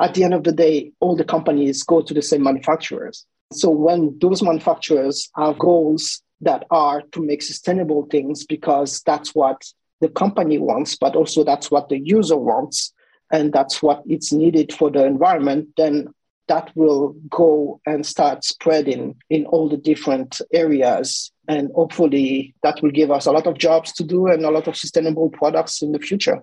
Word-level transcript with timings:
at 0.00 0.14
the 0.14 0.24
end 0.24 0.34
of 0.34 0.44
the 0.44 0.52
day, 0.52 0.92
all 1.00 1.16
the 1.16 1.24
companies 1.24 1.82
go 1.82 2.02
to 2.02 2.14
the 2.14 2.22
same 2.22 2.42
manufacturers. 2.42 3.26
So 3.52 3.70
when 3.70 4.18
those 4.20 4.42
manufacturers 4.42 5.30
have 5.36 5.58
goals 5.58 6.22
that 6.40 6.64
are 6.70 7.02
to 7.12 7.24
make 7.24 7.42
sustainable 7.42 8.06
things 8.10 8.44
because 8.44 9.00
that's 9.06 9.34
what 9.34 9.62
the 10.00 10.08
company 10.08 10.58
wants, 10.58 10.96
but 10.96 11.14
also 11.14 11.44
that's 11.44 11.70
what 11.70 11.88
the 11.88 11.98
user 11.98 12.36
wants, 12.36 12.92
and 13.32 13.52
that's 13.52 13.82
what 13.82 14.02
it's 14.06 14.32
needed 14.32 14.72
for 14.72 14.90
the 14.90 15.04
environment, 15.04 15.68
then 15.76 16.08
that 16.48 16.70
will 16.74 17.16
go 17.30 17.80
and 17.86 18.04
start 18.04 18.44
spreading 18.44 19.16
in 19.30 19.46
all 19.46 19.68
the 19.68 19.78
different 19.78 20.40
areas. 20.52 21.32
And 21.48 21.70
hopefully, 21.74 22.54
that 22.62 22.82
will 22.82 22.90
give 22.90 23.10
us 23.10 23.26
a 23.26 23.32
lot 23.32 23.46
of 23.46 23.56
jobs 23.56 23.92
to 23.92 24.04
do 24.04 24.26
and 24.26 24.44
a 24.44 24.50
lot 24.50 24.68
of 24.68 24.76
sustainable 24.76 25.30
products 25.30 25.80
in 25.80 25.92
the 25.92 25.98
future. 25.98 26.42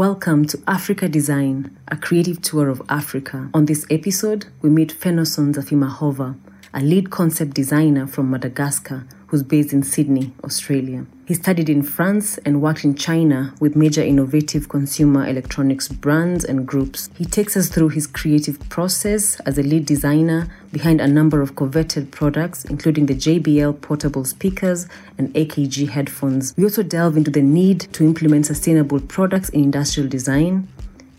Welcome 0.00 0.46
to 0.46 0.62
Africa 0.66 1.10
Design, 1.10 1.76
a 1.88 1.94
creative 1.94 2.40
tour 2.40 2.70
of 2.70 2.80
Africa. 2.88 3.50
On 3.52 3.66
this 3.66 3.84
episode, 3.90 4.46
we 4.62 4.70
meet 4.70 4.98
Fenoson 4.98 5.52
Zafimahova, 5.52 6.38
a 6.72 6.80
lead 6.80 7.10
concept 7.10 7.52
designer 7.52 8.06
from 8.06 8.30
Madagascar 8.30 9.04
who's 9.30 9.44
based 9.44 9.72
in 9.72 9.82
Sydney, 9.84 10.32
Australia. 10.42 11.06
He 11.24 11.34
studied 11.34 11.68
in 11.68 11.84
France 11.84 12.36
and 12.38 12.60
worked 12.60 12.82
in 12.82 12.96
China 12.96 13.54
with 13.60 13.76
major 13.76 14.02
innovative 14.02 14.68
consumer 14.68 15.24
electronics 15.24 15.86
brands 15.86 16.44
and 16.44 16.66
groups. 16.66 17.08
He 17.16 17.24
takes 17.24 17.56
us 17.56 17.68
through 17.68 17.90
his 17.90 18.08
creative 18.08 18.58
process 18.68 19.38
as 19.40 19.56
a 19.56 19.62
lead 19.62 19.86
designer 19.86 20.48
behind 20.72 21.00
a 21.00 21.06
number 21.06 21.40
of 21.40 21.54
coveted 21.54 22.10
products, 22.10 22.64
including 22.64 23.06
the 23.06 23.14
JBL 23.14 23.80
portable 23.80 24.24
speakers 24.24 24.88
and 25.16 25.32
AKG 25.34 25.90
headphones. 25.90 26.52
We 26.56 26.64
also 26.64 26.82
delve 26.82 27.16
into 27.16 27.30
the 27.30 27.42
need 27.42 27.82
to 27.92 28.04
implement 28.04 28.46
sustainable 28.46 28.98
products 28.98 29.48
in 29.50 29.62
industrial 29.62 30.08
design, 30.08 30.66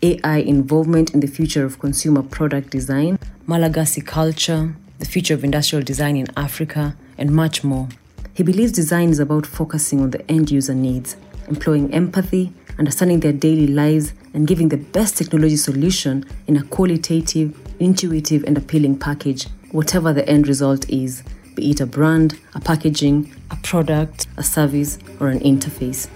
AI 0.02 0.36
involvement 0.36 1.14
in 1.14 1.20
the 1.20 1.26
future 1.26 1.64
of 1.64 1.78
consumer 1.78 2.22
product 2.22 2.68
design, 2.68 3.18
Malagasy 3.46 4.02
culture, 4.02 4.76
the 4.98 5.06
future 5.06 5.32
of 5.32 5.42
industrial 5.42 5.82
design 5.82 6.18
in 6.18 6.26
Africa, 6.36 6.94
and 7.16 7.30
much 7.30 7.64
more. 7.64 7.88
He 8.34 8.42
believes 8.42 8.72
design 8.72 9.10
is 9.10 9.18
about 9.18 9.44
focusing 9.44 10.00
on 10.00 10.10
the 10.10 10.30
end 10.30 10.50
user 10.50 10.74
needs, 10.74 11.16
employing 11.48 11.92
empathy, 11.92 12.50
understanding 12.78 13.20
their 13.20 13.32
daily 13.32 13.66
lives, 13.66 14.14
and 14.32 14.48
giving 14.48 14.70
the 14.70 14.78
best 14.78 15.18
technology 15.18 15.56
solution 15.56 16.24
in 16.46 16.56
a 16.56 16.62
qualitative, 16.62 17.54
intuitive, 17.78 18.44
and 18.44 18.56
appealing 18.56 18.98
package, 18.98 19.48
whatever 19.72 20.14
the 20.14 20.26
end 20.26 20.48
result 20.48 20.88
is, 20.88 21.22
be 21.54 21.72
it 21.72 21.80
a 21.82 21.86
brand, 21.86 22.38
a 22.54 22.60
packaging, 22.60 23.30
a 23.50 23.56
product, 23.56 24.26
a 24.38 24.42
service, 24.42 24.98
or 25.20 25.28
an 25.28 25.40
interface. 25.40 26.08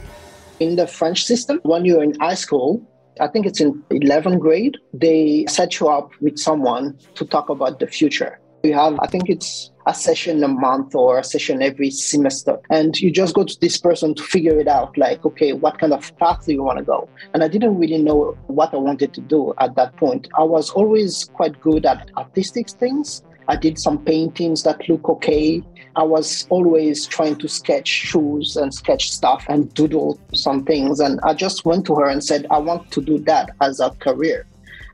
In 0.59 0.77
the 0.77 0.87
French 0.87 1.27
system, 1.27 1.61
when 1.65 1.85
you're 1.85 2.03
in 2.03 2.19
high 2.19 2.35
school, 2.35 2.83
I 3.21 3.29
think 3.29 3.45
it's 3.45 3.61
in 3.61 3.83
11th 3.91 4.41
grade, 4.41 4.79
they 4.95 5.45
set 5.51 5.81
you 5.81 5.89
up 5.89 6.13
with 6.23 6.39
someone 6.39 6.99
to 7.17 7.27
talk 7.27 7.51
about 7.51 7.79
the 7.79 7.87
future. 7.87 8.41
You 8.63 8.73
have, 8.73 8.99
I 9.01 9.07
think 9.07 9.29
it's 9.29 9.71
a 9.87 9.95
session 9.95 10.43
a 10.43 10.49
month 10.49 10.95
or 10.95 11.19
a 11.19 11.25
session 11.25 11.63
every 11.63 11.91
semester. 11.91 12.59
And 12.71 12.99
you 13.01 13.11
just 13.11 13.35
go 13.35 13.45
to 13.45 13.61
this 13.61 13.79
person 13.79 14.15
to 14.15 14.23
figure 14.23 14.59
it 14.59 14.69
out 14.69 14.99
like, 14.99 15.25
okay, 15.25 15.53
what 15.53 15.79
kind 15.79 15.93
of 15.93 16.17
path 16.19 16.47
do 16.47 16.53
you 16.53 16.63
want 16.63 16.79
to 16.79 16.85
go? 16.85 17.09
And 17.33 17.43
I 17.45 17.49
didn't 17.49 17.79
really 17.79 17.99
know 17.99 18.37
what 18.49 18.75
I 18.75 18.79
wanted 18.79 19.15
to 19.15 19.21
do 19.21 19.55
at 19.59 19.77
that 19.77 19.97
point. 19.97 20.29
I 20.37 20.43
was 20.43 20.71
always 20.71 21.31
quite 21.33 21.61
good 21.61 21.87
at 21.87 22.11
artistic 22.17 22.69
things. 22.69 23.23
I 23.49 23.55
did 23.55 23.79
some 23.79 24.05
paintings 24.05 24.65
that 24.65 24.89
look 24.89 25.09
okay. 25.09 25.63
I 25.95 26.03
was 26.03 26.47
always 26.51 27.07
trying 27.07 27.37
to 27.37 27.49
sketch 27.49 27.87
shoes 27.87 28.57
and 28.57 28.75
sketch 28.75 29.11
stuff 29.13 29.47
and 29.49 29.73
doodle 29.73 30.19
some 30.35 30.65
things. 30.65 30.99
And 30.99 31.21
I 31.23 31.33
just 31.33 31.65
went 31.65 31.87
to 31.87 31.95
her 31.95 32.07
and 32.07 32.25
said, 32.25 32.47
I 32.51 32.59
want 32.59 32.91
to 32.91 33.01
do 33.01 33.19
that 33.21 33.51
as 33.61 33.79
a 33.79 33.91
career 33.91 34.47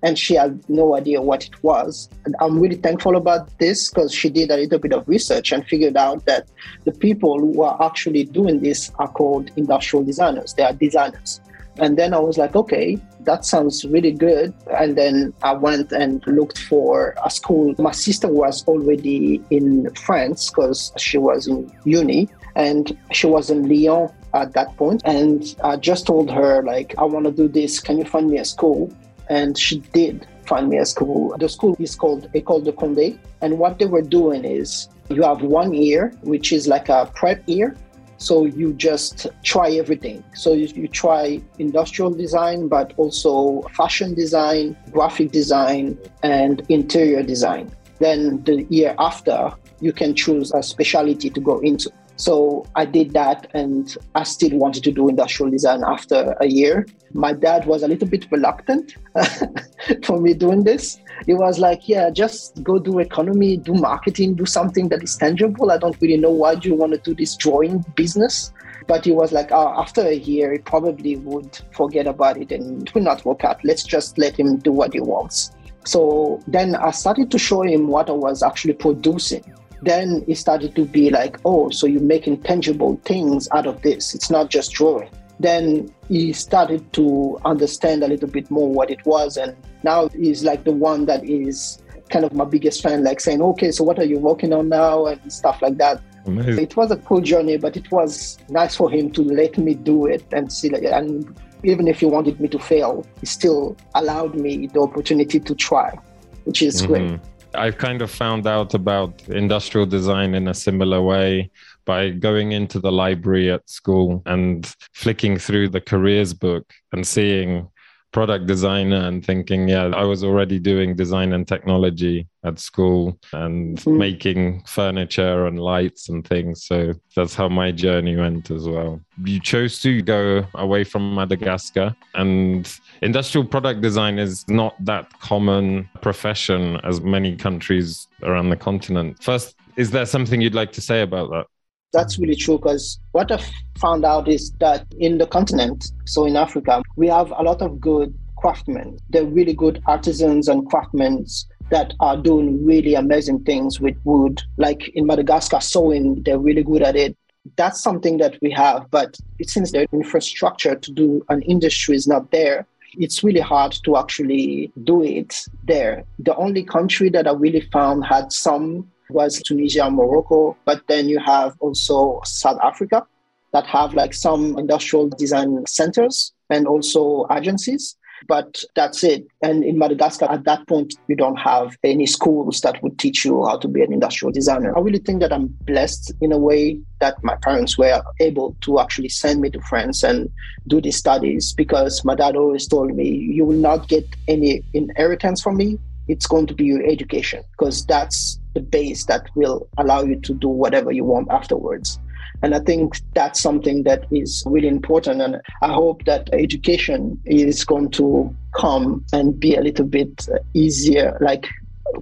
and 0.02 0.18
she 0.18 0.34
had 0.34 0.68
no 0.68 0.96
idea 0.96 1.22
what 1.22 1.44
it 1.44 1.62
was. 1.62 2.08
And 2.24 2.34
I'm 2.40 2.58
really 2.58 2.76
thankful 2.76 3.16
about 3.16 3.58
this 3.58 3.88
because 3.88 4.12
she 4.12 4.30
did 4.30 4.50
a 4.50 4.56
little 4.56 4.78
bit 4.78 4.92
of 4.92 5.08
research 5.08 5.52
and 5.52 5.66
figured 5.66 5.96
out 5.96 6.24
that 6.26 6.48
the 6.84 6.92
people 6.92 7.38
who 7.38 7.62
are 7.62 7.80
actually 7.82 8.24
doing 8.24 8.60
this 8.60 8.90
are 8.98 9.08
called 9.08 9.50
industrial 9.56 10.04
designers. 10.04 10.54
They 10.54 10.64
are 10.64 10.72
designers. 10.72 11.40
And 11.78 11.96
then 11.96 12.12
I 12.12 12.18
was 12.18 12.36
like, 12.36 12.54
okay, 12.54 12.98
that 13.20 13.44
sounds 13.44 13.84
really 13.84 14.12
good. 14.12 14.52
And 14.78 14.96
then 14.96 15.32
I 15.42 15.52
went 15.52 15.92
and 15.92 16.22
looked 16.26 16.58
for 16.58 17.14
a 17.24 17.30
school. 17.30 17.74
My 17.78 17.92
sister 17.92 18.28
was 18.28 18.66
already 18.66 19.42
in 19.50 19.92
France 19.94 20.50
because 20.50 20.92
she 20.98 21.16
was 21.16 21.46
in 21.46 21.72
uni 21.84 22.28
and 22.56 22.96
she 23.12 23.26
was 23.26 23.48
in 23.50 23.68
Lyon 23.68 24.10
at 24.34 24.52
that 24.52 24.76
point. 24.76 25.02
And 25.06 25.56
I 25.64 25.76
just 25.76 26.06
told 26.06 26.30
her, 26.30 26.62
like, 26.62 26.94
I 26.98 27.04
want 27.04 27.24
to 27.24 27.32
do 27.32 27.48
this. 27.48 27.80
Can 27.80 27.98
you 27.98 28.04
find 28.04 28.28
me 28.28 28.38
a 28.38 28.44
school? 28.44 28.92
And 29.32 29.56
she 29.56 29.78
did 29.98 30.26
find 30.44 30.68
me 30.68 30.76
a 30.76 30.84
school. 30.84 31.34
The 31.38 31.48
school 31.48 31.74
is 31.78 31.94
called 31.94 32.30
École 32.34 32.64
de 32.64 32.72
Condé, 32.72 33.18
and 33.40 33.58
what 33.58 33.78
they 33.78 33.86
were 33.86 34.06
doing 34.20 34.44
is 34.44 34.88
you 35.08 35.22
have 35.22 35.40
one 35.42 35.72
year, 35.72 36.12
which 36.32 36.52
is 36.52 36.68
like 36.68 36.88
a 36.90 37.10
prep 37.14 37.40
year. 37.46 37.74
So 38.18 38.44
you 38.44 38.74
just 38.74 39.26
try 39.42 39.68
everything. 39.82 40.22
So 40.34 40.52
you, 40.52 40.66
you 40.82 40.86
try 40.86 41.40
industrial 41.58 42.12
design, 42.24 42.68
but 42.68 42.92
also 42.98 43.62
fashion 43.80 44.14
design, 44.14 44.76
graphic 44.92 45.32
design, 45.32 45.98
and 46.22 46.62
interior 46.68 47.22
design. 47.22 47.64
Then 47.98 48.44
the 48.44 48.64
year 48.64 48.94
after, 48.98 49.50
you 49.80 49.92
can 49.92 50.14
choose 50.14 50.52
a 50.52 50.62
specialty 50.62 51.30
to 51.30 51.40
go 51.40 51.58
into. 51.60 51.90
So 52.16 52.64
I 52.76 52.84
did 52.84 53.12
that 53.12 53.48
and 53.54 53.96
I 54.14 54.22
still 54.24 54.56
wanted 54.56 54.84
to 54.84 54.92
do 54.92 55.08
industrial 55.08 55.50
design 55.50 55.82
after 55.86 56.36
a 56.40 56.46
year. 56.46 56.86
My 57.12 57.32
dad 57.32 57.66
was 57.66 57.82
a 57.82 57.88
little 57.88 58.08
bit 58.08 58.30
reluctant 58.30 58.94
for 60.04 60.20
me 60.20 60.34
doing 60.34 60.64
this. 60.64 61.00
He 61.26 61.34
was 61.34 61.58
like, 61.58 61.88
yeah, 61.88 62.10
just 62.10 62.62
go 62.62 62.78
do 62.78 62.98
economy, 62.98 63.56
do 63.56 63.74
marketing, 63.74 64.34
do 64.34 64.46
something 64.46 64.88
that 64.90 65.02
is 65.02 65.16
tangible. 65.16 65.70
I 65.70 65.78
don't 65.78 66.00
really 66.00 66.16
know 66.16 66.30
why 66.30 66.52
you 66.52 66.74
want 66.74 66.92
to 66.92 66.98
do 66.98 67.14
this 67.14 67.36
drawing 67.36 67.84
business. 67.96 68.52
But 68.88 69.04
he 69.04 69.12
was 69.12 69.30
like, 69.32 69.52
oh, 69.52 69.74
after 69.78 70.02
a 70.02 70.14
year, 70.14 70.52
he 70.52 70.58
probably 70.58 71.16
would 71.16 71.58
forget 71.72 72.06
about 72.06 72.36
it 72.36 72.50
and 72.50 72.82
it 72.82 72.94
will 72.94 73.02
not 73.02 73.24
work 73.24 73.44
out. 73.44 73.64
Let's 73.64 73.84
just 73.84 74.18
let 74.18 74.36
him 74.36 74.56
do 74.56 74.72
what 74.72 74.92
he 74.92 75.00
wants. 75.00 75.52
So 75.84 76.40
then 76.46 76.74
I 76.74 76.90
started 76.90 77.30
to 77.30 77.38
show 77.38 77.62
him 77.62 77.88
what 77.88 78.08
I 78.08 78.12
was 78.12 78.42
actually 78.42 78.74
producing 78.74 79.44
then 79.82 80.24
it 80.28 80.36
started 80.36 80.74
to 80.76 80.84
be 80.84 81.10
like, 81.10 81.38
oh, 81.44 81.68
so 81.70 81.86
you're 81.86 82.00
making 82.00 82.42
tangible 82.42 83.00
things 83.04 83.48
out 83.52 83.66
of 83.66 83.82
this. 83.82 84.14
It's 84.14 84.30
not 84.30 84.48
just 84.48 84.72
drawing. 84.72 85.10
Then 85.40 85.92
he 86.08 86.32
started 86.32 86.92
to 86.92 87.38
understand 87.44 88.04
a 88.04 88.08
little 88.08 88.28
bit 88.28 88.48
more 88.50 88.70
what 88.70 88.90
it 88.90 89.04
was. 89.04 89.36
And 89.36 89.56
now 89.82 90.08
he's 90.08 90.44
like 90.44 90.62
the 90.62 90.72
one 90.72 91.06
that 91.06 91.28
is 91.28 91.82
kind 92.10 92.24
of 92.24 92.32
my 92.32 92.44
biggest 92.44 92.82
fan, 92.82 93.02
like 93.02 93.18
saying, 93.20 93.42
okay, 93.42 93.72
so 93.72 93.82
what 93.82 93.98
are 93.98 94.04
you 94.04 94.18
working 94.18 94.52
on 94.52 94.68
now? 94.68 95.06
And 95.06 95.32
stuff 95.32 95.60
like 95.60 95.78
that. 95.78 96.00
Amazing. 96.26 96.62
It 96.62 96.76
was 96.76 96.92
a 96.92 96.96
cool 96.98 97.20
journey, 97.20 97.56
but 97.56 97.76
it 97.76 97.90
was 97.90 98.38
nice 98.48 98.76
for 98.76 98.88
him 98.88 99.10
to 99.12 99.22
let 99.22 99.58
me 99.58 99.74
do 99.74 100.06
it 100.06 100.24
and 100.30 100.52
see, 100.52 100.70
like, 100.70 100.84
and 100.84 101.36
even 101.64 101.88
if 101.88 101.98
he 102.00 102.06
wanted 102.06 102.38
me 102.40 102.46
to 102.48 102.58
fail, 102.60 103.04
he 103.18 103.26
still 103.26 103.76
allowed 103.96 104.36
me 104.36 104.68
the 104.68 104.80
opportunity 104.80 105.40
to 105.40 105.54
try, 105.56 105.98
which 106.44 106.62
is 106.62 106.82
mm-hmm. 106.82 106.92
great. 106.92 107.20
I've 107.54 107.78
kind 107.78 108.02
of 108.02 108.10
found 108.10 108.46
out 108.46 108.74
about 108.74 109.28
industrial 109.28 109.86
design 109.86 110.34
in 110.34 110.48
a 110.48 110.54
similar 110.54 111.02
way 111.02 111.50
by 111.84 112.10
going 112.10 112.52
into 112.52 112.78
the 112.78 112.92
library 112.92 113.50
at 113.50 113.68
school 113.68 114.22
and 114.26 114.74
flicking 114.92 115.38
through 115.38 115.68
the 115.70 115.80
careers 115.80 116.32
book 116.32 116.72
and 116.92 117.06
seeing 117.06 117.68
product 118.12 118.46
designer 118.46 119.08
and 119.08 119.24
thinking, 119.24 119.68
yeah, 119.68 119.86
I 119.86 120.04
was 120.04 120.22
already 120.22 120.58
doing 120.58 120.94
design 120.94 121.32
and 121.32 121.48
technology 121.48 122.28
at 122.44 122.58
school 122.58 123.18
and 123.32 123.78
mm-hmm. 123.78 123.98
making 123.98 124.64
furniture 124.66 125.46
and 125.46 125.58
lights 125.58 126.08
and 126.08 126.26
things. 126.26 126.64
So 126.64 126.92
that's 127.16 127.34
how 127.34 127.48
my 127.48 127.72
journey 127.72 128.16
went 128.16 128.50
as 128.50 128.68
well. 128.68 129.00
You 129.24 129.40
chose 129.40 129.80
to 129.82 130.02
go 130.02 130.44
away 130.54 130.84
from 130.84 131.14
Madagascar, 131.14 131.96
and 132.14 132.70
industrial 133.00 133.46
product 133.46 133.80
design 133.80 134.18
is 134.18 134.46
not 134.48 134.74
that 134.84 135.18
common 135.20 135.88
profession 136.00 136.78
as 136.84 137.00
many 137.00 137.36
countries 137.36 138.08
around 138.22 138.50
the 138.50 138.56
continent. 138.56 139.22
First, 139.22 139.56
is 139.76 139.90
there 139.90 140.06
something 140.06 140.40
you'd 140.40 140.54
like 140.54 140.72
to 140.72 140.80
say 140.80 141.02
about 141.02 141.30
that? 141.30 141.46
That's 141.92 142.18
really 142.18 142.36
true 142.36 142.58
because 142.58 142.98
what 143.12 143.30
I've 143.30 143.48
found 143.78 144.04
out 144.04 144.26
is 144.26 144.50
that 144.60 144.86
in 144.98 145.18
the 145.18 145.26
continent, 145.26 145.92
so 146.06 146.24
in 146.24 146.36
Africa, 146.36 146.82
we 146.96 147.06
have 147.08 147.30
a 147.36 147.42
lot 147.42 147.60
of 147.60 147.80
good 147.80 148.14
craftsmen. 148.38 148.98
They're 149.10 149.24
really 149.24 149.54
good 149.54 149.82
artisans 149.86 150.48
and 150.48 150.68
craftsmen 150.68 151.26
that 151.70 151.94
are 152.00 152.16
doing 152.16 152.64
really 152.64 152.94
amazing 152.94 153.44
things 153.44 153.80
with 153.80 153.96
wood. 154.04 154.42
Like 154.56 154.88
in 154.90 155.06
Madagascar, 155.06 155.60
sewing, 155.60 156.22
they're 156.22 156.38
really 156.38 156.62
good 156.62 156.82
at 156.82 156.96
it. 156.96 157.16
That's 157.56 157.82
something 157.82 158.18
that 158.18 158.38
we 158.40 158.50
have, 158.52 158.90
but 158.90 159.16
since 159.42 159.72
the 159.72 159.86
infrastructure 159.92 160.76
to 160.76 160.92
do 160.92 161.24
an 161.28 161.42
industry 161.42 161.96
is 161.96 162.06
not 162.06 162.30
there, 162.30 162.66
it's 162.94 163.24
really 163.24 163.40
hard 163.40 163.76
to 163.84 163.96
actually 163.96 164.72
do 164.84 165.02
it 165.02 165.34
there. 165.64 166.04
The 166.18 166.36
only 166.36 166.62
country 166.62 167.10
that 167.10 167.26
I 167.26 167.32
really 167.32 167.62
found 167.72 168.04
had 168.04 168.32
some 168.32 168.90
was 169.12 169.40
Tunisia 169.42 169.90
Morocco. 169.90 170.56
But 170.64 170.82
then 170.88 171.08
you 171.08 171.18
have 171.20 171.54
also 171.60 172.20
South 172.24 172.58
Africa 172.62 173.06
that 173.52 173.66
have 173.66 173.94
like 173.94 174.14
some 174.14 174.58
industrial 174.58 175.08
design 175.10 175.64
centers 175.66 176.32
and 176.50 176.66
also 176.66 177.26
agencies 177.30 177.96
but 178.26 178.62
that's 178.74 179.04
it. 179.04 179.26
And 179.42 179.64
in 179.64 179.78
Madagascar, 179.78 180.26
at 180.30 180.44
that 180.44 180.66
point, 180.66 180.94
you 181.08 181.16
don't 181.16 181.36
have 181.36 181.76
any 181.84 182.06
schools 182.06 182.60
that 182.60 182.82
would 182.82 182.98
teach 182.98 183.24
you 183.24 183.44
how 183.44 183.58
to 183.58 183.68
be 183.68 183.82
an 183.82 183.92
industrial 183.92 184.32
designer. 184.32 184.76
I 184.76 184.80
really 184.80 184.98
think 184.98 185.20
that 185.20 185.32
I'm 185.32 185.48
blessed 185.64 186.12
in 186.20 186.32
a 186.32 186.38
way 186.38 186.80
that 187.00 187.22
my 187.22 187.36
parents 187.36 187.78
were 187.78 188.02
able 188.20 188.56
to 188.62 188.80
actually 188.80 189.08
send 189.08 189.40
me 189.40 189.50
to 189.50 189.60
France 189.62 190.02
and 190.02 190.30
do 190.66 190.80
these 190.80 190.96
studies 190.96 191.52
because 191.52 192.04
my 192.04 192.14
dad 192.14 192.36
always 192.36 192.66
told 192.66 192.94
me, 192.94 193.08
you 193.08 193.44
will 193.44 193.56
not 193.56 193.88
get 193.88 194.06
any 194.28 194.62
inheritance 194.74 195.42
from 195.42 195.56
me. 195.56 195.78
It's 196.08 196.26
going 196.26 196.46
to 196.48 196.54
be 196.54 196.64
your 196.64 196.84
education 196.84 197.42
because 197.52 197.86
that's 197.86 198.38
the 198.54 198.60
base 198.60 199.04
that 199.06 199.28
will 199.34 199.68
allow 199.78 200.02
you 200.02 200.16
to 200.20 200.34
do 200.34 200.48
whatever 200.48 200.92
you 200.92 201.04
want 201.04 201.30
afterwards. 201.30 201.98
And 202.42 202.54
I 202.54 202.58
think 202.58 203.00
that's 203.14 203.40
something 203.40 203.84
that 203.84 204.04
is 204.10 204.42
really 204.46 204.68
important. 204.68 205.22
And 205.22 205.40
I 205.62 205.72
hope 205.72 206.04
that 206.06 206.28
education 206.32 207.20
is 207.24 207.64
going 207.64 207.90
to 207.92 208.34
come 208.56 209.04
and 209.12 209.38
be 209.38 209.54
a 209.54 209.60
little 209.60 209.86
bit 209.86 210.26
easier. 210.52 211.16
Like 211.20 211.48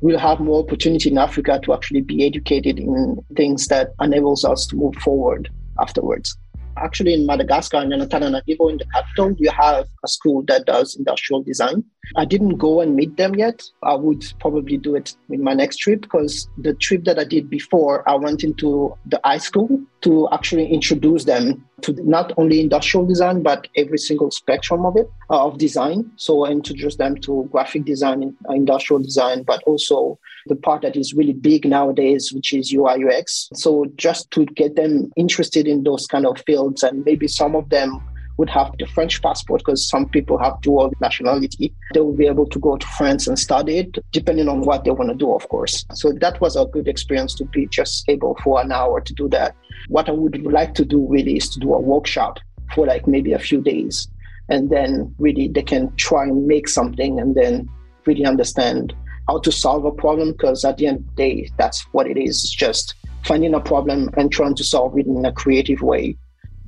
we'll 0.00 0.18
have 0.18 0.40
more 0.40 0.62
opportunity 0.62 1.10
in 1.10 1.18
Africa 1.18 1.60
to 1.64 1.74
actually 1.74 2.00
be 2.00 2.26
educated 2.26 2.78
in 2.78 3.18
things 3.36 3.66
that 3.68 3.92
enables 4.00 4.44
us 4.44 4.66
to 4.68 4.76
move 4.76 4.94
forward 4.96 5.50
afterwards. 5.80 6.36
Actually, 6.76 7.12
in 7.14 7.26
Madagascar 7.26 7.78
and 7.78 7.92
Antananarivo, 7.92 8.70
in 8.70 8.78
the 8.78 8.86
capital, 8.94 9.34
you 9.38 9.50
have 9.50 9.86
a 10.04 10.08
school 10.08 10.42
that 10.46 10.64
does 10.64 10.96
industrial 10.96 11.42
design. 11.42 11.84
I 12.16 12.24
didn't 12.24 12.56
go 12.56 12.80
and 12.80 12.96
meet 12.96 13.16
them 13.16 13.34
yet. 13.34 13.62
I 13.82 13.94
would 13.94 14.24
probably 14.40 14.76
do 14.76 14.94
it 14.94 15.14
in 15.28 15.44
my 15.44 15.54
next 15.54 15.76
trip 15.76 16.02
because 16.02 16.48
the 16.58 16.74
trip 16.74 17.04
that 17.04 17.18
I 17.18 17.24
did 17.24 17.48
before, 17.48 18.08
I 18.08 18.14
went 18.16 18.42
into 18.42 18.96
the 19.06 19.20
high 19.24 19.38
school 19.38 19.80
to 20.02 20.28
actually 20.32 20.66
introduce 20.72 21.24
them 21.24 21.64
to 21.82 21.92
not 22.04 22.32
only 22.36 22.60
industrial 22.60 23.06
design, 23.06 23.42
but 23.42 23.68
every 23.76 23.98
single 23.98 24.30
spectrum 24.30 24.84
of 24.84 24.96
it, 24.96 25.10
uh, 25.30 25.46
of 25.46 25.58
design. 25.58 26.10
So 26.16 26.44
I 26.44 26.50
introduced 26.50 26.98
them 26.98 27.16
to 27.22 27.48
graphic 27.52 27.84
design, 27.84 28.36
industrial 28.48 29.02
design, 29.02 29.44
but 29.44 29.62
also 29.64 30.18
the 30.46 30.56
part 30.56 30.82
that 30.82 30.96
is 30.96 31.14
really 31.14 31.32
big 31.32 31.64
nowadays, 31.64 32.32
which 32.32 32.52
is 32.52 32.72
UI 32.72 33.04
UX. 33.04 33.50
So 33.54 33.86
just 33.96 34.30
to 34.32 34.46
get 34.46 34.76
them 34.76 35.10
interested 35.16 35.66
in 35.66 35.84
those 35.84 36.06
kind 36.06 36.26
of 36.26 36.42
fields, 36.46 36.82
and 36.82 37.04
maybe 37.04 37.28
some 37.28 37.54
of 37.54 37.68
them 37.68 38.02
would 38.40 38.48
have 38.48 38.72
the 38.78 38.86
French 38.86 39.20
passport 39.20 39.60
because 39.60 39.86
some 39.86 40.08
people 40.08 40.38
have 40.38 40.58
dual 40.62 40.90
nationality. 41.02 41.74
They 41.92 42.00
will 42.00 42.16
be 42.16 42.26
able 42.26 42.46
to 42.46 42.58
go 42.58 42.78
to 42.78 42.86
France 42.98 43.28
and 43.28 43.38
study 43.38 43.76
it, 43.80 43.98
depending 44.12 44.48
on 44.48 44.62
what 44.62 44.84
they 44.84 44.90
want 44.90 45.10
to 45.10 45.14
do, 45.14 45.34
of 45.34 45.46
course. 45.50 45.84
So 45.92 46.10
that 46.20 46.40
was 46.40 46.56
a 46.56 46.64
good 46.64 46.88
experience 46.88 47.34
to 47.34 47.44
be 47.44 47.66
just 47.66 48.08
able 48.08 48.38
for 48.42 48.58
an 48.62 48.72
hour 48.72 49.02
to 49.02 49.12
do 49.12 49.28
that. 49.28 49.54
What 49.88 50.08
I 50.08 50.12
would 50.12 50.42
like 50.42 50.72
to 50.76 50.86
do 50.86 51.06
really 51.06 51.36
is 51.36 51.50
to 51.50 51.60
do 51.60 51.74
a 51.74 51.78
workshop 51.78 52.38
for 52.74 52.86
like 52.86 53.06
maybe 53.06 53.34
a 53.34 53.38
few 53.38 53.60
days. 53.60 54.08
And 54.48 54.70
then 54.70 55.14
really 55.18 55.48
they 55.48 55.62
can 55.62 55.94
try 55.96 56.22
and 56.22 56.46
make 56.46 56.66
something 56.66 57.20
and 57.20 57.34
then 57.34 57.68
really 58.06 58.24
understand 58.24 58.94
how 59.28 59.38
to 59.40 59.52
solve 59.52 59.84
a 59.84 59.92
problem 59.92 60.32
because 60.32 60.64
at 60.64 60.78
the 60.78 60.86
end 60.86 61.00
of 61.00 61.06
the 61.08 61.22
day, 61.22 61.50
that's 61.58 61.82
what 61.92 62.06
it 62.06 62.16
is. 62.16 62.42
It's 62.42 62.54
just 62.54 62.94
finding 63.26 63.52
a 63.52 63.60
problem 63.60 64.08
and 64.16 64.32
trying 64.32 64.56
to 64.56 64.64
solve 64.64 64.98
it 64.98 65.06
in 65.06 65.26
a 65.26 65.32
creative 65.32 65.82
way. 65.82 66.16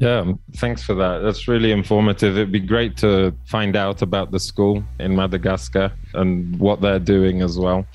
Yeah, 0.03 0.33
thanks 0.57 0.83
for 0.83 0.97
that. 0.97 1.19
That's 1.19 1.47
really 1.47 1.71
informative. 1.71 2.37
It'd 2.37 2.51
be 2.51 2.59
great 2.59 2.97
to 2.97 3.33
find 3.47 3.77
out 3.77 4.03
about 4.03 4.33
the 4.33 4.41
school 4.41 4.83
in 4.99 5.15
Madagascar 5.15 5.93
and 6.15 6.59
what 6.59 6.81
they're 6.81 6.99
doing 6.99 7.41
as 7.41 7.57
well. 7.57 7.87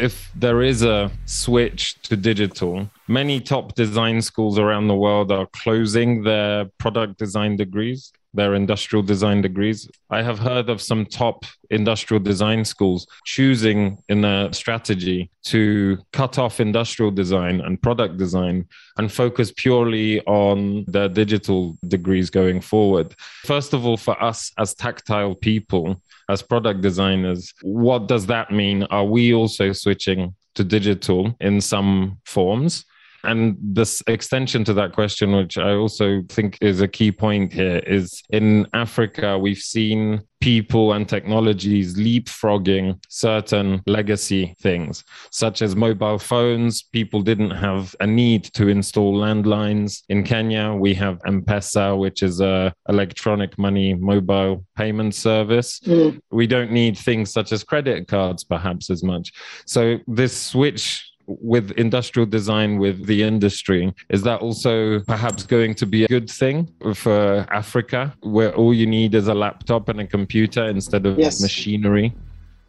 If 0.00 0.32
there 0.34 0.62
is 0.62 0.82
a 0.82 1.12
switch 1.24 2.02
to 2.02 2.16
digital, 2.16 2.90
many 3.06 3.38
top 3.38 3.76
design 3.76 4.22
schools 4.22 4.58
around 4.58 4.88
the 4.88 4.96
world 4.96 5.30
are 5.30 5.46
closing 5.52 6.24
their 6.24 6.64
product 6.78 7.16
design 7.16 7.54
degrees 7.54 8.12
their 8.34 8.54
industrial 8.54 9.02
design 9.02 9.42
degrees. 9.42 9.90
I 10.10 10.22
have 10.22 10.38
heard 10.38 10.70
of 10.70 10.80
some 10.80 11.04
top 11.06 11.44
industrial 11.70 12.22
design 12.22 12.64
schools 12.64 13.06
choosing 13.24 13.98
in 14.08 14.20
their 14.20 14.52
strategy 14.52 15.30
to 15.44 15.98
cut 16.12 16.38
off 16.38 16.60
industrial 16.60 17.10
design 17.10 17.60
and 17.60 17.80
product 17.80 18.16
design 18.16 18.66
and 18.96 19.10
focus 19.12 19.52
purely 19.54 20.20
on 20.22 20.84
their 20.86 21.08
digital 21.08 21.76
degrees 21.88 22.30
going 22.30 22.60
forward. 22.60 23.14
First 23.44 23.74
of 23.74 23.84
all, 23.86 23.96
for 23.96 24.20
us 24.22 24.52
as 24.58 24.74
tactile 24.74 25.34
people, 25.34 26.00
as 26.28 26.42
product 26.42 26.80
designers, 26.80 27.52
what 27.62 28.08
does 28.08 28.26
that 28.26 28.50
mean? 28.50 28.84
Are 28.84 29.04
we 29.04 29.34
also 29.34 29.72
switching 29.72 30.34
to 30.54 30.64
digital 30.64 31.36
in 31.40 31.60
some 31.60 32.18
forms? 32.24 32.84
And 33.24 33.56
this 33.60 34.02
extension 34.06 34.64
to 34.64 34.74
that 34.74 34.92
question, 34.92 35.32
which 35.36 35.58
I 35.58 35.74
also 35.74 36.22
think 36.28 36.58
is 36.60 36.80
a 36.80 36.88
key 36.88 37.12
point 37.12 37.52
here, 37.52 37.78
is 37.86 38.22
in 38.30 38.66
Africa, 38.72 39.38
we've 39.38 39.58
seen 39.58 40.22
people 40.40 40.92
and 40.92 41.08
technologies 41.08 41.96
leapfrogging 41.96 42.98
certain 43.08 43.80
legacy 43.86 44.56
things, 44.60 45.04
such 45.30 45.62
as 45.62 45.76
mobile 45.76 46.18
phones. 46.18 46.82
People 46.82 47.22
didn't 47.22 47.52
have 47.52 47.94
a 48.00 48.06
need 48.06 48.44
to 48.54 48.66
install 48.66 49.14
landlines. 49.14 50.02
In 50.08 50.24
Kenya, 50.24 50.72
we 50.72 50.94
have 50.94 51.20
M-Pesa, 51.26 51.96
which 51.96 52.24
is 52.24 52.40
a 52.40 52.74
electronic 52.88 53.56
money 53.56 53.94
mobile 53.94 54.66
payment 54.76 55.14
service. 55.14 55.78
Mm. 55.80 56.20
We 56.32 56.48
don't 56.48 56.72
need 56.72 56.98
things 56.98 57.32
such 57.32 57.52
as 57.52 57.62
credit 57.62 58.08
cards, 58.08 58.42
perhaps 58.42 58.90
as 58.90 59.04
much. 59.04 59.32
So 59.64 59.98
this 60.08 60.36
switch 60.36 61.11
with 61.26 61.70
industrial 61.72 62.26
design 62.26 62.78
with 62.78 63.06
the 63.06 63.22
industry 63.22 63.94
is 64.08 64.22
that 64.22 64.40
also 64.40 65.00
perhaps 65.00 65.44
going 65.44 65.74
to 65.74 65.86
be 65.86 66.04
a 66.04 66.08
good 66.08 66.30
thing 66.30 66.68
for 66.94 67.46
africa 67.50 68.14
where 68.22 68.54
all 68.54 68.74
you 68.74 68.86
need 68.86 69.14
is 69.14 69.28
a 69.28 69.34
laptop 69.34 69.88
and 69.88 70.00
a 70.00 70.06
computer 70.06 70.64
instead 70.66 71.06
of 71.06 71.18
yes. 71.18 71.40
machinery 71.40 72.12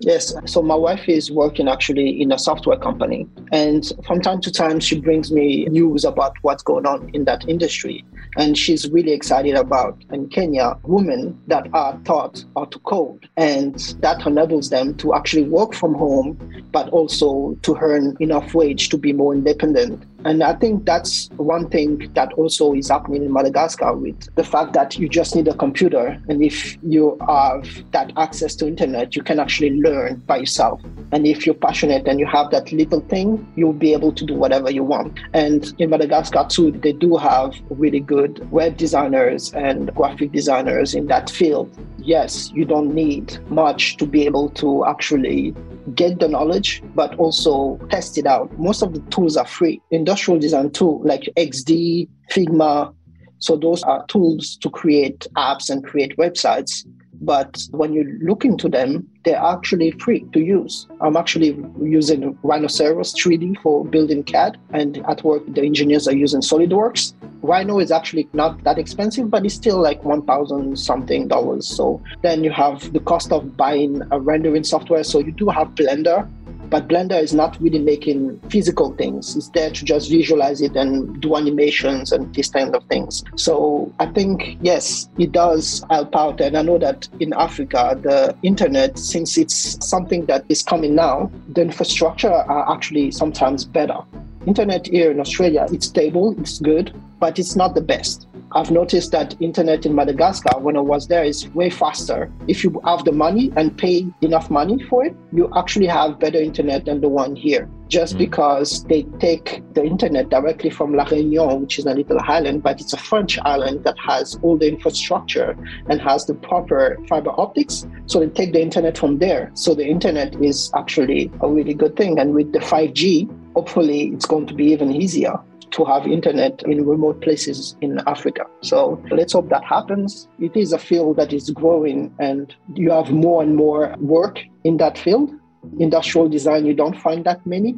Yes. 0.03 0.33
So 0.45 0.61
my 0.61 0.75
wife 0.75 1.07
is 1.07 1.31
working 1.31 1.69
actually 1.69 2.21
in 2.21 2.31
a 2.33 2.37
software 2.37 2.77
company. 2.77 3.25
And 3.53 3.89
from 4.05 4.19
time 4.21 4.41
to 4.41 4.51
time, 4.51 4.81
she 4.81 4.99
brings 4.99 5.31
me 5.31 5.65
news 5.65 6.03
about 6.03 6.35
what's 6.41 6.61
going 6.61 6.85
on 6.85 7.09
in 7.13 7.23
that 7.25 7.47
industry. 7.47 8.03
And 8.35 8.57
she's 8.57 8.89
really 8.89 9.13
excited 9.13 9.55
about 9.55 10.03
in 10.11 10.27
Kenya 10.27 10.77
women 10.83 11.39
that 11.47 11.67
are 11.73 11.97
taught 11.99 12.43
how 12.55 12.65
to 12.65 12.79
code. 12.79 13.29
And 13.37 13.75
that 14.01 14.25
enables 14.25 14.69
them 14.69 14.95
to 14.95 15.13
actually 15.13 15.43
work 15.43 15.73
from 15.73 15.93
home, 15.93 16.65
but 16.71 16.89
also 16.89 17.57
to 17.61 17.77
earn 17.79 18.17
enough 18.19 18.53
wage 18.53 18.89
to 18.89 18.97
be 18.97 19.13
more 19.13 19.33
independent 19.33 20.03
and 20.25 20.43
I 20.43 20.53
think 20.53 20.85
that's 20.85 21.29
one 21.37 21.69
thing 21.69 22.11
that 22.13 22.33
also 22.33 22.73
is 22.73 22.89
happening 22.89 23.23
in 23.23 23.33
Madagascar 23.33 23.95
with 23.95 24.33
the 24.35 24.43
fact 24.43 24.73
that 24.73 24.97
you 24.97 25.09
just 25.09 25.35
need 25.35 25.47
a 25.47 25.53
computer. 25.53 26.19
And 26.29 26.43
if 26.43 26.77
you 26.83 27.17
have 27.27 27.67
that 27.91 28.13
access 28.17 28.55
to 28.55 28.67
internet, 28.67 29.15
you 29.15 29.23
can 29.23 29.39
actually 29.39 29.81
learn 29.81 30.17
by 30.25 30.37
yourself. 30.37 30.81
And 31.11 31.27
if 31.27 31.45
you're 31.45 31.55
passionate 31.55 32.07
and 32.07 32.19
you 32.19 32.25
have 32.25 32.51
that 32.51 32.71
little 32.71 33.01
thing, 33.01 33.45
you'll 33.55 33.73
be 33.73 33.93
able 33.93 34.11
to 34.13 34.25
do 34.25 34.33
whatever 34.33 34.71
you 34.71 34.83
want. 34.83 35.19
And 35.33 35.73
in 35.77 35.89
Madagascar 35.89 36.45
too, 36.49 36.71
they 36.71 36.93
do 36.93 37.17
have 37.17 37.55
really 37.69 37.99
good 37.99 38.49
web 38.51 38.77
designers 38.77 39.53
and 39.53 39.93
graphic 39.93 40.31
designers 40.31 40.95
in 40.95 41.07
that 41.07 41.29
field. 41.29 41.75
Yes, 41.97 42.51
you 42.51 42.65
don't 42.65 42.93
need 42.93 43.37
much 43.49 43.97
to 43.97 44.05
be 44.05 44.25
able 44.25 44.49
to 44.51 44.85
actually 44.85 45.53
get 45.95 46.19
the 46.19 46.27
knowledge, 46.27 46.81
but 46.95 47.15
also 47.15 47.77
test 47.89 48.17
it 48.17 48.25
out. 48.25 48.51
Most 48.57 48.81
of 48.81 48.93
the 48.93 49.01
tools 49.09 49.37
are 49.37 49.47
free. 49.47 49.81
Industrial 49.91 50.39
design 50.39 50.71
tool 50.71 51.01
like 51.03 51.29
XD, 51.37 52.07
Figma. 52.31 52.93
So 53.39 53.57
those 53.57 53.83
are 53.83 54.05
tools 54.07 54.57
to 54.57 54.69
create 54.69 55.27
apps 55.35 55.69
and 55.69 55.83
create 55.83 56.15
websites. 56.17 56.85
But 57.21 57.61
when 57.71 57.93
you 57.93 58.19
look 58.21 58.43
into 58.43 58.67
them, 58.67 59.07
they're 59.23 59.41
actually 59.41 59.91
free 59.91 60.25
to 60.33 60.39
use. 60.39 60.87
I'm 60.99 61.15
actually 61.15 61.57
using 61.81 62.37
Rhinoceros 62.43 63.13
3D 63.13 63.61
for 63.61 63.85
building 63.85 64.23
CAD, 64.23 64.57
and 64.71 64.97
at 65.07 65.23
work, 65.23 65.43
the 65.47 65.61
engineers 65.61 66.05
are 66.07 66.15
using 66.15 66.41
SolidWorks. 66.41 67.13
Rhino 67.43 67.79
is 67.79 67.91
actually 67.91 68.29
not 68.33 68.63
that 68.63 68.79
expensive, 68.79 69.29
but 69.29 69.45
it's 69.45 69.53
still 69.53 69.79
like 69.81 70.03
1,000 70.03 70.79
something 70.79 71.27
dollars. 71.27 71.67
So 71.67 72.01
then 72.21 72.43
you 72.43 72.51
have 72.51 72.93
the 72.93 73.01
cost 73.01 73.31
of 73.31 73.55
buying 73.57 74.01
a 74.11 74.19
rendering 74.19 74.63
software. 74.63 75.03
So 75.03 75.19
you 75.19 75.33
do 75.33 75.49
have 75.49 75.67
Blender, 75.75 76.27
but 76.69 76.87
Blender 76.87 77.21
is 77.21 77.33
not 77.33 77.59
really 77.61 77.79
making 77.79 78.39
physical 78.49 78.93
things. 78.93 79.35
It's 79.35 79.49
there 79.49 79.69
to 79.69 79.85
just 79.85 80.09
visualize 80.09 80.61
it 80.61 80.75
and 80.75 81.21
do 81.21 81.35
animations 81.35 82.13
and 82.13 82.33
these 82.33 82.49
kind 82.49 82.73
of 82.75 82.83
things. 82.85 83.23
So 83.35 83.93
I 83.99 84.05
think, 84.07 84.57
yes, 84.61 85.09
it 85.19 85.33
does 85.33 85.83
help 85.89 86.15
out. 86.15 86.39
And 86.39 86.57
I 86.57 86.61
know 86.61 86.77
that 86.79 87.09
in 87.19 87.33
Africa, 87.33 87.99
the 88.01 88.35
internet, 88.41 88.97
since 88.97 89.37
it's 89.37 89.85
something 89.85 90.25
that 90.27 90.45
is 90.47 90.63
coming 90.63 90.95
now, 90.95 91.29
the 91.49 91.61
infrastructure 91.61 92.31
are 92.31 92.73
actually 92.73 93.11
sometimes 93.11 93.65
better. 93.65 93.99
Internet 94.47 94.87
here 94.87 95.11
in 95.11 95.19
Australia, 95.19 95.67
it's 95.71 95.85
stable, 95.85 96.35
it's 96.39 96.59
good, 96.59 96.93
but 97.23 97.39
it's 97.39 97.55
not 97.55 97.73
the 97.73 97.79
best 97.95 98.27
I've 98.55 98.69
noticed 98.69 99.11
that 99.13 99.35
internet 99.41 99.83
in 99.87 99.95
Madagascar, 99.95 100.59
when 100.59 100.77
I 100.77 100.79
was 100.79 101.07
there, 101.07 101.23
is 101.23 101.49
way 101.55 101.71
faster. 101.71 102.31
If 102.47 102.63
you 102.63 102.79
have 102.85 103.03
the 103.03 103.11
money 103.11 103.51
and 103.55 103.75
pay 103.75 104.05
enough 104.21 104.51
money 104.51 104.83
for 104.83 105.03
it, 105.05 105.15
you 105.31 105.51
actually 105.57 105.87
have 105.87 106.19
better 106.19 106.37
internet 106.37 106.85
than 106.85 107.01
the 107.01 107.09
one 107.09 107.35
here. 107.35 107.67
Just 107.87 108.13
mm. 108.13 108.19
because 108.19 108.83
they 108.83 109.03
take 109.19 109.63
the 109.73 109.83
internet 109.83 110.29
directly 110.29 110.69
from 110.69 110.93
La 110.93 111.05
Réunion, 111.05 111.61
which 111.61 111.79
is 111.79 111.87
a 111.87 111.95
little 111.95 112.19
island, 112.19 112.61
but 112.61 112.79
it's 112.79 112.93
a 112.93 112.97
French 112.97 113.39
island 113.39 113.85
that 113.85 113.97
has 113.97 114.37
all 114.43 114.55
the 114.55 114.67
infrastructure 114.67 115.57
and 115.89 115.99
has 115.99 116.27
the 116.27 116.35
proper 116.35 116.99
fiber 117.09 117.31
optics. 117.39 117.87
So 118.05 118.19
they 118.19 118.27
take 118.27 118.53
the 118.53 118.61
internet 118.61 118.99
from 118.99 119.17
there. 119.17 119.49
So 119.55 119.73
the 119.73 119.87
internet 119.87 120.35
is 120.43 120.69
actually 120.75 121.31
a 121.41 121.49
really 121.49 121.73
good 121.73 121.95
thing. 121.95 122.19
And 122.19 122.35
with 122.35 122.53
the 122.53 122.59
5G, 122.59 123.55
hopefully 123.55 124.09
it's 124.09 124.27
going 124.27 124.45
to 124.45 124.53
be 124.53 124.65
even 124.67 124.93
easier 124.93 125.39
to 125.73 125.85
have 125.85 126.07
internet 126.07 126.63
in 126.63 126.85
remote 126.85 127.21
places 127.21 127.75
in 127.81 127.99
Africa. 128.07 128.45
So 128.61 129.03
let's 129.11 129.33
hope 129.33 129.49
that 129.49 129.63
happens. 129.63 130.27
It 130.39 130.55
is 130.55 130.71
a 130.71 130.77
field 130.77 131.17
that 131.17 131.33
is 131.33 131.49
growing 131.49 132.13
and 132.19 132.53
you 132.75 132.91
have 132.91 133.11
more 133.11 133.41
and 133.43 133.55
more 133.55 133.95
work 133.99 134.39
in 134.63 134.77
that 134.77 134.97
field. 134.97 135.31
Industrial 135.79 136.29
design, 136.29 136.65
you 136.65 136.73
don't 136.73 136.97
find 136.99 137.25
that 137.25 137.45
many 137.45 137.75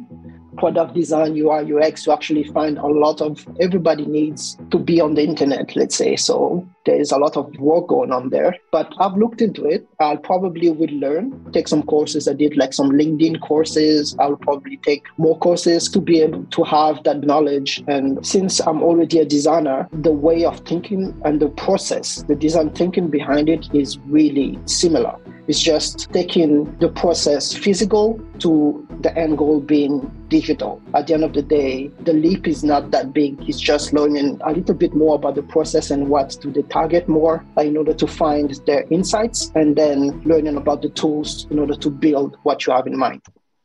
product 0.56 0.94
design, 0.94 1.36
UI, 1.36 1.72
UX, 1.72 2.06
you 2.06 2.12
actually 2.12 2.44
find 2.44 2.78
a 2.78 2.86
lot 2.86 3.20
of 3.20 3.46
everybody 3.60 4.06
needs 4.06 4.58
to 4.70 4.78
be 4.78 5.00
on 5.00 5.14
the 5.14 5.22
internet, 5.22 5.74
let's 5.76 5.96
say. 5.96 6.16
So 6.16 6.66
there's 6.84 7.12
a 7.12 7.18
lot 7.18 7.36
of 7.36 7.54
work 7.58 7.88
going 7.88 8.12
on 8.12 8.30
there. 8.30 8.56
But 8.72 8.92
I've 8.98 9.16
looked 9.16 9.42
into 9.42 9.64
it. 9.66 9.86
I'll 10.00 10.16
probably 10.16 10.70
will 10.70 10.88
learn, 10.90 11.52
take 11.52 11.68
some 11.68 11.82
courses. 11.82 12.28
I 12.28 12.32
did 12.32 12.56
like 12.56 12.72
some 12.72 12.90
LinkedIn 12.90 13.40
courses. 13.40 14.16
I'll 14.18 14.36
probably 14.36 14.78
take 14.78 15.04
more 15.18 15.38
courses 15.38 15.88
to 15.90 16.00
be 16.00 16.20
able 16.20 16.44
to 16.44 16.62
have 16.64 17.02
that 17.04 17.22
knowledge. 17.22 17.82
And 17.88 18.24
since 18.24 18.60
I'm 18.60 18.82
already 18.82 19.18
a 19.18 19.24
designer, 19.24 19.88
the 19.92 20.12
way 20.12 20.44
of 20.44 20.60
thinking 20.60 21.20
and 21.24 21.40
the 21.40 21.48
process, 21.50 22.22
the 22.22 22.36
design 22.36 22.70
thinking 22.70 23.08
behind 23.08 23.48
it 23.48 23.68
is 23.74 23.98
really 24.06 24.58
similar. 24.64 25.16
It's 25.48 25.60
just 25.60 26.12
taking 26.12 26.76
the 26.78 26.88
process 26.88 27.52
physical 27.52 28.20
to 28.40 28.85
the 29.00 29.16
end 29.16 29.38
goal 29.38 29.60
being 29.60 30.10
digital. 30.28 30.80
At 30.94 31.06
the 31.06 31.14
end 31.14 31.24
of 31.24 31.32
the 31.32 31.42
day, 31.42 31.88
the 32.00 32.12
leap 32.12 32.46
is 32.46 32.64
not 32.64 32.90
that 32.90 33.12
big. 33.12 33.48
It's 33.48 33.60
just 33.60 33.92
learning 33.92 34.40
a 34.44 34.52
little 34.52 34.74
bit 34.74 34.94
more 34.94 35.16
about 35.16 35.34
the 35.34 35.42
process 35.42 35.90
and 35.90 36.08
what 36.08 36.30
to 36.30 36.50
the 36.50 36.62
target 36.64 37.08
more 37.08 37.44
in 37.58 37.76
order 37.76 37.94
to 37.94 38.06
find 38.06 38.58
their 38.66 38.84
insights 38.90 39.52
and 39.54 39.76
then 39.76 40.20
learning 40.24 40.56
about 40.56 40.82
the 40.82 40.88
tools 40.90 41.46
in 41.50 41.58
order 41.58 41.76
to 41.76 41.90
build 41.90 42.36
what 42.42 42.66
you 42.66 42.72
have 42.72 42.86
in 42.86 42.96
mind. 42.96 43.22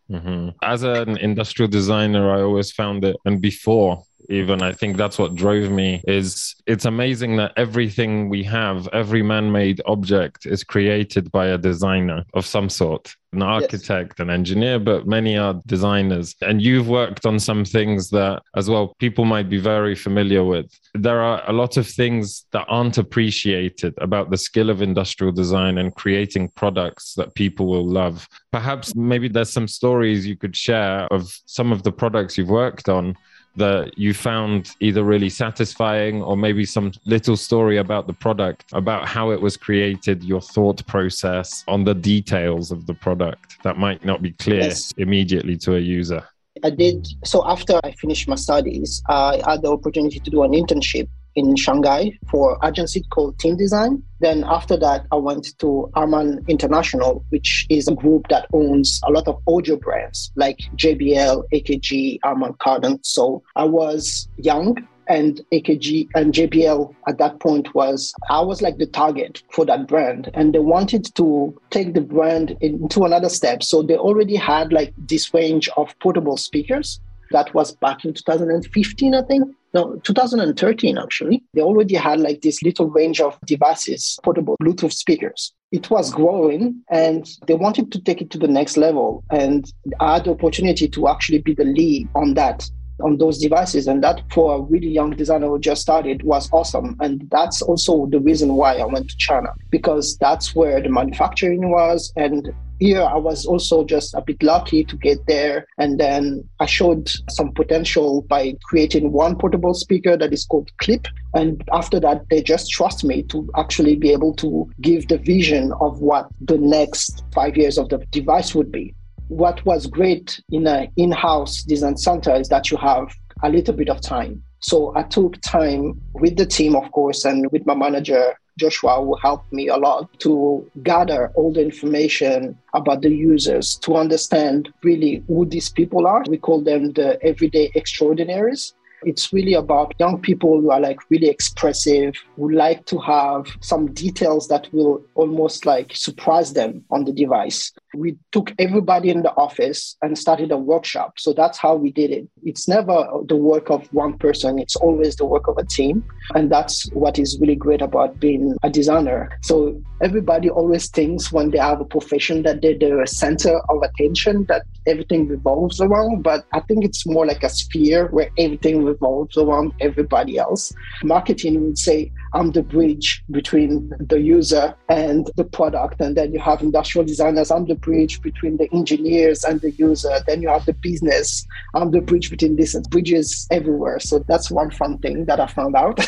Mm-hmm. 0.09 0.49
As 0.61 0.83
an 0.83 1.17
industrial 1.17 1.69
designer, 1.69 2.31
I 2.35 2.41
always 2.41 2.71
found 2.71 3.05
it, 3.05 3.15
and 3.23 3.39
before 3.39 4.03
even 4.29 4.61
i 4.61 4.71
think 4.71 4.97
that's 4.97 5.17
what 5.17 5.35
drove 5.35 5.71
me 5.71 6.01
is 6.07 6.55
it's 6.67 6.85
amazing 6.85 7.35
that 7.37 7.51
everything 7.57 8.29
we 8.29 8.43
have 8.43 8.87
every 8.93 9.23
man-made 9.23 9.81
object 9.85 10.45
is 10.45 10.63
created 10.63 11.31
by 11.31 11.47
a 11.47 11.57
designer 11.57 12.23
of 12.33 12.45
some 12.45 12.69
sort 12.69 13.15
an 13.33 13.41
architect 13.41 14.15
yes. 14.17 14.19
an 14.19 14.29
engineer 14.29 14.77
but 14.79 15.07
many 15.07 15.37
are 15.37 15.61
designers. 15.65 16.35
And 16.41 16.61
you've 16.61 16.87
worked 16.87 17.25
on 17.25 17.39
some 17.39 17.63
things 17.63 18.09
that 18.09 18.41
as 18.55 18.69
well 18.69 18.93
people 18.99 19.25
might 19.25 19.49
be 19.49 19.57
very 19.57 19.95
familiar 19.95 20.43
with. 20.43 20.77
There 20.93 21.21
are 21.21 21.41
a 21.47 21.53
lot 21.53 21.77
of 21.77 21.87
things 21.87 22.45
that 22.51 22.65
aren't 22.67 22.97
appreciated 22.97 23.93
about 23.99 24.29
the 24.31 24.37
skill 24.37 24.69
of 24.69 24.81
industrial 24.81 25.31
design 25.31 25.77
and 25.77 25.95
creating 25.95 26.49
products 26.49 27.13
that 27.15 27.33
people 27.35 27.67
will 27.67 27.87
love. 27.87 28.27
Perhaps 28.51 28.95
maybe 28.95 29.29
there's 29.29 29.51
some 29.51 29.67
stories 29.67 30.27
you 30.27 30.35
could 30.35 30.55
share 30.55 31.07
of 31.07 31.33
some 31.45 31.71
of 31.71 31.83
the 31.83 31.91
products 31.91 32.37
you've 32.37 32.49
worked 32.49 32.89
on 32.89 33.15
that 33.55 33.97
you 33.97 34.13
found 34.13 34.71
either 34.79 35.03
really 35.03 35.29
satisfying 35.29 36.21
or 36.21 36.37
maybe 36.37 36.65
some 36.65 36.91
little 37.05 37.35
story 37.35 37.77
about 37.77 38.07
the 38.07 38.13
product, 38.13 38.65
about 38.73 39.07
how 39.07 39.31
it 39.31 39.41
was 39.41 39.57
created, 39.57 40.23
your 40.23 40.41
thought 40.41 40.85
process 40.87 41.63
on 41.67 41.83
the 41.83 41.93
details 41.93 42.71
of 42.71 42.85
the 42.87 42.93
product 42.93 43.61
that 43.63 43.77
might 43.77 44.05
not 44.05 44.21
be 44.21 44.31
clear 44.31 44.61
yes. 44.61 44.93
immediately 44.97 45.57
to 45.57 45.75
a 45.75 45.79
user? 45.79 46.23
I 46.63 46.69
did. 46.69 47.07
So 47.25 47.45
after 47.45 47.79
I 47.83 47.91
finished 47.91 48.27
my 48.27 48.35
studies, 48.35 49.01
I 49.09 49.41
had 49.45 49.61
the 49.61 49.71
opportunity 49.71 50.19
to 50.19 50.29
do 50.29 50.43
an 50.43 50.51
internship 50.51 51.07
in 51.35 51.55
Shanghai 51.55 52.11
for 52.29 52.57
agency 52.63 53.03
called 53.09 53.39
Team 53.39 53.57
Design. 53.57 54.03
Then 54.19 54.43
after 54.47 54.77
that, 54.77 55.05
I 55.11 55.15
went 55.15 55.57
to 55.59 55.89
Harman 55.95 56.43
International, 56.47 57.25
which 57.29 57.65
is 57.69 57.87
a 57.87 57.95
group 57.95 58.27
that 58.29 58.47
owns 58.53 58.99
a 59.07 59.11
lot 59.11 59.27
of 59.27 59.41
audio 59.47 59.75
brands 59.75 60.31
like 60.35 60.59
JBL, 60.75 61.43
AKG, 61.53 62.19
Harman 62.23 62.53
Kardon. 62.53 62.99
So 63.03 63.43
I 63.55 63.63
was 63.63 64.27
young 64.37 64.77
and 65.07 65.41
AKG 65.51 66.07
and 66.15 66.33
JBL 66.33 66.93
at 67.07 67.17
that 67.17 67.39
point 67.39 67.73
was 67.75 68.13
I 68.29 68.41
was 68.41 68.61
like 68.61 68.77
the 68.77 68.85
target 68.85 69.43
for 69.51 69.65
that 69.65 69.87
brand 69.87 70.29
and 70.33 70.53
they 70.53 70.59
wanted 70.59 71.13
to 71.15 71.59
take 71.69 71.93
the 71.93 72.01
brand 72.01 72.55
into 72.61 73.03
another 73.03 73.27
step 73.27 73.61
so 73.61 73.81
they 73.81 73.97
already 73.97 74.35
had 74.35 74.71
like 74.71 74.93
this 74.97 75.33
range 75.33 75.67
of 75.75 75.97
portable 75.99 76.37
speakers 76.37 77.01
that 77.31 77.53
was 77.53 77.73
back 77.73 78.05
in 78.05 78.13
2015 78.13 79.15
I 79.15 79.21
think 79.23 79.53
no, 79.73 79.95
2013 80.03 80.97
actually, 80.97 81.43
they 81.53 81.61
already 81.61 81.95
had 81.95 82.19
like 82.19 82.41
this 82.41 82.61
little 82.61 82.89
range 82.89 83.21
of 83.21 83.39
devices, 83.45 84.19
portable 84.23 84.57
Bluetooth 84.61 84.93
speakers. 84.93 85.53
It 85.71 85.89
was 85.89 86.11
growing 86.11 86.83
and 86.89 87.29
they 87.47 87.53
wanted 87.53 87.91
to 87.93 88.01
take 88.01 88.21
it 88.21 88.29
to 88.31 88.37
the 88.37 88.47
next 88.47 88.75
level. 88.75 89.23
And 89.31 89.71
I 90.01 90.15
had 90.15 90.25
the 90.25 90.31
opportunity 90.31 90.89
to 90.89 91.07
actually 91.07 91.39
be 91.39 91.53
the 91.53 91.63
lead 91.63 92.09
on 92.15 92.33
that 92.33 92.69
on 93.01 93.17
those 93.17 93.39
devices. 93.39 93.87
And 93.87 94.03
that 94.03 94.21
for 94.31 94.55
a 94.55 94.61
really 94.61 94.89
young 94.89 95.11
designer 95.11 95.47
who 95.47 95.59
just 95.59 95.81
started 95.81 96.23
was 96.23 96.49
awesome. 96.51 96.97
And 96.99 97.27
that's 97.31 97.61
also 97.61 98.07
the 98.07 98.19
reason 98.19 98.55
why 98.55 98.75
I 98.75 98.85
went 98.85 99.09
to 99.09 99.17
China, 99.17 99.53
because 99.69 100.17
that's 100.17 100.55
where 100.55 100.81
the 100.81 100.89
manufacturing 100.89 101.71
was. 101.71 102.11
And 102.15 102.53
here 102.81 103.03
I 103.03 103.15
was 103.15 103.45
also 103.45 103.85
just 103.85 104.15
a 104.15 104.21
bit 104.21 104.41
lucky 104.41 104.83
to 104.83 104.97
get 104.97 105.19
there. 105.27 105.67
And 105.77 105.99
then 105.99 106.43
I 106.59 106.65
showed 106.65 107.11
some 107.29 107.53
potential 107.53 108.23
by 108.23 108.55
creating 108.63 109.11
one 109.11 109.37
portable 109.37 109.75
speaker 109.75 110.17
that 110.17 110.33
is 110.33 110.45
called 110.45 110.71
Clip. 110.79 111.05
And 111.35 111.63
after 111.71 111.99
that, 111.99 112.23
they 112.31 112.41
just 112.41 112.71
trust 112.71 113.03
me 113.03 113.21
to 113.23 113.47
actually 113.55 113.95
be 113.95 114.11
able 114.11 114.33
to 114.37 114.67
give 114.81 115.07
the 115.09 115.19
vision 115.19 115.73
of 115.79 116.01
what 116.01 116.27
the 116.41 116.57
next 116.57 117.23
five 117.35 117.55
years 117.55 117.77
of 117.77 117.89
the 117.89 117.99
device 118.09 118.55
would 118.55 118.71
be 118.71 118.95
what 119.27 119.65
was 119.65 119.87
great 119.87 120.41
in 120.51 120.67
an 120.67 120.89
in-house 120.97 121.63
design 121.63 121.95
center 121.95 122.35
is 122.35 122.49
that 122.49 122.69
you 122.69 122.75
have 122.75 123.07
a 123.43 123.49
little 123.49 123.73
bit 123.73 123.87
of 123.87 124.01
time. 124.01 124.43
So 124.59 124.93
I 124.93 125.03
took 125.03 125.39
time 125.41 126.01
with 126.13 126.35
the 126.35 126.45
team, 126.45 126.75
of 126.75 126.91
course, 126.91 127.23
and 127.23 127.49
with 127.49 127.65
my 127.65 127.73
manager, 127.73 128.35
Joshua, 128.59 129.01
will 129.01 129.17
help 129.17 129.43
me 129.51 129.67
a 129.67 129.77
lot 129.77 130.07
to 130.19 130.69
gather 130.83 131.31
all 131.35 131.51
the 131.53 131.61
information 131.61 132.57
about 132.73 133.01
the 133.01 133.09
users 133.09 133.77
to 133.77 133.95
understand 133.95 134.73
really 134.83 135.23
who 135.27 135.45
these 135.45 135.69
people 135.69 136.05
are. 136.07 136.23
We 136.27 136.37
call 136.37 136.61
them 136.61 136.93
the 136.93 137.21
everyday 137.23 137.71
extraordinaries. 137.75 138.73
It's 139.03 139.33
really 139.33 139.55
about 139.55 139.95
young 139.99 140.21
people 140.21 140.61
who 140.61 140.69
are 140.69 140.79
like 140.79 140.99
really 141.09 141.27
expressive, 141.27 142.13
who 142.35 142.51
like 142.51 142.85
to 142.85 142.99
have 142.99 143.47
some 143.61 143.91
details 143.93 144.47
that 144.49 144.71
will 144.71 145.03
almost 145.15 145.65
like 145.65 145.95
surprise 145.95 146.53
them 146.53 146.85
on 146.91 147.05
the 147.05 147.11
device. 147.11 147.71
We 147.95 148.17
took 148.31 148.53
everybody 148.59 149.09
in 149.09 149.23
the 149.23 149.31
office 149.35 149.97
and 150.01 150.17
started 150.17 150.51
a 150.51 150.57
workshop. 150.57 151.19
So 151.19 151.33
that's 151.33 151.57
how 151.57 151.75
we 151.75 151.91
did 151.91 152.11
it. 152.11 152.27
It's 152.43 152.67
never 152.67 153.07
the 153.25 153.35
work 153.35 153.69
of 153.69 153.87
one 153.93 154.17
person, 154.17 154.59
it's 154.59 154.75
always 154.75 155.15
the 155.15 155.25
work 155.25 155.47
of 155.47 155.57
a 155.57 155.65
team. 155.65 156.03
And 156.35 156.51
that's 156.51 156.89
what 156.93 157.19
is 157.19 157.37
really 157.39 157.55
great 157.55 157.81
about 157.81 158.19
being 158.19 158.55
a 158.63 158.69
designer. 158.69 159.29
So 159.41 159.81
everybody 160.01 160.49
always 160.49 160.89
thinks 160.89 161.31
when 161.31 161.51
they 161.51 161.57
have 161.57 161.81
a 161.81 161.85
profession 161.85 162.43
that 162.43 162.61
they're 162.61 162.77
the 162.77 163.05
center 163.07 163.59
of 163.69 163.83
attention, 163.83 164.45
that 164.45 164.63
everything 164.87 165.27
revolves 165.27 165.81
around. 165.81 166.23
But 166.23 166.45
I 166.53 166.61
think 166.61 166.85
it's 166.85 167.05
more 167.05 167.25
like 167.25 167.43
a 167.43 167.49
sphere 167.49 168.07
where 168.07 168.29
everything 168.37 168.83
revolves 168.83 169.37
around 169.37 169.73
everybody 169.79 170.37
else. 170.37 170.71
Marketing 171.03 171.63
would 171.65 171.77
say, 171.77 172.11
I'm 172.33 172.51
the 172.51 172.63
bridge 172.63 173.23
between 173.31 173.91
the 173.99 174.19
user 174.19 174.75
and 174.89 175.29
the 175.35 175.43
product. 175.43 175.99
And 175.99 176.15
then 176.15 176.33
you 176.33 176.39
have 176.39 176.61
industrial 176.61 177.05
designers, 177.05 177.51
I'm 177.51 177.65
the 177.65 177.75
bridge 177.75 178.21
between 178.21 178.57
the 178.57 178.71
engineers 178.73 179.43
and 179.43 179.59
the 179.61 179.71
user. 179.71 180.11
Then 180.27 180.41
you 180.41 180.49
have 180.49 180.65
the 180.65 180.73
business, 180.73 181.45
I'm 181.73 181.91
the 181.91 182.01
bridge 182.01 182.29
between 182.29 182.55
this 182.55 182.73
and 182.73 182.89
bridges 182.89 183.47
everywhere. 183.51 183.99
So 183.99 184.19
that's 184.19 184.49
one 184.49 184.71
fun 184.71 184.97
thing 184.99 185.25
that 185.25 185.39
I 185.39 185.47
found 185.47 185.75
out. 185.75 185.99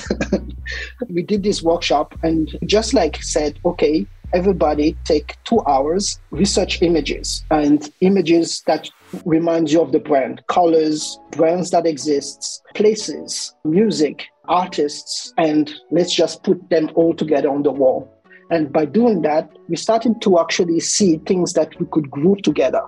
we 1.10 1.24
did 1.24 1.44
this 1.44 1.62
workshop 1.62 2.18
and 2.24 2.58
just 2.66 2.94
like 2.94 3.22
said, 3.22 3.60
okay, 3.66 4.06
everybody 4.34 4.98
take 5.04 5.38
two 5.44 5.62
hours, 5.68 6.20
research 6.32 6.82
images 6.82 7.46
and 7.52 7.92
images 8.02 8.64
that 8.68 8.90
remind 9.26 9.72
you 9.72 9.82
of 9.82 9.92
the 9.92 10.00
brand, 10.00 10.42
colors, 10.48 11.20
brands 11.32 11.72
that 11.72 11.86
exists, 11.86 12.62
places, 12.74 13.54
music, 13.64 14.26
artists, 14.46 15.34
and 15.38 15.74
let's 15.92 16.14
just 16.14 16.44
put 16.44 16.70
them 16.70 16.90
all 16.96 17.14
together 17.14 17.50
on 17.50 17.64
the 17.64 17.72
wall. 17.72 18.10
And 18.50 18.72
by 18.72 18.86
doing 18.86 19.22
that, 19.22 19.50
we 19.68 19.76
started 19.76 20.22
to 20.22 20.40
actually 20.40 20.80
see 20.80 21.18
things 21.26 21.54
that 21.54 21.80
we 21.80 21.86
could 21.92 22.12
group 22.12 22.42
together. 22.42 22.82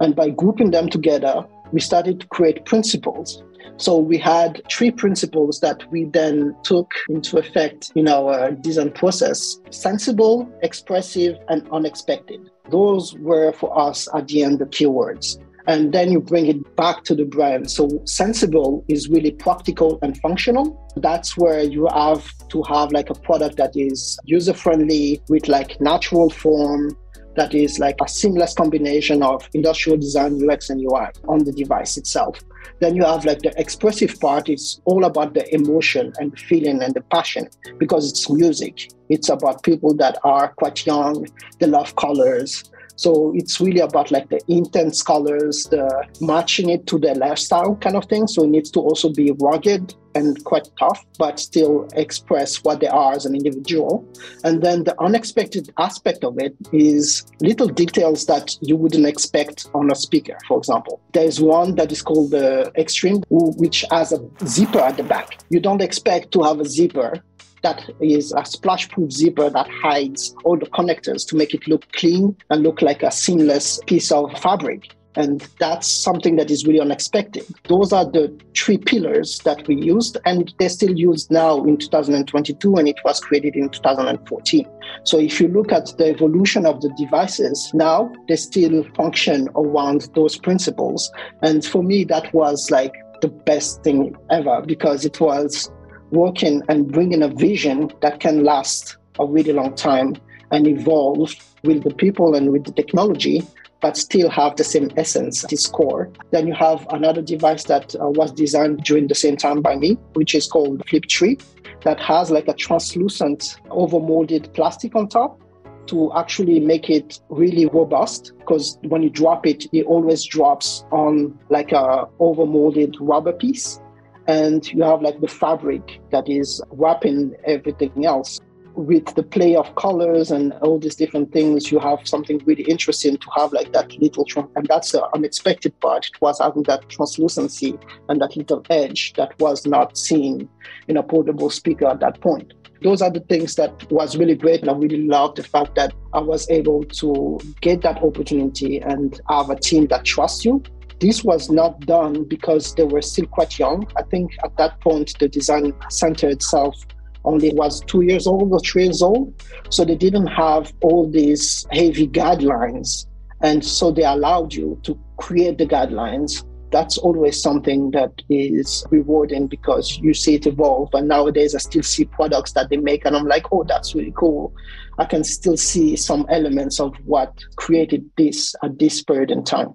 And 0.00 0.14
by 0.14 0.30
grouping 0.30 0.70
them 0.70 0.88
together, 0.88 1.44
we 1.72 1.80
started 1.80 2.20
to 2.20 2.26
create 2.28 2.64
principles. 2.64 3.42
So 3.78 3.98
we 3.98 4.18
had 4.18 4.60
three 4.70 4.90
principles 4.90 5.60
that 5.60 5.88
we 5.90 6.04
then 6.04 6.54
took 6.62 6.92
into 7.08 7.38
effect 7.38 7.92
in 7.94 8.08
our 8.08 8.50
design 8.50 8.90
process 8.92 9.60
sensible, 9.70 10.48
expressive, 10.62 11.36
and 11.48 11.68
unexpected. 11.70 12.50
Those 12.70 13.14
were 13.18 13.52
for 13.52 13.76
us 13.78 14.08
at 14.14 14.28
the 14.28 14.42
end 14.42 14.58
the 14.58 14.66
keywords 14.66 15.38
and 15.68 15.92
then 15.92 16.10
you 16.10 16.18
bring 16.18 16.46
it 16.46 16.76
back 16.76 17.04
to 17.04 17.14
the 17.14 17.26
brand. 17.26 17.70
So 17.70 17.88
sensible 18.06 18.84
is 18.88 19.10
really 19.10 19.32
practical 19.32 19.98
and 20.00 20.18
functional. 20.18 20.90
That's 20.96 21.36
where 21.36 21.62
you 21.62 21.86
have 21.92 22.26
to 22.48 22.62
have 22.62 22.90
like 22.90 23.10
a 23.10 23.14
product 23.14 23.58
that 23.58 23.76
is 23.76 24.18
user 24.24 24.54
friendly 24.54 25.20
with 25.28 25.46
like 25.46 25.78
natural 25.78 26.30
form, 26.30 26.96
that 27.36 27.54
is 27.54 27.78
like 27.78 27.96
a 28.02 28.08
seamless 28.08 28.54
combination 28.54 29.22
of 29.22 29.46
industrial 29.52 29.98
design, 29.98 30.40
UX, 30.50 30.70
and 30.70 30.80
UI 30.80 31.08
on 31.28 31.44
the 31.44 31.52
device 31.52 31.98
itself. 31.98 32.40
Then 32.80 32.96
you 32.96 33.04
have 33.04 33.26
like 33.26 33.40
the 33.40 33.52
expressive 33.60 34.18
part, 34.20 34.48
it's 34.48 34.80
all 34.86 35.04
about 35.04 35.34
the 35.34 35.54
emotion 35.54 36.14
and 36.18 36.32
the 36.32 36.36
feeling 36.36 36.82
and 36.82 36.94
the 36.94 37.02
passion 37.02 37.46
because 37.76 38.10
it's 38.10 38.30
music. 38.30 38.90
It's 39.10 39.28
about 39.28 39.64
people 39.64 39.94
that 39.96 40.16
are 40.24 40.48
quite 40.48 40.86
young, 40.86 41.26
they 41.58 41.66
love 41.66 41.94
colors, 41.96 42.64
so 42.98 43.32
it's 43.36 43.60
really 43.60 43.78
about 43.78 44.10
like 44.10 44.28
the 44.28 44.40
intense 44.48 45.02
colors, 45.02 45.68
the 45.70 45.88
matching 46.20 46.68
it 46.68 46.88
to 46.88 46.98
their 46.98 47.14
lifestyle 47.14 47.76
kind 47.76 47.96
of 47.96 48.06
thing. 48.06 48.26
So 48.26 48.42
it 48.42 48.48
needs 48.48 48.72
to 48.72 48.80
also 48.80 49.12
be 49.12 49.30
rugged 49.40 49.94
and 50.14 50.42
quite 50.44 50.68
tough, 50.78 51.04
but 51.18 51.38
still 51.38 51.88
express 51.94 52.62
what 52.64 52.80
they 52.80 52.86
are 52.86 53.12
as 53.12 53.26
an 53.26 53.34
individual. 53.34 54.06
And 54.44 54.62
then 54.62 54.84
the 54.84 55.00
unexpected 55.00 55.70
aspect 55.78 56.24
of 56.24 56.38
it 56.38 56.56
is 56.72 57.24
little 57.40 57.68
details 57.68 58.26
that 58.26 58.56
you 58.60 58.76
wouldn't 58.76 59.06
expect 59.06 59.68
on 59.74 59.90
a 59.90 59.94
speaker, 59.94 60.38
for 60.46 60.58
example. 60.58 61.00
There's 61.12 61.40
one 61.40 61.74
that 61.76 61.92
is 61.92 62.02
called 62.02 62.30
the 62.30 62.72
Extreme, 62.76 63.22
which 63.30 63.84
has 63.90 64.12
a 64.12 64.20
zipper 64.46 64.80
at 64.80 64.96
the 64.96 65.02
back. 65.02 65.38
You 65.50 65.60
don't 65.60 65.82
expect 65.82 66.32
to 66.32 66.42
have 66.42 66.60
a 66.60 66.64
zipper 66.64 67.22
that 67.62 67.90
is 68.00 68.32
a 68.36 68.44
splash 68.44 68.88
proof 68.88 69.10
zipper 69.10 69.50
that 69.50 69.68
hides 69.68 70.34
all 70.44 70.56
the 70.56 70.66
connectors 70.66 71.26
to 71.28 71.36
make 71.36 71.54
it 71.54 71.66
look 71.66 71.90
clean 71.92 72.36
and 72.50 72.62
look 72.62 72.82
like 72.82 73.02
a 73.02 73.10
seamless 73.10 73.80
piece 73.86 74.12
of 74.12 74.30
fabric. 74.38 74.94
And 75.18 75.40
that's 75.58 75.88
something 75.88 76.36
that 76.36 76.48
is 76.48 76.64
really 76.64 76.78
unexpected. 76.78 77.44
Those 77.64 77.92
are 77.92 78.04
the 78.04 78.32
three 78.56 78.78
pillars 78.78 79.40
that 79.40 79.66
we 79.66 79.74
used, 79.74 80.16
and 80.24 80.54
they're 80.60 80.68
still 80.68 80.96
used 80.96 81.28
now 81.32 81.64
in 81.64 81.76
2022, 81.76 82.76
and 82.76 82.86
it 82.86 83.00
was 83.04 83.18
created 83.18 83.56
in 83.56 83.68
2014. 83.68 84.64
So 85.02 85.18
if 85.18 85.40
you 85.40 85.48
look 85.48 85.72
at 85.72 85.92
the 85.98 86.06
evolution 86.06 86.66
of 86.66 86.80
the 86.82 86.94
devices 86.96 87.68
now, 87.74 88.12
they 88.28 88.36
still 88.36 88.84
function 88.94 89.48
around 89.56 90.08
those 90.14 90.38
principles. 90.38 91.10
And 91.42 91.64
for 91.64 91.82
me, 91.82 92.04
that 92.04 92.32
was 92.32 92.70
like 92.70 92.94
the 93.20 93.28
best 93.28 93.82
thing 93.82 94.14
ever 94.30 94.62
because 94.62 95.04
it 95.04 95.20
was 95.20 95.68
working 96.12 96.62
and 96.68 96.92
bringing 96.92 97.24
a 97.24 97.28
vision 97.28 97.90
that 98.02 98.20
can 98.20 98.44
last 98.44 98.96
a 99.18 99.26
really 99.26 99.52
long 99.52 99.74
time 99.74 100.14
and 100.52 100.68
evolve 100.68 101.34
with 101.64 101.82
the 101.82 101.92
people 101.94 102.36
and 102.36 102.52
with 102.52 102.64
the 102.64 102.72
technology 102.72 103.42
but 103.80 103.96
still 103.96 104.28
have 104.28 104.56
the 104.56 104.64
same 104.64 104.90
essence 104.96 105.44
its 105.52 105.66
core. 105.66 106.10
Then 106.30 106.46
you 106.46 106.54
have 106.54 106.86
another 106.90 107.22
device 107.22 107.64
that 107.64 107.94
uh, 107.94 108.08
was 108.08 108.32
designed 108.32 108.84
during 108.84 109.08
the 109.08 109.14
same 109.14 109.36
time 109.36 109.62
by 109.62 109.76
me, 109.76 109.96
which 110.14 110.34
is 110.34 110.46
called 110.46 110.82
Flip 110.88 111.04
3, 111.10 111.38
that 111.82 112.00
has 112.00 112.30
like 112.30 112.48
a 112.48 112.54
translucent 112.54 113.56
overmolded 113.70 114.52
plastic 114.54 114.96
on 114.96 115.08
top 115.08 115.40
to 115.86 116.12
actually 116.14 116.60
make 116.60 116.90
it 116.90 117.20
really 117.30 117.66
robust 117.66 118.32
because 118.38 118.78
when 118.82 119.02
you 119.02 119.08
drop 119.08 119.46
it, 119.46 119.64
it 119.72 119.86
always 119.86 120.22
drops 120.24 120.84
on 120.92 121.38
like 121.48 121.72
a 121.72 122.06
overmolded 122.20 122.94
rubber 123.00 123.32
piece 123.32 123.80
and 124.26 124.70
you 124.72 124.82
have 124.82 125.00
like 125.00 125.20
the 125.20 125.28
fabric 125.28 126.00
that 126.10 126.28
is 126.28 126.60
wrapping 126.70 127.34
everything 127.44 128.04
else 128.04 128.40
with 128.78 129.12
the 129.16 129.22
play 129.24 129.56
of 129.56 129.74
colors 129.74 130.30
and 130.30 130.52
all 130.62 130.78
these 130.78 130.94
different 130.94 131.32
things 131.32 131.72
you 131.72 131.80
have 131.80 131.98
something 132.06 132.40
really 132.46 132.62
interesting 132.62 133.16
to 133.16 133.28
have 133.34 133.52
like 133.52 133.72
that 133.72 133.92
little 133.98 134.24
and 134.54 134.66
that's 134.68 134.92
the 134.92 135.04
unexpected 135.14 135.78
part. 135.80 136.06
It 136.06 136.20
was 136.20 136.38
having 136.38 136.62
that 136.64 136.88
translucency 136.88 137.76
and 138.08 138.20
that 138.20 138.36
little 138.36 138.62
edge 138.70 139.14
that 139.14 139.36
was 139.40 139.66
not 139.66 139.98
seen 139.98 140.48
in 140.86 140.96
a 140.96 141.02
portable 141.02 141.50
speaker 141.50 141.88
at 141.88 141.98
that 142.00 142.20
point. 142.20 142.54
Those 142.82 143.02
are 143.02 143.10
the 143.10 143.20
things 143.20 143.56
that 143.56 143.90
was 143.90 144.16
really 144.16 144.36
great 144.36 144.60
and 144.60 144.70
i 144.70 144.74
really 144.74 145.02
loved 145.02 145.38
the 145.38 145.42
fact 145.42 145.74
that 145.74 145.92
i 146.12 146.20
was 146.20 146.48
able 146.48 146.84
to 146.84 147.40
get 147.60 147.82
that 147.82 148.00
opportunity 148.00 148.78
and 148.78 149.20
have 149.28 149.50
a 149.50 149.56
team 149.56 149.88
that 149.88 150.04
trusts 150.04 150.44
you. 150.44 150.62
This 151.00 151.24
was 151.24 151.50
not 151.50 151.80
done 151.80 152.24
because 152.24 152.74
they 152.74 152.84
were 152.84 153.02
still 153.02 153.26
quite 153.26 153.58
young. 153.58 153.88
I 153.96 154.02
think 154.02 154.32
at 154.44 154.56
that 154.56 154.80
point, 154.80 155.16
the 155.18 155.28
design 155.28 155.72
center 155.90 156.28
itself 156.28 156.76
only 157.24 157.52
was 157.52 157.80
two 157.80 158.02
years 158.02 158.26
old 158.26 158.52
or 158.52 158.60
three 158.60 158.84
years 158.84 159.02
old. 159.02 159.34
So 159.70 159.84
they 159.84 159.96
didn't 159.96 160.28
have 160.28 160.72
all 160.82 161.10
these 161.10 161.66
heavy 161.70 162.08
guidelines. 162.08 163.06
And 163.42 163.64
so 163.64 163.90
they 163.90 164.04
allowed 164.04 164.52
you 164.52 164.80
to 164.84 164.98
create 165.16 165.58
the 165.58 165.66
guidelines. 165.66 166.44
That's 166.70 166.98
always 166.98 167.40
something 167.40 167.90
that 167.92 168.12
is 168.28 168.84
rewarding 168.90 169.46
because 169.46 169.98
you 169.98 170.12
see 170.12 170.34
it 170.34 170.46
evolve. 170.46 170.90
And 170.92 171.08
nowadays, 171.08 171.54
I 171.54 171.58
still 171.58 171.82
see 171.82 172.04
products 172.04 172.52
that 172.52 172.68
they 172.68 172.76
make, 172.76 173.06
and 173.06 173.16
I'm 173.16 173.26
like, 173.26 173.46
oh, 173.52 173.64
that's 173.64 173.94
really 173.94 174.12
cool. 174.16 174.52
I 174.98 175.06
can 175.06 175.24
still 175.24 175.56
see 175.56 175.96
some 175.96 176.26
elements 176.28 176.78
of 176.78 176.94
what 177.06 177.32
created 177.56 178.10
this 178.18 178.54
at 178.62 178.78
this 178.78 179.02
period 179.02 179.30
in 179.30 179.44
time. 179.44 179.74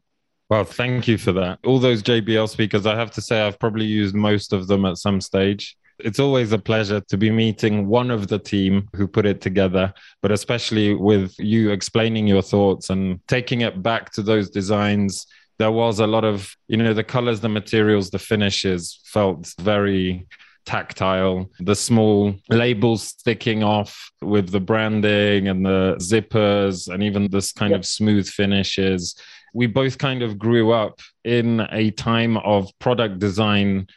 Well, 0.50 0.66
thank 0.66 1.08
you 1.08 1.18
for 1.18 1.32
that. 1.32 1.58
All 1.66 1.80
those 1.80 2.04
JBL 2.04 2.48
speakers, 2.48 2.86
I 2.86 2.96
have 2.96 3.10
to 3.12 3.22
say, 3.22 3.42
I've 3.42 3.58
probably 3.58 3.86
used 3.86 4.14
most 4.14 4.54
of 4.54 4.68
them 4.68 4.86
at 4.86 4.98
some 4.98 5.20
stage. 5.20 5.76
It's 6.04 6.20
always 6.20 6.52
a 6.52 6.58
pleasure 6.58 7.02
to 7.02 7.18
be 7.18 7.32
meeting 7.32 7.88
one 7.88 8.12
of 8.12 8.28
the 8.28 8.40
team 8.40 8.90
who 8.96 9.08
put 9.08 9.26
it 9.26 9.42
together, 9.42 9.94
but 10.22 10.32
especially 10.32 10.94
with 10.94 11.34
you 11.40 11.72
explaining 11.72 12.28
your 12.28 12.42
thoughts 12.42 12.90
and 12.90 13.20
taking 13.28 13.62
it 13.62 13.82
back 13.82 14.12
to 14.14 14.22
those 14.22 14.50
designs. 14.50 15.26
There 15.60 15.72
was 15.72 16.00
a 16.00 16.08
lot 16.08 16.26
of, 16.26 16.56
you 16.68 16.78
know, 16.78 16.94
the 16.94 17.04
colors, 17.04 17.40
the 17.40 17.50
materials, 17.50 18.10
the 18.10 18.20
finishes 18.20 19.00
felt 19.06 19.54
very 19.60 20.28
tactile, 20.66 21.50
the 21.60 21.76
small 21.76 22.36
labels 22.50 23.04
sticking 23.04 23.64
off 23.64 24.12
with 24.22 24.50
the 24.50 24.60
branding 24.60 25.48
and 25.48 25.66
the 25.66 25.96
zippers, 26.00 26.94
and 26.94 27.04
even 27.04 27.30
this 27.30 27.52
kind 27.52 27.72
yep. 27.72 27.80
of 27.80 27.86
smooth 27.86 28.28
finishes 28.28 29.16
we 29.54 29.68
both 29.68 29.98
kind 29.98 30.24
of 30.24 30.38
grew 30.38 30.72
up 30.72 31.00
in 31.24 31.66
a 31.72 31.92
time 31.92 32.38
of 32.38 32.68
product 32.80 33.20
design 33.20 33.88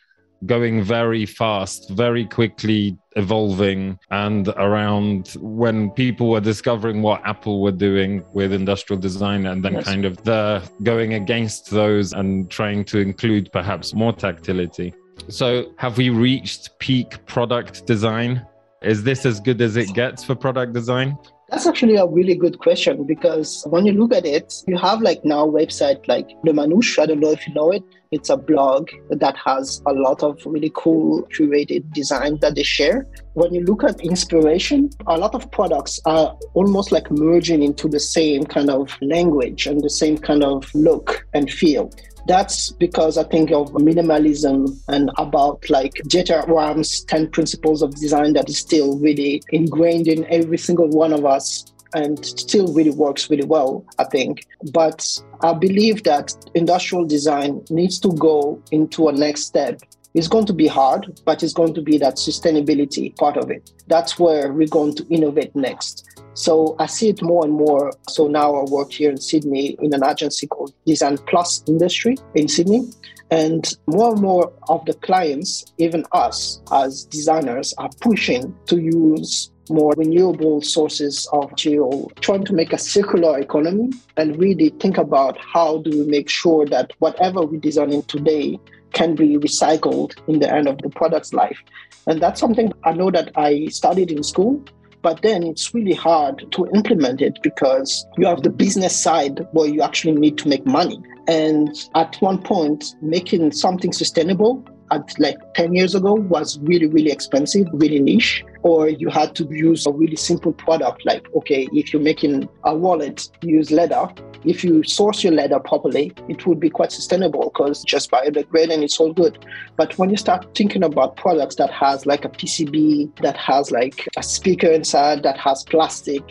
going 0.45 0.83
very 0.83 1.25
fast, 1.25 1.91
very 1.91 2.27
quickly 2.27 2.97
evolving, 3.17 3.99
and 4.11 4.49
around 4.57 5.37
when 5.41 5.91
people 5.91 6.29
were 6.31 6.41
discovering 6.41 7.01
what 7.01 7.25
Apple 7.25 7.63
were 7.63 7.73
doing 7.73 8.23
with 8.35 8.53
industrial 8.53 9.01
design, 9.01 9.47
and 9.47 9.65
then 9.65 9.75
yes. 9.75 9.85
kind 9.85 10.05
of 10.05 10.23
the 10.25 10.63
going 10.83 11.15
against 11.15 11.71
those 11.71 12.13
and 12.13 12.51
trying 12.51 12.85
to 12.85 12.99
include 12.99 13.51
perhaps 13.53 13.95
more 13.95 14.13
tactility. 14.13 14.93
So, 15.29 15.73
have 15.79 15.97
we 15.97 16.11
reached 16.11 16.79
peak 16.79 17.25
product 17.27 17.87
design? 17.87 18.45
Is 18.83 19.03
this 19.03 19.25
as 19.25 19.41
good 19.41 19.61
as 19.63 19.77
it 19.77 19.95
gets 19.95 20.23
for 20.23 20.35
product 20.35 20.75
design? 20.75 21.17
That's 21.49 21.65
actually 21.65 21.95
a 21.95 22.07
really 22.07 22.35
good 22.35 22.59
question 22.59 23.05
because 23.05 23.65
when 23.71 23.87
you 23.87 23.93
look 23.93 24.13
at 24.13 24.27
it, 24.27 24.53
you 24.67 24.77
have 24.79 25.01
like 25.01 25.25
now 25.25 25.47
website 25.47 26.09
like 26.09 26.29
Le 26.43 26.53
Manouche. 26.53 26.99
I 26.99 27.07
don't 27.07 27.21
know 27.21 27.31
if 27.31 27.47
you 27.47 27.55
know 27.55 27.71
it. 27.71 27.85
It's 28.11 28.31
a 28.31 28.37
blog 28.37 28.89
that 29.11 29.37
has 29.45 29.81
a 29.87 29.93
lot 29.93 30.25
of 30.25 30.45
really 30.45 30.73
cool 30.75 31.23
curated 31.37 31.93
design 31.93 32.39
that 32.41 32.57
they 32.57 32.65
share. 32.65 33.07
When 33.35 33.55
you 33.55 33.63
look 33.65 33.85
at 33.85 34.01
inspiration, 34.01 34.91
a 35.07 35.17
lot 35.17 35.37
of 35.37 35.49
products 35.53 36.01
are 36.05 36.37
almost 36.55 36.91
like 36.91 37.09
merging 37.13 37.63
into 37.63 37.87
the 37.87 38.01
same 38.01 38.43
kind 38.45 38.69
of 38.69 38.97
language 39.01 39.69
and 39.69 39.81
the 39.81 39.91
same 39.91 40.19
kind 40.19 40.43
of 40.43 40.69
look 40.75 41.29
and 41.33 41.49
feel. 41.49 41.93
That's 42.27 42.73
because 42.73 43.17
I 43.19 43.25
think 43.25 43.53
of 43.53 43.71
minimalism 43.73 44.77
and 44.89 45.11
about 45.17 45.69
like 45.71 45.95
Dieter 46.09 46.47
Rams' 46.49 47.05
10 47.05 47.31
principles 47.31 47.83
of 47.83 47.95
design 47.95 48.33
that 48.33 48.49
is 48.49 48.59
still 48.59 48.99
really 48.99 49.43
ingrained 49.51 50.09
in 50.09 50.27
every 50.27 50.59
single 50.59 50.89
one 50.89 51.13
of 51.13 51.25
us 51.25 51.73
and 51.95 52.25
still 52.25 52.73
really 52.75 52.91
works 52.91 53.31
really 53.31 53.47
well, 53.47 53.85
I 53.99 54.05
think. 54.05 54.45
But 54.73 55.07
I 55.41 55.53
believe 55.53 56.03
that 56.03 56.35
industrial 56.55 57.05
design 57.05 57.65
needs 57.71 58.01
to 58.01 58.13
go 58.13 58.61
into 58.73 59.09
a 59.09 59.13
next 59.13 59.45
step. 59.45 59.81
It's 60.17 60.29
going 60.29 60.47
to 60.47 60.55
be 60.55 60.67
hard, 60.67 61.21
but 61.27 61.43
it's 61.43 61.53
going 61.53 61.75
to 61.75 61.83
be 61.83 61.99
that 61.99 62.15
sustainability 62.15 63.15
part 63.17 63.37
of 63.37 63.51
it. 63.51 63.71
That's 63.87 64.19
where 64.19 64.51
we're 64.51 64.67
going 64.67 64.95
to 64.95 65.07
innovate 65.09 65.55
next. 65.55 66.23
So 66.33 66.75
I 66.79 66.87
see 66.87 67.11
it 67.11 67.21
more 67.21 67.45
and 67.45 67.53
more. 67.53 67.93
So 68.09 68.27
now 68.27 68.55
I 68.55 68.65
work 68.65 68.93
here 68.93 69.11
in 69.11 69.19
Sydney 69.19 69.77
in 69.83 69.93
an 69.93 70.03
agency 70.03 70.47
called 70.47 70.73
Design 70.87 71.19
Plus 71.19 71.63
Industry 71.69 72.17
in 72.35 72.49
Sydney. 72.49 72.91
And 73.31 73.71
more 73.89 74.15
and 74.15 74.23
more 74.23 74.51
of 74.71 74.87
the 74.87 74.95
clients, 74.95 75.67
even 75.77 76.07
us 76.13 76.63
as 76.73 77.05
designers, 77.05 77.75
are 77.77 77.91
pushing 78.01 78.57
to 78.69 78.79
use 78.79 79.51
more 79.69 79.93
renewable 79.99 80.63
sources 80.63 81.29
of 81.35 81.51
material, 81.51 82.11
trying 82.21 82.45
to 82.47 82.55
make 82.55 82.73
a 82.73 82.79
circular 82.79 83.39
economy 83.39 83.93
and 84.17 84.39
really 84.39 84.71
think 84.81 84.97
about 84.97 85.37
how 85.39 85.79
do 85.79 85.91
we 85.91 86.07
make 86.07 86.31
sure 86.31 86.65
that 86.65 86.93
whatever 87.01 87.45
we're 87.45 87.61
designing 87.61 88.03
today 88.05 88.59
can 88.97 89.15
be 89.15 89.37
recycled 89.37 90.17
in 90.27 90.41
the 90.41 90.51
end 90.51 90.67
of 90.67 90.79
the 90.79 90.89
product's 90.89 91.35
life. 91.35 91.59
And 92.07 92.23
that's 92.23 92.41
something 92.41 92.73
I 92.85 92.93
know 92.93 93.11
that 93.11 93.31
I 93.37 93.67
studied 93.67 94.11
in 94.11 94.23
school, 94.23 94.65
but 95.03 95.21
then 95.21 95.43
it's 95.43 95.75
really 95.75 95.93
hard 95.93 96.51
to 96.53 96.67
implement 96.75 97.21
it 97.21 97.39
because 97.43 98.07
you 98.17 98.27
have 98.27 98.43
the 98.43 98.49
business 98.49 98.97
side 98.97 99.47
where 99.53 99.69
you 99.69 99.83
actually 99.83 100.15
need 100.15 100.39
to 100.39 100.49
make 100.49 100.65
money. 100.65 100.99
And 101.29 101.69
at 101.95 102.17
one 102.21 102.43
point, 102.43 102.95
making 103.03 103.53
something 103.53 103.93
sustainable 103.93 104.65
at 104.91 105.19
like 105.19 105.37
10 105.55 105.75
years 105.75 105.95
ago 105.95 106.15
was 106.15 106.59
really, 106.61 106.87
really 106.87 107.11
expensive, 107.11 107.67
really 107.73 108.01
niche. 108.01 108.45
Or 108.63 108.89
you 108.89 109.09
had 109.09 109.35
to 109.37 109.45
use 109.45 109.87
a 109.87 109.93
really 109.93 110.17
simple 110.17 110.53
product 110.53 111.07
like, 111.07 111.27
okay, 111.35 111.69
if 111.73 111.93
you're 111.93 112.03
making 112.03 112.49
a 112.65 112.75
wallet, 112.75 113.29
use 113.43 113.71
leather. 113.71 114.09
If 114.45 114.65
you 114.65 114.83
source 114.85 115.25
your 115.25 115.33
leather 115.33 115.61
properly, 115.61 116.13
it 116.29 116.47
would 116.47 116.61
be 116.61 116.71
quite 116.71 116.93
sustainable 116.93 117.51
because 117.53 117.83
just 117.85 118.11
biodegrade 118.11 118.73
and 118.73 118.83
it's 118.83 118.99
all 118.99 119.13
good. 119.13 119.45
But 119.77 119.97
when 119.99 120.11
you 120.11 120.17
start 120.17 120.55
thinking 120.55 120.85
about 120.85 121.17
products 121.17 121.57
that 121.57 121.71
has 121.71 122.07
like 122.07 122.25
a 122.25 122.29
PCB, 122.29 123.17
that 123.23 123.37
has 123.37 123.71
like 123.71 124.07
a 124.17 124.23
speaker 124.23 124.69
inside, 124.69 125.23
that 125.23 125.39
has 125.39 125.65
plastic, 125.65 126.23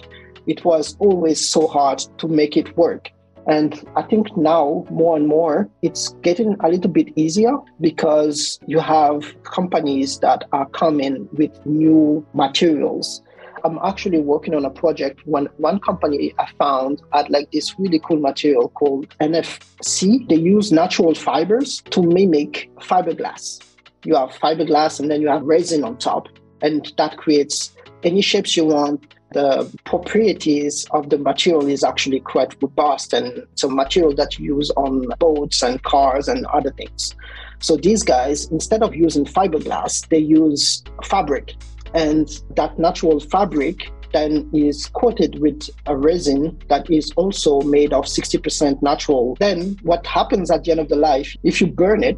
it 0.47 0.63
was 0.63 0.95
always 0.99 1.49
so 1.49 1.67
hard 1.67 1.99
to 2.17 2.27
make 2.27 2.55
it 2.57 2.75
work. 2.77 3.11
And 3.47 3.87
I 3.95 4.01
think 4.01 4.35
now 4.35 4.85
more 4.89 5.15
and 5.15 5.27
more 5.27 5.69
it's 5.81 6.09
getting 6.23 6.55
a 6.61 6.69
little 6.69 6.89
bit 6.89 7.09
easier 7.15 7.53
because 7.79 8.59
you 8.65 8.79
have 8.79 9.35
companies 9.43 10.19
that 10.19 10.45
are 10.51 10.67
coming 10.69 11.29
with 11.33 11.65
new 11.65 12.25
materials. 12.33 13.21
I'm 13.63 13.79
actually 13.83 14.19
working 14.19 14.53
on 14.53 14.63
a 14.63 14.69
project 14.69 15.21
when 15.25 15.47
one 15.57 15.79
company 15.79 16.33
I 16.37 16.47
found 16.59 17.01
had 17.13 17.29
like 17.31 17.49
this 17.51 17.79
really 17.79 17.99
cool 17.99 18.19
material 18.19 18.69
called 18.69 19.09
NFC. 19.19 20.27
They 20.29 20.35
use 20.35 20.71
natural 20.71 21.15
fibers 21.15 21.81
to 21.89 22.03
mimic 22.03 22.69
fiberglass. 22.77 23.61
You 24.03 24.15
have 24.15 24.29
fiberglass 24.29 24.99
and 24.99 25.09
then 25.09 25.21
you 25.21 25.29
have 25.29 25.41
resin 25.41 25.83
on 25.83 25.97
top, 25.97 26.27
and 26.61 26.91
that 26.97 27.17
creates 27.17 27.75
any 28.03 28.21
shapes 28.21 28.55
you 28.55 28.65
want, 28.65 29.14
the 29.31 29.71
properties 29.85 30.85
of 30.91 31.09
the 31.09 31.17
material 31.17 31.67
is 31.67 31.83
actually 31.83 32.19
quite 32.19 32.55
robust 32.61 33.13
and 33.13 33.27
it's 33.27 33.63
a 33.63 33.69
material 33.69 34.15
that 34.15 34.39
you 34.39 34.55
use 34.57 34.71
on 34.71 35.07
boats 35.19 35.61
and 35.61 35.81
cars 35.83 36.27
and 36.27 36.45
other 36.47 36.71
things. 36.71 37.15
So 37.59 37.77
these 37.77 38.03
guys, 38.03 38.45
instead 38.47 38.83
of 38.83 38.95
using 38.95 39.25
fiberglass, 39.25 40.07
they 40.09 40.19
use 40.19 40.83
fabric. 41.03 41.55
And 41.93 42.29
that 42.55 42.77
natural 42.77 43.19
fabric 43.19 43.91
then 44.13 44.49
is 44.53 44.87
coated 44.87 45.39
with 45.39 45.69
a 45.87 45.97
resin 45.97 46.57
that 46.69 46.89
is 46.89 47.11
also 47.17 47.61
made 47.61 47.91
of 47.91 48.05
60% 48.05 48.81
natural. 48.81 49.35
Then 49.39 49.77
what 49.83 50.05
happens 50.05 50.49
at 50.51 50.63
the 50.63 50.71
end 50.71 50.79
of 50.79 50.89
the 50.89 50.95
life, 50.95 51.35
if 51.43 51.59
you 51.59 51.67
burn 51.67 52.03
it, 52.03 52.17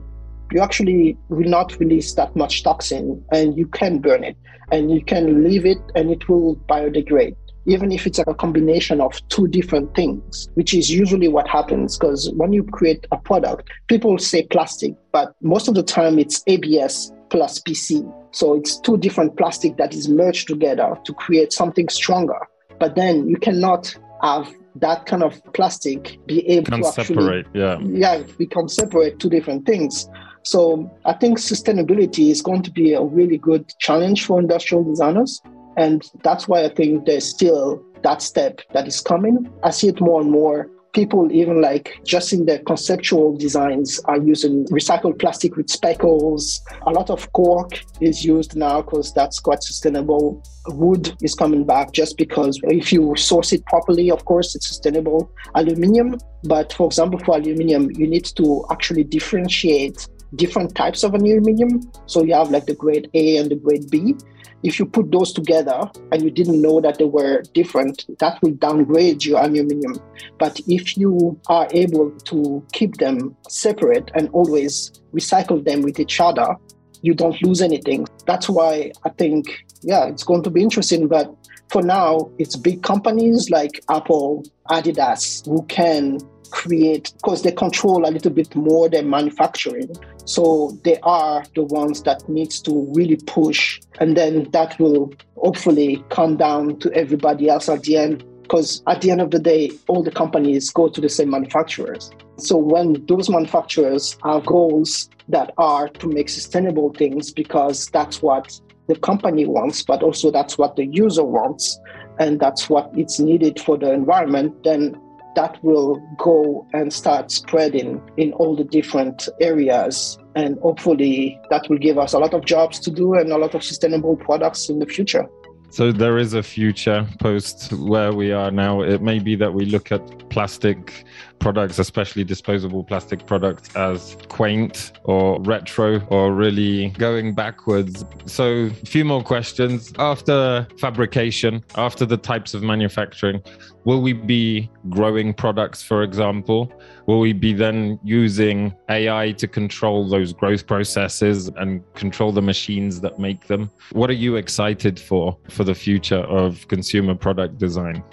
you 0.51 0.61
actually 0.61 1.17
will 1.29 1.49
not 1.49 1.77
release 1.79 2.13
that 2.15 2.35
much 2.35 2.63
toxin 2.63 3.23
and 3.31 3.57
you 3.57 3.65
can 3.67 3.99
burn 3.99 4.23
it 4.23 4.37
and 4.71 4.91
you 4.91 5.03
can 5.03 5.43
leave 5.43 5.65
it 5.65 5.79
and 5.95 6.11
it 6.11 6.27
will 6.29 6.55
biodegrade 6.69 7.35
even 7.67 7.91
if 7.91 8.07
it's 8.07 8.17
a 8.17 8.33
combination 8.33 9.01
of 9.01 9.21
two 9.27 9.47
different 9.47 9.93
things, 9.93 10.47
which 10.53 10.73
is 10.73 10.89
usually 10.89 11.27
what 11.27 11.47
happens. 11.47 11.97
Because 11.97 12.31
when 12.35 12.53
you 12.53 12.63
create 12.63 13.05
a 13.11 13.17
product, 13.17 13.69
people 13.87 14.17
say 14.17 14.43
plastic, 14.43 14.95
but 15.11 15.35
most 15.41 15.67
of 15.67 15.75
the 15.75 15.83
time 15.83 16.17
it's 16.17 16.41
ABS 16.47 17.11
plus 17.29 17.59
PC. 17.59 18.09
So 18.31 18.55
it's 18.55 18.79
two 18.79 18.97
different 18.97 19.37
plastic 19.37 19.75
that 19.77 19.93
is 19.93 20.07
merged 20.07 20.47
together 20.47 20.97
to 21.03 21.13
create 21.13 21.51
something 21.51 21.89
stronger. 21.89 22.39
But 22.79 22.95
then 22.95 23.27
you 23.27 23.35
cannot 23.35 23.93
have 24.21 24.49
that 24.75 25.05
kind 25.05 25.23
of 25.23 25.41
plastic 25.53 26.19
be 26.25 26.47
able 26.47 26.71
can 26.71 26.81
to 26.81 26.87
actually 26.87 27.05
separate, 27.05 27.47
yeah. 27.53 27.79
yeah, 27.81 28.23
become 28.37 28.69
separate 28.69 29.19
two 29.19 29.29
different 29.29 29.65
things. 29.65 30.07
So 30.47 30.89
I 31.03 31.11
think 31.11 31.39
sustainability 31.39 32.31
is 32.31 32.41
going 32.41 32.63
to 32.63 32.71
be 32.71 32.93
a 32.93 33.03
really 33.03 33.37
good 33.37 33.69
challenge 33.79 34.25
for 34.25 34.39
industrial 34.39 34.85
designers. 34.85 35.41
And 35.75 36.09
that's 36.23 36.47
why 36.47 36.63
I 36.63 36.69
think 36.69 37.05
there's 37.05 37.27
still 37.27 37.83
that 38.03 38.21
step 38.21 38.61
that 38.71 38.87
is 38.87 39.01
coming. 39.01 39.51
I 39.63 39.71
see 39.71 39.89
it 39.89 39.99
more 39.99 40.21
and 40.21 40.31
more. 40.31 40.69
People, 40.93 41.29
even 41.33 41.59
like 41.61 41.99
just 42.05 42.31
in 42.31 42.45
their 42.45 42.59
conceptual 42.59 43.35
designs, 43.35 43.99
are 44.05 44.19
using 44.19 44.65
recycled 44.67 45.19
plastic 45.19 45.57
with 45.57 45.69
speckles. 45.69 46.61
A 46.83 46.91
lot 46.91 47.09
of 47.09 47.29
cork 47.33 47.83
is 47.99 48.23
used 48.23 48.55
now 48.55 48.81
because 48.81 49.13
that's 49.13 49.41
quite 49.41 49.61
sustainable. 49.61 50.41
Wood 50.69 51.13
is 51.21 51.35
coming 51.35 51.65
back 51.65 51.91
just 51.91 52.17
because 52.17 52.57
if 52.63 52.93
you 52.93 53.17
source 53.17 53.51
it 53.51 53.65
properly, 53.65 54.09
of 54.09 54.23
course, 54.23 54.55
it's 54.55 54.69
sustainable. 54.69 55.29
Aluminium, 55.55 56.17
but 56.45 56.71
for 56.71 56.87
example, 56.87 57.19
for 57.19 57.35
aluminium, 57.35 57.91
you 57.91 58.07
need 58.07 58.25
to 58.37 58.65
actually 58.71 59.03
differentiate 59.03 60.07
different 60.35 60.75
types 60.75 61.03
of 61.03 61.13
aluminium. 61.13 61.89
So 62.05 62.23
you 62.23 62.33
have 62.33 62.51
like 62.51 62.65
the 62.65 62.75
grade 62.75 63.09
A 63.13 63.37
and 63.37 63.49
the 63.49 63.55
grade 63.55 63.89
B. 63.89 64.15
If 64.63 64.79
you 64.79 64.85
put 64.85 65.11
those 65.11 65.31
together 65.31 65.89
and 66.11 66.23
you 66.23 66.31
didn't 66.31 66.61
know 66.61 66.81
that 66.81 66.97
they 66.97 67.05
were 67.05 67.43
different, 67.53 68.05
that 68.19 68.41
will 68.41 68.53
downgrade 68.53 69.23
your 69.23 69.39
aluminium. 69.39 69.95
But 70.39 70.59
if 70.67 70.97
you 70.97 71.39
are 71.47 71.67
able 71.71 72.11
to 72.11 72.65
keep 72.73 72.95
them 72.97 73.35
separate 73.47 74.09
and 74.15 74.29
always 74.29 74.91
recycle 75.13 75.63
them 75.63 75.81
with 75.83 75.99
each 75.99 76.19
other, 76.19 76.55
you 77.03 77.13
don't 77.13 77.41
lose 77.43 77.61
anything. 77.61 78.07
That's 78.25 78.49
why 78.49 78.91
I 79.05 79.09
think, 79.09 79.63
yeah, 79.81 80.05
it's 80.05 80.23
going 80.23 80.41
to 80.43 80.49
be 80.49 80.63
interesting. 80.63 81.07
But 81.07 81.33
for 81.69 81.83
now, 81.83 82.31
it's 82.39 82.55
big 82.55 82.81
companies 82.81 83.49
like 83.51 83.83
Apple, 83.89 84.43
Adidas 84.69 85.45
who 85.45 85.63
can 85.67 86.19
create 86.51 87.13
because 87.17 87.43
they 87.43 87.51
control 87.51 88.07
a 88.07 88.11
little 88.11 88.31
bit 88.31 88.55
more 88.55 88.89
than 88.89 89.09
manufacturing. 89.09 89.89
So 90.25 90.77
they 90.83 90.97
are 91.03 91.43
the 91.55 91.63
ones 91.63 92.03
that 92.03 92.27
needs 92.27 92.61
to 92.61 92.85
really 92.93 93.17
push 93.17 93.79
and 93.99 94.17
then 94.17 94.49
that 94.51 94.79
will 94.79 95.13
hopefully 95.37 96.03
come 96.09 96.37
down 96.37 96.79
to 96.79 96.91
everybody 96.93 97.49
else 97.49 97.69
at 97.69 97.83
the 97.83 97.97
end 97.97 98.25
because 98.41 98.81
at 98.87 99.01
the 99.01 99.11
end 99.11 99.21
of 99.21 99.31
the 99.31 99.39
day 99.39 99.71
all 99.87 100.03
the 100.03 100.11
companies 100.11 100.69
go 100.69 100.87
to 100.89 101.01
the 101.01 101.09
same 101.09 101.29
manufacturers. 101.29 102.11
So 102.37 102.57
when 102.57 103.05
those 103.07 103.29
manufacturers 103.29 104.17
have 104.23 104.45
goals 104.45 105.09
that 105.29 105.53
are 105.57 105.89
to 105.89 106.07
make 106.07 106.29
sustainable 106.29 106.93
things 106.93 107.31
because 107.31 107.87
that's 107.87 108.21
what 108.21 108.59
the 108.87 108.95
company 108.95 109.45
wants 109.45 109.83
but 109.83 110.01
also 110.01 110.31
that's 110.31 110.57
what 110.57 110.75
the 110.77 110.85
user 110.85 111.23
wants 111.23 111.79
and 112.19 112.39
that's 112.39 112.69
what 112.69 112.89
it's 112.95 113.19
needed 113.19 113.59
for 113.59 113.77
the 113.77 113.91
environment 113.91 114.63
then 114.63 114.99
that 115.37 115.63
will 115.63 116.01
go 116.17 116.67
and 116.73 116.91
start 116.91 117.29
spreading 117.29 118.01
in 118.17 118.33
all 118.33 118.55
the 118.55 118.63
different 118.63 119.29
areas. 119.39 120.17
And 120.35 120.57
hopefully, 120.59 121.39
that 121.51 121.69
will 121.69 121.77
give 121.77 121.99
us 121.99 122.13
a 122.13 122.19
lot 122.19 122.33
of 122.33 122.43
jobs 122.43 122.79
to 122.79 122.89
do 122.91 123.13
and 123.13 123.31
a 123.31 123.37
lot 123.37 123.53
of 123.53 123.63
sustainable 123.63 124.15
products 124.15 124.67
in 124.67 124.79
the 124.79 124.87
future. 124.87 125.27
So 125.69 125.91
there 125.91 126.17
is 126.17 126.33
a 126.33 126.41
future 126.41 127.05
post 127.19 127.71
where 127.73 128.13
we 128.13 128.31
are 128.31 128.49
now. 128.49 128.81
It 128.81 129.03
may 129.03 129.19
be 129.19 129.35
that 129.35 129.53
we 129.53 129.65
look 129.65 129.91
at 129.91 130.01
plastic 130.29 131.05
products, 131.39 131.79
especially 131.79 132.23
disposable 132.23 132.83
plastic 132.83 133.25
products, 133.25 133.75
as 133.75 134.17
quaint 134.27 134.93
or 135.03 135.41
retro 135.41 135.99
or 136.07 136.33
really 136.33 136.89
going 136.89 137.33
backwards. 137.33 138.05
So, 138.25 138.65
a 138.65 138.69
few 138.85 139.05
more 139.05 139.23
questions. 139.23 139.93
After 139.97 140.67
fabrication, 140.79 141.63
after 141.75 142.05
the 142.05 142.17
types 142.17 142.53
of 142.53 142.63
manufacturing, 142.63 143.41
will 143.85 144.01
we 144.01 144.13
be 144.13 144.69
growing 144.89 145.33
products, 145.33 145.81
for 145.81 146.03
example? 146.03 146.71
Will 147.05 147.19
we 147.19 147.33
be 147.33 147.53
then 147.53 147.99
using 148.03 148.75
AI 148.89 149.31
to 149.33 149.47
control 149.47 150.07
those 150.09 150.33
growth 150.33 150.67
processes 150.67 151.49
and 151.55 151.81
control 151.93 152.31
the 152.31 152.41
machines 152.41 152.99
that 153.01 153.17
make 153.19 153.47
them? 153.47 153.71
What 153.91 154.09
are 154.09 154.19
you 154.25 154.35
excited 154.35 154.99
for 154.99 155.37
for 155.49 155.63
the 155.63 155.75
future 155.75 156.19
of 156.19 156.67
consumer 156.67 157.15
product 157.15 157.57
design? 157.57 158.03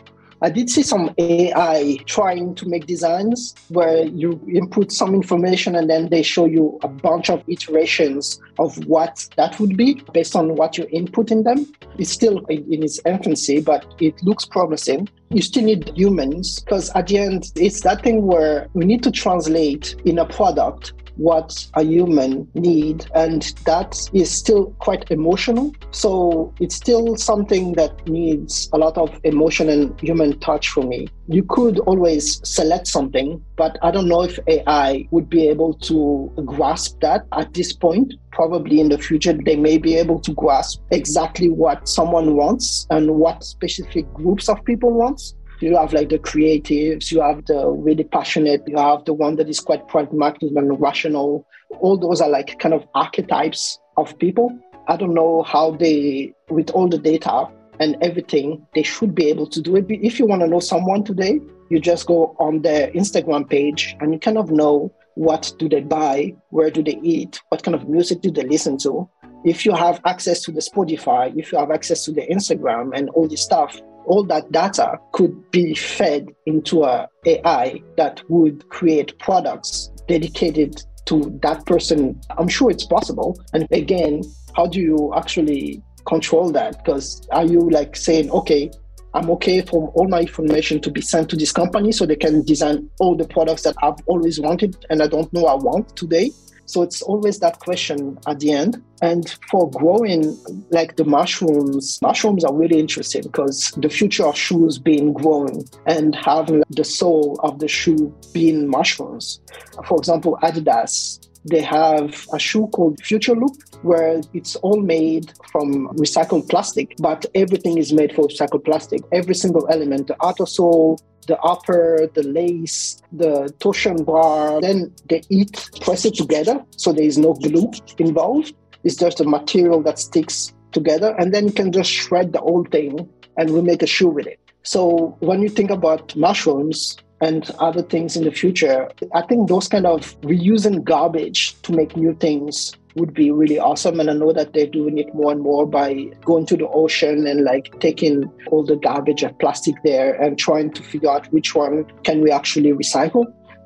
I 0.45 0.51
did 0.51 0.69
see 0.69 0.83
some 0.83 1.15
AI 1.17 1.97
trying 2.05 2.55
to 2.57 2.69
make 2.69 2.87
designs 2.87 3.55
where 3.69 4.05
you 4.05 4.39
input 4.53 4.93
some 4.93 5.15
information 5.15 5.75
and 5.75 5.89
then 5.89 6.11
they 6.11 6.23
show 6.23 6.45
you 6.45 6.79
a 6.83 6.89
bunch 6.89 7.31
of 7.31 7.43
iterations 7.49 8.43
of 8.59 8.77
what 8.87 9.27
that 9.39 9.59
would 9.59 9.75
be 9.75 10.03
based 10.13 10.37
on 10.37 10.55
what 10.57 10.77
you 10.77 10.87
input 10.93 11.31
in 11.31 11.45
them. 11.45 11.73
It's 11.97 12.11
still 12.11 12.45
in 12.51 12.83
its 12.83 13.01
infancy, 13.07 13.63
but 13.63 13.87
it 13.99 14.23
looks 14.23 14.45
promising. 14.45 15.09
You 15.31 15.41
still 15.41 15.65
need 15.65 15.97
humans 15.97 16.61
because 16.61 16.91
at 16.91 17.07
the 17.07 17.17
end, 17.21 17.51
it's 17.57 17.81
that 17.81 18.03
thing 18.03 18.27
where 18.27 18.69
we 18.75 18.85
need 18.85 19.03
to 19.05 19.11
translate 19.11 19.97
in 20.05 20.19
a 20.19 20.27
product 20.27 20.93
what 21.17 21.67
a 21.75 21.83
human 21.83 22.49
need 22.55 23.07
and 23.15 23.55
that 23.65 24.09
is 24.13 24.31
still 24.31 24.67
quite 24.79 25.11
emotional. 25.11 25.75
So 25.91 26.53
it's 26.61 26.75
still 26.75 27.17
something 27.17 27.73
that 27.75 28.07
needs 28.09 28.69
a 28.73 28.79
lot 28.79 28.97
of 28.99 29.19
emotion 29.25 29.69
and 29.69 29.99
human 30.01 30.39
touch 30.41 30.69
for 30.69 30.83
me. 30.83 31.09
You 31.29 31.45
could 31.45 31.79
always 31.81 32.41
select 32.47 32.87
something 32.87 33.43
but 33.57 33.79
i 33.83 33.91
don't 33.91 34.09
know 34.09 34.23
if 34.23 34.39
ai 34.49 35.07
would 35.11 35.31
be 35.31 35.49
able 35.49 35.75
to 35.75 36.33
grasp 36.45 37.01
that 37.01 37.27
at 37.33 37.53
this 37.55 37.73
point. 37.73 38.15
Probably 38.33 38.81
in 38.81 38.89
the 38.89 38.99
future 38.99 39.33
they 39.33 39.57
may 39.57 39.79
be 39.79 39.97
able 39.97 40.19
to 40.21 40.33
grasp 40.35 40.81
exactly 40.91 41.49
what 41.49 41.89
someone 41.89 42.35
wants 42.35 42.87
and 42.91 43.15
what 43.15 43.45
specific 43.45 44.13
groups 44.13 44.49
of 44.49 44.65
people 44.65 44.93
wants 44.93 45.35
You 45.61 45.77
have 45.77 45.93
like 45.93 46.09
the 46.09 46.19
creatives, 46.19 47.11
you 47.13 47.21
have 47.23 47.45
the 47.47 47.69
really 47.69 48.05
passionate, 48.05 48.63
you 48.67 48.77
have 48.77 49.05
the 49.05 49.15
one 49.15 49.37
that 49.37 49.49
is 49.49 49.61
quite 49.61 49.87
pragmatic 49.89 50.51
and 50.55 50.81
rational. 50.81 51.47
All 51.81 51.97
those 51.97 52.21
are 52.21 52.29
like 52.29 52.59
kind 52.59 52.75
of 52.75 52.87
archetypes 52.95 53.79
of 53.97 54.19
people. 54.19 54.59
I 54.89 54.97
don't 54.97 55.15
know 55.15 55.43
how 55.43 55.71
they, 55.71 56.35
with 56.51 56.71
all 56.71 56.89
the 56.89 56.99
data 56.99 57.49
and 57.81 57.97
everything, 58.03 58.67
they 58.75 58.83
should 58.83 59.15
be 59.15 59.29
able 59.29 59.47
to 59.49 59.63
do 59.63 59.77
it. 59.77 59.87
If 59.89 60.19
you 60.19 60.27
want 60.27 60.43
to 60.43 60.49
know 60.49 60.61
someone 60.61 61.05
today, 61.05 61.41
you 61.71 61.81
just 61.81 62.07
go 62.07 62.37
on 62.39 62.63
their 62.63 62.91
Instagram 62.93 63.49
page 63.49 63.97
and 64.01 64.13
you 64.13 64.19
kind 64.19 64.39
of 64.39 64.51
know 64.51 64.93
what 65.15 65.53
do 65.59 65.69
they 65.69 65.81
buy, 65.81 66.35
where 66.51 66.71
do 66.71 66.83
they 66.83 66.99
eat, 67.03 67.41
what 67.49 67.63
kind 67.63 67.75
of 67.75 67.89
music 67.89 68.21
do 68.21 68.31
they 68.31 68.43
listen 68.43 68.77
to. 68.79 69.09
If 69.45 69.65
you 69.65 69.75
have 69.75 70.01
access 70.05 70.43
to 70.43 70.53
the 70.53 70.61
Spotify, 70.61 71.33
if 71.37 71.53
you 71.53 71.59
have 71.59 71.71
access 71.71 72.05
to 72.07 72.13
the 72.13 72.27
Instagram 72.27 72.91
and 72.95 73.09
all 73.11 73.29
this 73.29 73.43
stuff, 73.43 73.81
all 74.07 74.25
that 74.25 74.51
data 74.53 74.99
could 75.13 75.51
be 75.51 75.75
fed 75.75 76.29
into 76.47 76.85
a 76.85 77.09
AI 77.27 77.83
that 77.97 78.23
would 78.29 78.69
create 78.69 79.19
products 79.19 79.91
dedicated 80.09 80.83
to 81.07 81.39
that 81.43 81.65
person. 81.67 82.21
I'm 82.39 82.49
sure 82.49 82.71
it's 82.71 82.87
possible. 82.87 83.39
And 83.53 83.67
again, 83.71 84.23
how 84.55 84.67
do 84.67 84.81
you 84.81 85.13
actually 85.17 85.83
control 86.07 86.51
that? 86.53 86.79
Because 86.85 87.27
are 87.33 87.45
you 87.45 87.61
like 87.71 87.97
saying, 87.97 88.31
okay, 88.31 88.71
I'm 89.15 89.31
okay 89.31 89.63
for 89.63 89.91
all 89.91 90.09
my 90.09 90.21
information 90.23 90.81
to 90.81 90.91
be 90.91 91.01
sent 91.01 91.31
to 91.31 91.37
this 91.37 91.53
company 91.53 91.93
so 91.93 92.05
they 92.05 92.17
can 92.17 92.45
design 92.45 92.91
all 92.99 93.17
the 93.17 93.29
products 93.29 93.63
that 93.63 93.77
I've 93.83 93.95
always 94.07 94.41
wanted 94.41 94.77
and 94.91 95.03
I 95.03 95.07
don't 95.07 95.33
know 95.33 95.47
I 95.47 95.55
want 95.55 95.97
today. 95.97 96.33
So 96.67 96.83
it's 96.83 97.03
always 97.03 97.41
that 97.41 97.59
question 97.61 98.19
at 98.27 98.41
the 98.41 98.53
end. 98.53 98.83
And 99.03 99.37
for 99.51 99.71
growing 99.71 100.37
like 100.71 100.97
the 100.97 101.05
mushrooms, 101.05 101.99
mushrooms 102.01 102.45
are 102.45 102.55
really 102.55 102.79
interesting 102.79 103.23
because 103.23 103.73
the 103.77 103.89
future 103.89 104.25
of 104.25 104.37
shoes 104.37 104.79
being 104.79 105.13
grown 105.13 105.65
and 105.87 106.15
having 106.15 106.63
the 106.71 106.85
sole 106.85 107.39
of 107.43 107.59
the 107.59 107.69
shoe 107.69 108.15
being 108.33 108.69
mushrooms. 108.69 109.41
For 109.87 109.99
example, 109.99 110.39
Adidas 110.43 111.21
they 111.45 111.61
have 111.61 112.27
a 112.33 112.39
shoe 112.39 112.69
called 112.69 113.01
Future 113.03 113.35
Loop, 113.35 113.57
where 113.83 114.21
it's 114.33 114.57
all 114.57 114.81
made 114.81 115.33
from 115.53 115.89
recycled 115.89 116.49
plastic, 116.49 116.95
but 116.99 117.27
everything 117.35 117.79
is 117.79 117.93
made 117.93 118.15
from 118.15 118.29
recycled 118.29 118.65
plastic. 118.65 119.03
Every 119.13 119.35
single 119.35 119.69
element, 119.71 120.07
the 120.07 120.17
outer 120.25 120.47
sole, 120.47 120.99
the 121.27 121.39
upper, 121.41 122.09
the 122.15 122.23
lace, 122.23 123.03
the 123.13 123.53
torsion 123.59 124.05
bar, 124.05 124.61
then 124.61 124.95
they 125.09 125.23
eat, 125.31 125.69
press 125.81 126.05
it 126.05 126.15
together, 126.15 126.65
so 126.77 126.93
there 126.93 127.05
is 127.05 127.19
no 127.19 127.35
glue 127.35 127.71
involved. 127.99 128.55
It's 128.85 128.97
just 128.97 129.21
a 129.21 129.25
material 129.25 129.83
that 129.83 129.99
sticks 129.99 130.53
together, 130.73 131.15
and 131.19 131.33
then 131.33 131.47
you 131.47 131.53
can 131.53 131.73
just 131.73 131.91
shred 131.91 132.33
the 132.33 132.41
whole 132.41 132.65
thing 132.65 133.09
and 133.37 133.51
we 133.51 133.63
make 133.63 133.83
a 133.83 133.87
shoe 133.87 134.09
with 134.09 134.27
it. 134.27 134.39
So 134.63 135.17
when 135.21 135.43
you 135.43 135.49
think 135.49 135.71
about 135.71 136.15
mushrooms, 136.17 136.97
and 137.25 137.51
other 137.59 137.83
things 137.83 138.17
in 138.17 138.25
the 138.25 138.31
future. 138.31 138.89
I 139.15 139.23
think 139.23 139.49
those 139.49 139.69
kind 139.69 139.87
of 139.87 140.21
reusing 140.21 140.85
garbage 140.85 141.61
to 141.63 141.73
make 141.73 141.97
new 141.97 142.15
things 142.15 142.73
would 142.97 143.15
be 143.15 143.31
really 143.31 143.59
awesome. 143.59 143.99
And 143.99 144.11
I 144.11 144.13
know 144.13 144.33
that 144.33 144.53
they're 144.53 144.67
doing 144.67 144.99
it 144.99 145.13
more 145.15 145.33
and 145.33 145.41
more 145.41 145.67
by 145.67 146.11
going 146.25 146.47
to 146.47 146.57
the 146.57 146.69
ocean 146.69 147.27
and 147.27 147.43
like 147.43 147.81
taking 147.81 148.31
all 148.51 148.63
the 148.63 148.77
garbage 148.77 149.23
and 149.23 149.37
plastic 149.39 149.75
there 149.85 150.15
and 150.15 150.39
trying 150.39 150.73
to 150.75 150.83
figure 150.83 151.11
out 151.11 151.27
which 151.33 151.55
one 151.55 151.85
can 152.05 152.21
we 152.21 152.31
actually 152.31 152.73
recycle. 152.73 153.25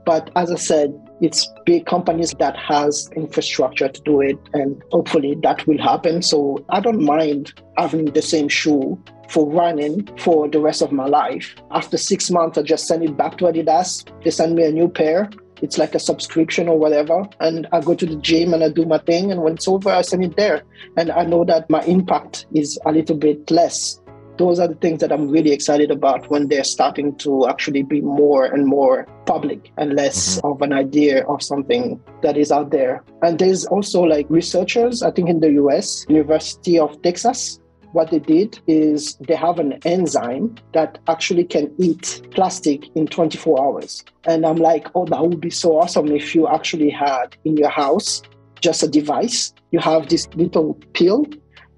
But 0.08 0.30
as 0.36 0.50
I 0.50 0.54
said, 0.54 0.98
it's 1.20 1.46
big 1.66 1.84
companies 1.84 2.32
that 2.38 2.56
has 2.56 3.10
infrastructure 3.14 3.90
to 3.90 4.00
do 4.04 4.22
it 4.22 4.38
and 4.54 4.82
hopefully 4.90 5.36
that 5.42 5.66
will 5.66 5.76
happen. 5.76 6.22
So 6.22 6.64
I 6.70 6.80
don't 6.80 7.04
mind 7.04 7.52
having 7.76 8.06
the 8.06 8.22
same 8.22 8.48
shoe 8.48 8.98
for 9.28 9.46
running 9.46 10.08
for 10.16 10.48
the 10.48 10.60
rest 10.60 10.80
of 10.80 10.92
my 10.92 11.04
life. 11.04 11.54
After 11.72 11.98
six 11.98 12.30
months, 12.30 12.56
I 12.56 12.62
just 12.62 12.86
send 12.86 13.04
it 13.04 13.18
back 13.18 13.36
to 13.36 13.44
Adidas. 13.44 14.10
They 14.24 14.30
send 14.30 14.54
me 14.54 14.64
a 14.64 14.72
new 14.72 14.88
pair. 14.88 15.28
It's 15.60 15.76
like 15.76 15.94
a 15.94 16.00
subscription 16.00 16.68
or 16.68 16.78
whatever. 16.78 17.28
And 17.40 17.66
I 17.72 17.82
go 17.82 17.94
to 17.94 18.06
the 18.06 18.16
gym 18.16 18.54
and 18.54 18.64
I 18.64 18.70
do 18.70 18.86
my 18.86 18.96
thing. 18.96 19.30
And 19.30 19.42
when 19.42 19.56
it's 19.56 19.68
over, 19.68 19.90
I 19.90 20.00
send 20.00 20.24
it 20.24 20.38
there. 20.38 20.62
And 20.96 21.10
I 21.10 21.24
know 21.24 21.44
that 21.44 21.68
my 21.68 21.82
impact 21.82 22.46
is 22.54 22.78
a 22.86 22.92
little 22.92 23.16
bit 23.16 23.50
less. 23.50 24.00
Those 24.38 24.60
are 24.60 24.68
the 24.68 24.76
things 24.76 25.00
that 25.00 25.12
I'm 25.12 25.28
really 25.28 25.52
excited 25.52 25.90
about 25.90 26.30
when 26.30 26.48
they're 26.48 26.64
starting 26.64 27.16
to 27.16 27.48
actually 27.48 27.82
be 27.82 28.00
more 28.00 28.44
and 28.44 28.66
more 28.66 29.06
public 29.26 29.72
and 29.76 29.94
less 29.94 30.38
mm-hmm. 30.38 30.46
of 30.46 30.62
an 30.62 30.72
idea 30.72 31.24
of 31.26 31.42
something 31.42 32.00
that 32.22 32.36
is 32.36 32.52
out 32.52 32.70
there. 32.70 33.02
And 33.22 33.38
there's 33.38 33.66
also 33.66 34.02
like 34.02 34.26
researchers, 34.30 35.02
I 35.02 35.10
think 35.10 35.28
in 35.28 35.40
the 35.40 35.52
US, 35.52 36.06
University 36.08 36.78
of 36.78 37.02
Texas, 37.02 37.58
what 37.92 38.10
they 38.10 38.18
did 38.18 38.60
is 38.66 39.16
they 39.16 39.34
have 39.34 39.58
an 39.58 39.80
enzyme 39.84 40.54
that 40.72 40.98
actually 41.08 41.44
can 41.44 41.74
eat 41.78 42.22
plastic 42.30 42.94
in 42.94 43.06
24 43.06 43.60
hours. 43.60 44.04
And 44.24 44.44
I'm 44.44 44.56
like, 44.56 44.88
oh, 44.94 45.06
that 45.06 45.20
would 45.20 45.40
be 45.40 45.50
so 45.50 45.78
awesome 45.78 46.08
if 46.08 46.34
you 46.34 46.46
actually 46.46 46.90
had 46.90 47.36
in 47.44 47.56
your 47.56 47.70
house 47.70 48.22
just 48.60 48.82
a 48.82 48.88
device. 48.88 49.52
You 49.70 49.78
have 49.80 50.08
this 50.08 50.28
little 50.34 50.74
pill, 50.92 51.26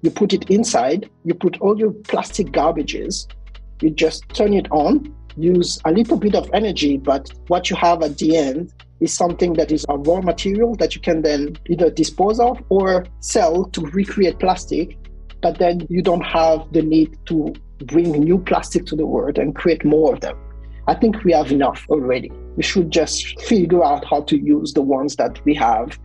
you 0.01 0.11
put 0.11 0.33
it 0.33 0.49
inside, 0.49 1.09
you 1.23 1.33
put 1.33 1.59
all 1.61 1.77
your 1.77 1.91
plastic 1.91 2.47
garbages, 2.47 3.27
you 3.81 3.89
just 3.89 4.27
turn 4.29 4.53
it 4.53 4.67
on, 4.71 5.13
use 5.37 5.79
a 5.85 5.91
little 5.91 6.17
bit 6.17 6.35
of 6.35 6.49
energy, 6.53 6.97
but 6.97 7.31
what 7.47 7.69
you 7.69 7.75
have 7.75 8.01
at 8.03 8.17
the 8.17 8.37
end 8.37 8.73
is 8.99 9.13
something 9.13 9.53
that 9.53 9.71
is 9.71 9.85
a 9.89 9.97
raw 9.97 10.21
material 10.21 10.75
that 10.75 10.95
you 10.95 11.01
can 11.01 11.21
then 11.21 11.57
either 11.67 11.89
dispose 11.89 12.39
of 12.39 12.61
or 12.69 13.05
sell 13.19 13.65
to 13.65 13.81
recreate 13.87 14.39
plastic 14.39 14.97
but 15.41 15.57
then 15.57 15.85
you 15.89 16.01
don't 16.01 16.21
have 16.21 16.71
the 16.71 16.81
need 16.81 17.17
to 17.25 17.53
bring 17.85 18.11
new 18.11 18.37
plastic 18.37 18.85
to 18.85 18.95
the 18.95 19.05
world 19.05 19.37
and 19.37 19.55
create 19.55 19.83
more 19.83 20.13
of 20.13 20.21
them. 20.21 20.37
I 20.87 20.95
think 20.95 21.23
we 21.23 21.31
have 21.33 21.51
enough 21.51 21.85
already. 21.89 22.31
We 22.55 22.63
should 22.63 22.91
just 22.91 23.39
figure 23.41 23.83
out 23.83 24.05
how 24.05 24.21
to 24.21 24.37
use 24.37 24.73
the 24.73 24.81
ones 24.81 25.15
that 25.15 25.43
we 25.45 25.53
have 25.55 25.97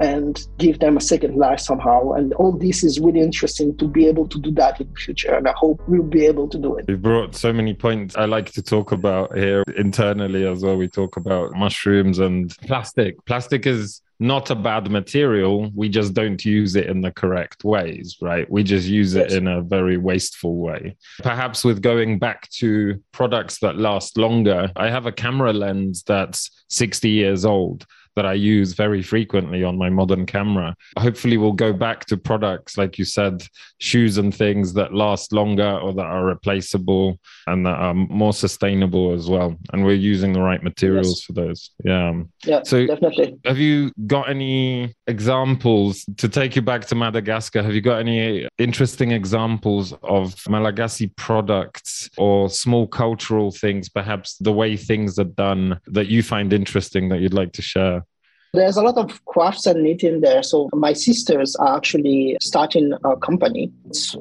and 0.00 0.46
give 0.58 0.78
them 0.78 0.96
a 0.96 1.00
second 1.00 1.36
life 1.36 1.60
somehow. 1.60 2.12
And 2.12 2.32
all 2.34 2.52
this 2.52 2.82
is 2.82 2.98
really 2.98 3.20
interesting 3.20 3.76
to 3.76 3.86
be 3.86 4.06
able 4.06 4.26
to 4.28 4.38
do 4.38 4.50
that 4.52 4.80
in 4.80 4.88
the 4.88 4.98
future. 4.98 5.34
And 5.34 5.46
I 5.46 5.52
hope 5.52 5.80
we'll 5.86 6.02
be 6.02 6.26
able 6.26 6.48
to 6.48 6.58
do 6.58 6.76
it. 6.76 6.86
You 6.88 6.96
brought 6.96 7.36
so 7.36 7.52
many 7.52 7.74
points 7.74 8.16
I 8.16 8.24
like 8.24 8.50
to 8.52 8.62
talk 8.62 8.92
about 8.92 9.36
here 9.36 9.62
internally 9.76 10.46
as 10.46 10.62
well. 10.62 10.76
We 10.76 10.88
talk 10.88 11.16
about 11.16 11.52
mushrooms 11.52 12.18
and 12.18 12.50
plastic. 12.66 13.22
Plastic 13.26 13.66
is 13.66 14.00
not 14.20 14.50
a 14.50 14.54
bad 14.54 14.90
material. 14.90 15.70
We 15.74 15.88
just 15.88 16.12
don't 16.12 16.44
use 16.44 16.76
it 16.76 16.86
in 16.86 17.00
the 17.00 17.10
correct 17.10 17.64
ways, 17.64 18.16
right? 18.20 18.50
We 18.50 18.62
just 18.62 18.86
use 18.86 19.14
it 19.14 19.32
in 19.32 19.48
a 19.48 19.62
very 19.62 19.96
wasteful 19.96 20.56
way. 20.56 20.96
Perhaps 21.22 21.64
with 21.64 21.80
going 21.80 22.18
back 22.18 22.48
to 22.58 23.02
products 23.12 23.58
that 23.60 23.76
last 23.76 24.18
longer, 24.18 24.70
I 24.76 24.90
have 24.90 25.06
a 25.06 25.12
camera 25.12 25.54
lens 25.54 26.02
that's 26.06 26.50
60 26.68 27.08
years 27.08 27.46
old 27.46 27.86
that 28.16 28.26
I 28.26 28.34
use 28.34 28.72
very 28.72 29.02
frequently 29.02 29.64
on 29.64 29.78
my 29.78 29.90
modern 29.90 30.26
camera. 30.26 30.74
Hopefully, 30.98 31.36
we'll 31.36 31.52
go 31.52 31.72
back 31.72 32.04
to 32.06 32.16
products, 32.16 32.76
like 32.76 32.98
you 32.98 33.04
said, 33.04 33.42
shoes 33.78 34.18
and 34.18 34.34
things 34.34 34.72
that 34.74 34.92
last 34.92 35.32
longer 35.32 35.78
or 35.78 35.92
that 35.94 36.06
are 36.06 36.24
replaceable 36.24 37.18
and 37.46 37.64
that 37.66 37.78
are 37.78 37.94
more 37.94 38.32
sustainable 38.32 39.12
as 39.12 39.28
well. 39.28 39.56
And 39.72 39.84
we're 39.84 39.94
using 39.94 40.32
the 40.32 40.40
right 40.40 40.62
materials 40.62 41.20
yes. 41.20 41.22
for 41.22 41.32
those. 41.32 41.70
Yeah. 41.84 42.22
Yeah. 42.44 42.62
So, 42.64 42.86
definitely. 42.86 43.38
Have 43.44 43.58
you 43.58 43.92
got 44.06 44.28
any 44.28 44.94
examples 45.06 46.04
to 46.16 46.28
take 46.28 46.56
you 46.56 46.62
back 46.62 46.86
to 46.86 46.94
Madagascar? 46.94 47.62
Have 47.62 47.74
you 47.74 47.80
got 47.80 48.00
any 48.00 48.48
interesting 48.58 49.12
examples 49.12 49.92
of 50.02 50.34
Malagasy 50.48 51.08
products 51.16 52.08
or 52.16 52.48
small 52.50 52.86
cultural 52.86 53.50
things, 53.50 53.88
perhaps 53.88 54.36
the 54.38 54.52
way 54.52 54.76
things 54.76 55.18
are 55.18 55.24
done 55.24 55.78
that 55.86 56.08
you 56.08 56.22
find 56.22 56.52
interesting 56.52 57.08
that 57.08 57.20
you'd 57.20 57.34
like 57.34 57.52
to 57.52 57.62
share? 57.62 58.04
There's 58.52 58.76
a 58.76 58.82
lot 58.82 58.98
of 58.98 59.24
crafts 59.26 59.64
and 59.66 59.84
knitting 59.84 60.22
there. 60.22 60.42
So 60.42 60.68
my 60.72 60.92
sisters 60.92 61.54
are 61.54 61.76
actually 61.76 62.36
starting 62.40 62.92
a 63.04 63.16
company 63.16 63.70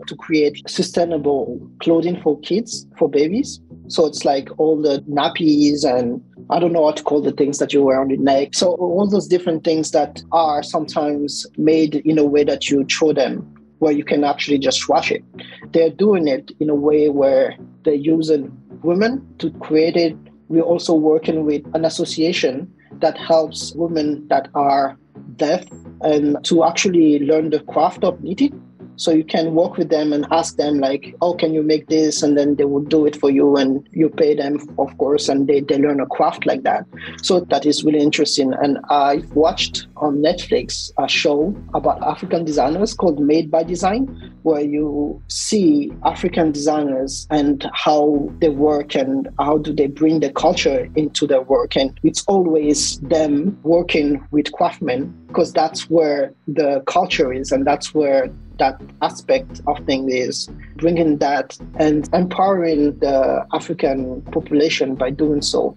to 0.06 0.16
create 0.16 0.62
sustainable 0.70 1.60
clothing 1.80 2.22
for 2.22 2.40
kids, 2.42 2.86
for 3.00 3.10
babies. 3.10 3.60
So 3.88 4.06
it's 4.06 4.26
like 4.26 4.50
all 4.60 4.80
the 4.80 5.02
nappies 5.10 5.84
and 5.84 6.24
I 6.52 6.60
don't 6.60 6.74
know 6.74 6.82
what 6.82 6.98
to 6.98 7.04
call 7.04 7.22
the 7.22 7.32
things 7.32 7.58
that 7.58 7.74
you 7.74 7.82
wear 7.82 8.00
on 8.00 8.12
your 8.12 8.20
neck. 8.20 8.54
So 8.54 8.74
all 8.76 9.08
those 9.08 9.28
different 9.28 9.64
things 9.64 9.90
that 9.92 10.22
are 10.32 10.62
sometimes 10.62 11.48
made 11.58 11.96
in 11.96 12.20
a 12.20 12.24
way 12.24 12.44
that 12.44 12.70
you 12.70 12.86
throw 12.86 13.14
them 13.14 13.52
where 13.80 13.94
you 13.94 14.04
can 14.04 14.24
actually 14.24 14.60
just 14.60 14.88
wash 14.88 15.12
it. 15.12 15.24
They're 15.72 15.90
doing 15.90 16.28
it 16.28 16.52
in 16.60 16.70
a 16.70 16.76
way 16.76 17.10
where 17.10 17.58
they're 17.84 17.96
using 17.96 18.56
women 18.84 19.28
to 19.40 19.50
create 19.54 19.96
it. 19.96 20.16
We're 20.50 20.62
also 20.62 20.94
working 20.94 21.46
with 21.46 21.64
an 21.74 21.84
association 21.84 22.72
that 23.00 23.18
helps 23.18 23.74
women 23.76 24.28
that 24.28 24.50
are 24.54 24.98
deaf 25.36 25.66
and 26.02 26.38
to 26.46 26.64
actually 26.64 27.20
learn 27.20 27.50
the 27.50 27.60
craft 27.62 28.04
of 28.04 28.22
knitting. 28.24 28.69
So 29.00 29.12
you 29.12 29.24
can 29.24 29.56
work 29.56 29.78
with 29.78 29.88
them 29.88 30.12
and 30.12 30.28
ask 30.30 30.58
them 30.58 30.80
like, 30.80 31.16
"Oh, 31.22 31.34
can 31.34 31.54
you 31.54 31.64
make 31.64 31.88
this?" 31.88 32.22
And 32.22 32.38
then 32.38 32.56
they 32.56 32.66
will 32.66 32.84
do 32.84 33.06
it 33.06 33.16
for 33.16 33.30
you, 33.30 33.56
and 33.56 33.88
you 33.92 34.10
pay 34.10 34.36
them, 34.36 34.60
of 34.78 34.98
course, 34.98 35.30
and 35.30 35.48
they, 35.48 35.62
they 35.62 35.78
learn 35.78 36.02
a 36.02 36.06
craft 36.06 36.46
like 36.46 36.64
that. 36.64 36.86
So 37.24 37.40
that 37.40 37.66
is 37.66 37.86
really 37.86 38.00
interesting. 38.00 38.54
And 38.62 38.78
I've 38.90 39.32
watched 39.34 39.88
on 39.96 40.18
Netflix 40.18 40.92
a 40.98 41.08
show 41.08 41.56
about 41.74 42.04
African 42.04 42.44
designers 42.44 42.94
called 42.94 43.22
Made 43.22 43.50
by 43.50 43.64
Design, 43.64 44.34
where 44.44 44.62
you 44.62 45.22
see 45.30 45.94
African 46.04 46.52
designers 46.52 47.26
and 47.30 47.70
how 47.74 48.30
they 48.42 48.50
work 48.50 48.96
and 48.96 49.30
how 49.40 49.60
do 49.60 49.74
they 49.74 49.88
bring 49.88 50.20
the 50.20 50.32
culture 50.34 50.90
into 50.98 51.26
their 51.26 51.42
work. 51.42 51.78
And 51.78 51.98
it's 52.04 52.26
always 52.28 53.00
them 53.00 53.58
working 53.64 54.22
with 54.32 54.52
craftsmen 54.52 55.16
because 55.28 55.54
that's 55.54 55.90
where 55.90 56.34
the 56.48 56.84
culture 56.86 57.32
is 57.32 57.54
and 57.54 57.66
that's 57.66 57.94
where 57.94 58.30
that 58.60 58.80
aspect 59.02 59.62
of 59.68 59.80
things 59.86 60.14
is 60.14 60.50
bringing 60.76 61.18
that 61.18 61.58
and 61.80 62.10
empowering 62.14 62.98
the 63.00 63.46
African 63.54 64.22
population 64.24 64.96
by 64.96 65.10
doing 65.10 65.42
so. 65.42 65.76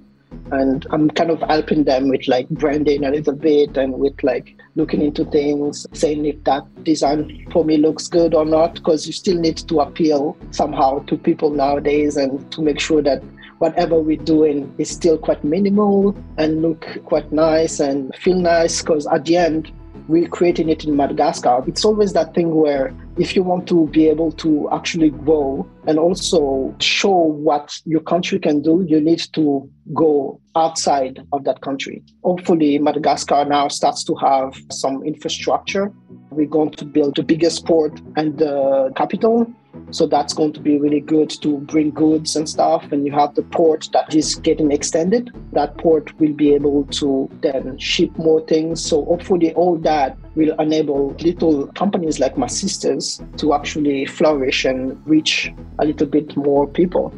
And 0.51 0.87
I'm 0.91 1.11
kind 1.11 1.31
of 1.31 1.41
helping 1.43 1.85
them 1.85 2.09
with 2.09 2.27
like 2.29 2.49
branding 2.51 3.05
a 3.05 3.11
little 3.11 3.35
bit 3.35 3.77
and 3.77 3.95
with 3.95 4.23
like 4.23 4.57
looking 4.77 5.03
into 5.03 5.25
things, 5.27 5.87
saying 5.93 6.25
if 6.25 6.43
that 6.45 6.63
design 6.85 7.47
for 7.53 7.65
me 7.65 7.77
looks 7.77 8.09
good 8.09 8.35
or 8.35 8.45
not, 8.45 8.75
because 8.75 9.07
you 9.07 9.13
still 9.13 9.39
need 9.39 9.59
to 9.59 9.81
appeal 9.81 10.37
somehow 10.51 11.01
to 11.05 11.17
people 11.17 11.51
nowadays 11.51 12.17
and 12.17 12.51
to 12.53 12.63
make 12.63 12.81
sure 12.81 13.03
that 13.03 13.23
whatever 13.59 14.01
we're 14.01 14.17
doing 14.17 14.75
is 14.79 14.91
still 14.91 15.17
quite 15.17 15.45
minimal 15.45 16.17
and 16.37 16.63
look 16.63 16.85
quite 17.05 17.31
nice 17.31 17.79
and 17.79 18.13
feel 18.17 18.35
nice 18.35 18.83
because 18.83 19.07
at 19.07 19.25
the 19.25 19.37
end 19.37 19.71
we're 20.13 20.29
creating 20.29 20.69
it 20.69 20.85
in 20.85 20.95
Madagascar. 20.95 21.65
It's 21.67 21.87
always 21.87 22.13
that 22.13 22.35
thing 22.35 22.55
where 22.55 22.95
if 23.17 23.35
you 23.35 23.43
want 23.43 23.67
to 23.69 23.87
be 23.89 24.09
able 24.09 24.31
to 24.33 24.69
actually 24.71 25.09
grow 25.09 25.67
and 25.87 25.99
also 25.99 26.75
show 26.81 27.11
what 27.11 27.75
your 27.87 28.03
country 28.03 28.39
can 28.39 28.61
do, 28.61 28.85
you 28.87 29.01
need 29.01 29.23
to 29.33 29.69
go 29.95 30.39
outside 30.55 31.27
of 31.33 31.45
that 31.45 31.63
country. 31.63 32.03
Hopefully, 32.25 32.79
Madagascar 32.79 33.47
now 33.47 33.69
starts 33.69 34.05
to 34.05 34.15
have 34.17 34.55
some 34.71 35.03
infrastructure. 35.03 35.91
We're 36.35 36.47
going 36.47 36.73
to 36.73 36.85
build 36.85 37.17
the 37.17 37.23
biggest 37.23 37.67
port 37.67 38.01
and 38.17 38.39
the 38.39 38.93
capital 38.97 39.53
so 39.91 40.07
that's 40.07 40.33
going 40.33 40.53
to 40.55 40.61
be 40.61 40.79
really 40.79 41.01
good 41.01 41.31
to 41.43 41.59
bring 41.59 41.91
goods 41.91 42.37
and 42.37 42.49
stuff. 42.49 42.91
And 42.93 43.07
you 43.07 43.13
have 43.13 43.35
the 43.35 43.43
port 43.43 43.89
that 43.93 44.15
is 44.15 44.35
getting 44.37 44.73
extended. 44.73 45.31
That 45.53 45.77
port 45.79 46.19
will 46.19 46.33
be 46.33 46.55
able 46.55 46.85
to 46.85 47.29
then 47.43 47.79
ship 47.79 48.17
more 48.19 48.45
things. 48.47 48.85
So 48.85 49.05
hopefully 49.05 49.53
all 49.55 49.77
that 49.79 50.17
will 50.35 50.59
enable 50.61 51.11
little 51.21 51.67
companies 51.69 52.19
like 52.19 52.39
my 52.39 52.47
sisters 52.47 53.21
to 53.39 53.55
actually 53.55 54.07
flourish 54.07 54.65
and 54.65 55.01
reach 55.07 55.53
a 55.79 55.85
little 55.85 56.07
bit 56.07 56.37
more 56.37 56.67
people. 56.67 57.15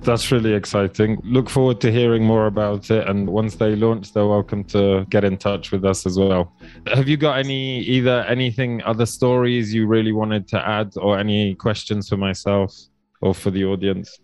That's 0.00 0.32
really 0.32 0.52
exciting. 0.52 1.20
Look 1.22 1.48
forward 1.48 1.80
to 1.82 1.92
hearing 1.92 2.24
more 2.24 2.46
about 2.46 2.90
it. 2.90 3.06
And 3.08 3.28
once 3.28 3.54
they 3.54 3.76
launch, 3.76 4.12
they're 4.12 4.26
welcome 4.26 4.64
to 4.64 5.06
get 5.10 5.22
in 5.24 5.36
touch 5.36 5.70
with 5.70 5.84
us 5.84 6.06
as 6.06 6.18
well. 6.18 6.52
Have 6.88 7.08
you 7.08 7.16
got 7.16 7.38
any, 7.38 7.80
either 7.80 8.24
anything, 8.24 8.82
other 8.82 9.06
stories 9.06 9.72
you 9.72 9.86
really 9.86 10.12
wanted 10.12 10.48
to 10.48 10.68
add, 10.68 10.92
or 10.96 11.18
any 11.18 11.54
questions 11.54 12.08
for 12.08 12.16
myself 12.16 12.74
or 13.20 13.34
for 13.34 13.50
the 13.50 13.64
audience? 13.64 14.18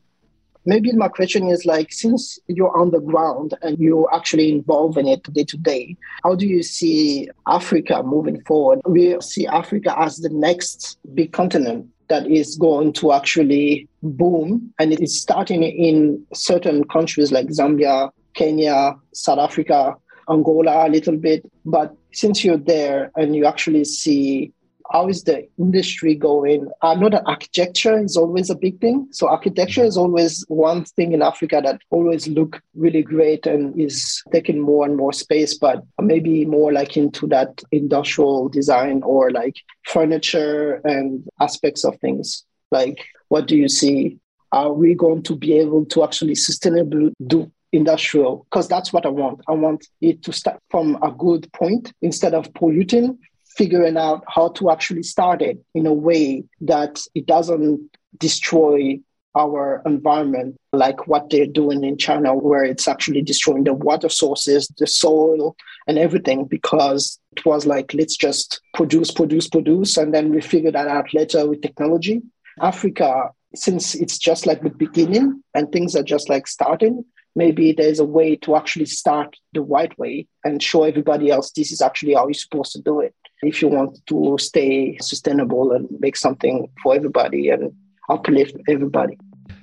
Maybe 0.66 0.92
my 0.92 1.08
question 1.08 1.48
is 1.48 1.64
like, 1.64 1.92
since 1.92 2.38
you're 2.48 2.76
on 2.76 2.90
the 2.90 3.00
ground 3.00 3.54
and 3.62 3.78
you're 3.78 4.12
actually 4.12 4.50
involved 4.50 4.98
in 4.98 5.06
it 5.06 5.22
day 5.32 5.44
to 5.44 5.56
day, 5.56 5.96
how 6.24 6.34
do 6.34 6.46
you 6.46 6.62
see 6.62 7.30
Africa 7.46 8.02
moving 8.02 8.42
forward? 8.42 8.80
We 8.84 9.18
see 9.20 9.46
Africa 9.46 9.98
as 9.98 10.18
the 10.18 10.28
next 10.28 10.98
big 11.14 11.32
continent 11.32 11.86
that 12.08 12.26
is 12.30 12.56
going 12.56 12.92
to 12.94 13.12
actually 13.12 13.88
boom. 14.02 14.72
And 14.78 14.92
it 14.92 15.00
is 15.00 15.20
starting 15.20 15.62
in 15.62 16.24
certain 16.34 16.84
countries 16.84 17.32
like 17.32 17.46
Zambia, 17.48 18.10
Kenya, 18.34 18.94
South 19.12 19.38
Africa, 19.38 19.94
Angola 20.30 20.86
a 20.86 20.90
little 20.90 21.16
bit. 21.16 21.50
But 21.64 21.94
since 22.12 22.44
you're 22.44 22.56
there 22.58 23.10
and 23.16 23.34
you 23.36 23.46
actually 23.46 23.84
see 23.84 24.52
how 24.90 25.08
is 25.08 25.24
the 25.24 25.46
industry 25.58 26.14
going? 26.14 26.68
I 26.82 26.94
know 26.94 27.08
that 27.10 27.24
architecture 27.26 27.98
is 27.98 28.16
always 28.16 28.50
a 28.50 28.54
big 28.54 28.80
thing. 28.80 29.08
So 29.10 29.28
architecture 29.28 29.84
is 29.84 29.96
always 29.96 30.44
one 30.48 30.84
thing 30.84 31.12
in 31.12 31.22
Africa 31.22 31.60
that 31.64 31.80
always 31.90 32.26
look 32.28 32.60
really 32.74 33.02
great 33.02 33.46
and 33.46 33.78
is 33.78 34.22
taking 34.32 34.60
more 34.60 34.86
and 34.86 34.96
more 34.96 35.12
space, 35.12 35.56
but 35.58 35.82
maybe 36.00 36.44
more 36.44 36.72
like 36.72 36.96
into 36.96 37.26
that 37.28 37.62
industrial 37.72 38.48
design 38.48 39.02
or 39.02 39.30
like 39.30 39.56
furniture 39.86 40.80
and 40.84 41.24
aspects 41.40 41.84
of 41.84 41.98
things. 42.00 42.44
Like 42.70 43.04
what 43.28 43.46
do 43.46 43.56
you 43.56 43.68
see? 43.68 44.18
Are 44.52 44.72
we 44.72 44.94
going 44.94 45.22
to 45.24 45.36
be 45.36 45.58
able 45.58 45.84
to 45.86 46.04
actually 46.04 46.32
sustainably 46.32 47.12
do 47.26 47.50
industrial 47.72 48.46
because 48.50 48.68
that's 48.68 48.92
what 48.92 49.04
I 49.04 49.10
want. 49.10 49.40
I 49.48 49.52
want 49.52 49.86
it 50.00 50.22
to 50.24 50.32
start 50.32 50.58
from 50.70 50.98
a 51.02 51.10
good 51.10 51.52
point 51.52 51.92
instead 52.00 52.34
of 52.34 52.52
polluting 52.54 53.18
figuring 53.58 53.96
out 53.96 54.22
how 54.28 54.48
to 54.50 54.70
actually 54.70 55.02
start 55.02 55.42
it 55.42 55.58
in 55.74 55.84
a 55.84 55.92
way 55.92 56.44
that 56.60 57.00
it 57.16 57.26
doesn't 57.26 57.90
destroy 58.16 58.98
our 59.36 59.82
environment, 59.84 60.56
like 60.72 61.08
what 61.08 61.28
they're 61.28 61.46
doing 61.46 61.82
in 61.82 61.98
China, 61.98 62.34
where 62.34 62.64
it's 62.64 62.86
actually 62.86 63.20
destroying 63.20 63.64
the 63.64 63.74
water 63.74 64.08
sources, 64.08 64.68
the 64.78 64.86
soil, 64.86 65.56
and 65.88 65.98
everything, 65.98 66.44
because 66.44 67.18
it 67.36 67.44
was 67.44 67.66
like, 67.66 67.92
let's 67.94 68.16
just 68.16 68.60
produce, 68.74 69.10
produce, 69.10 69.48
produce, 69.48 69.96
and 69.96 70.14
then 70.14 70.30
we 70.30 70.40
figure 70.40 70.72
that 70.72 70.88
out 70.88 71.12
later 71.12 71.46
with 71.46 71.60
technology. 71.60 72.22
Africa, 72.60 73.30
since 73.54 73.94
it's 73.96 74.18
just 74.18 74.46
like 74.46 74.62
the 74.62 74.70
beginning 74.70 75.42
and 75.54 75.70
things 75.70 75.96
are 75.96 76.02
just 76.02 76.28
like 76.28 76.46
starting, 76.46 77.04
maybe 77.34 77.72
there's 77.72 78.00
a 78.00 78.04
way 78.04 78.34
to 78.36 78.56
actually 78.56 78.86
start 78.86 79.36
the 79.52 79.60
right 79.60 79.96
way 79.98 80.26
and 80.44 80.62
show 80.62 80.82
everybody 80.82 81.30
else 81.30 81.52
this 81.52 81.70
is 81.70 81.80
actually 81.80 82.14
how 82.14 82.26
you're 82.26 82.34
supposed 82.34 82.72
to 82.72 82.82
do 82.82 83.00
it 83.00 83.14
if 83.42 83.62
you 83.62 83.68
want 83.68 84.04
to 84.06 84.36
stay 84.38 84.98
sustainable 85.00 85.72
and 85.72 85.88
make 86.00 86.16
something 86.16 86.68
for 86.82 86.94
everybody 86.94 87.50
and 87.50 87.72
uplift 88.08 88.56
everybody? 88.68 89.18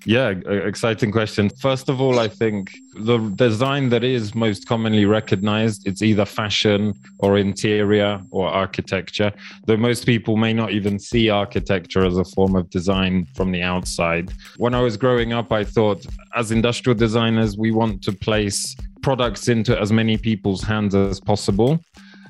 Yeah, 0.07 0.29
exciting 0.29 1.11
question. 1.11 1.49
First 1.49 1.89
of 1.89 1.99
all, 1.99 2.19
I 2.19 2.27
think 2.27 2.71
the 2.93 3.17
design 3.35 3.89
that 3.89 4.03
is 4.03 4.35
most 4.35 4.67
commonly 4.67 5.05
recognized, 5.05 5.87
it's 5.87 6.03
either 6.03 6.25
fashion 6.25 6.93
or 7.17 7.39
interior 7.39 8.21
or 8.29 8.47
architecture. 8.47 9.31
Though 9.65 9.77
most 9.77 10.05
people 10.05 10.37
may 10.37 10.53
not 10.53 10.71
even 10.71 10.99
see 10.99 11.31
architecture 11.31 12.05
as 12.05 12.17
a 12.17 12.23
form 12.23 12.55
of 12.55 12.69
design 12.69 13.25
from 13.35 13.51
the 13.51 13.63
outside. 13.63 14.31
When 14.57 14.75
I 14.75 14.81
was 14.81 14.95
growing 14.95 15.33
up, 15.33 15.51
I 15.51 15.63
thought 15.63 16.05
as 16.35 16.51
industrial 16.51 16.95
designers, 16.95 17.57
we 17.57 17.71
want 17.71 18.03
to 18.03 18.11
place 18.11 18.75
products 19.01 19.47
into 19.47 19.79
as 19.79 19.91
many 19.91 20.17
people's 20.17 20.61
hands 20.61 20.93
as 20.93 21.19
possible. 21.19 21.79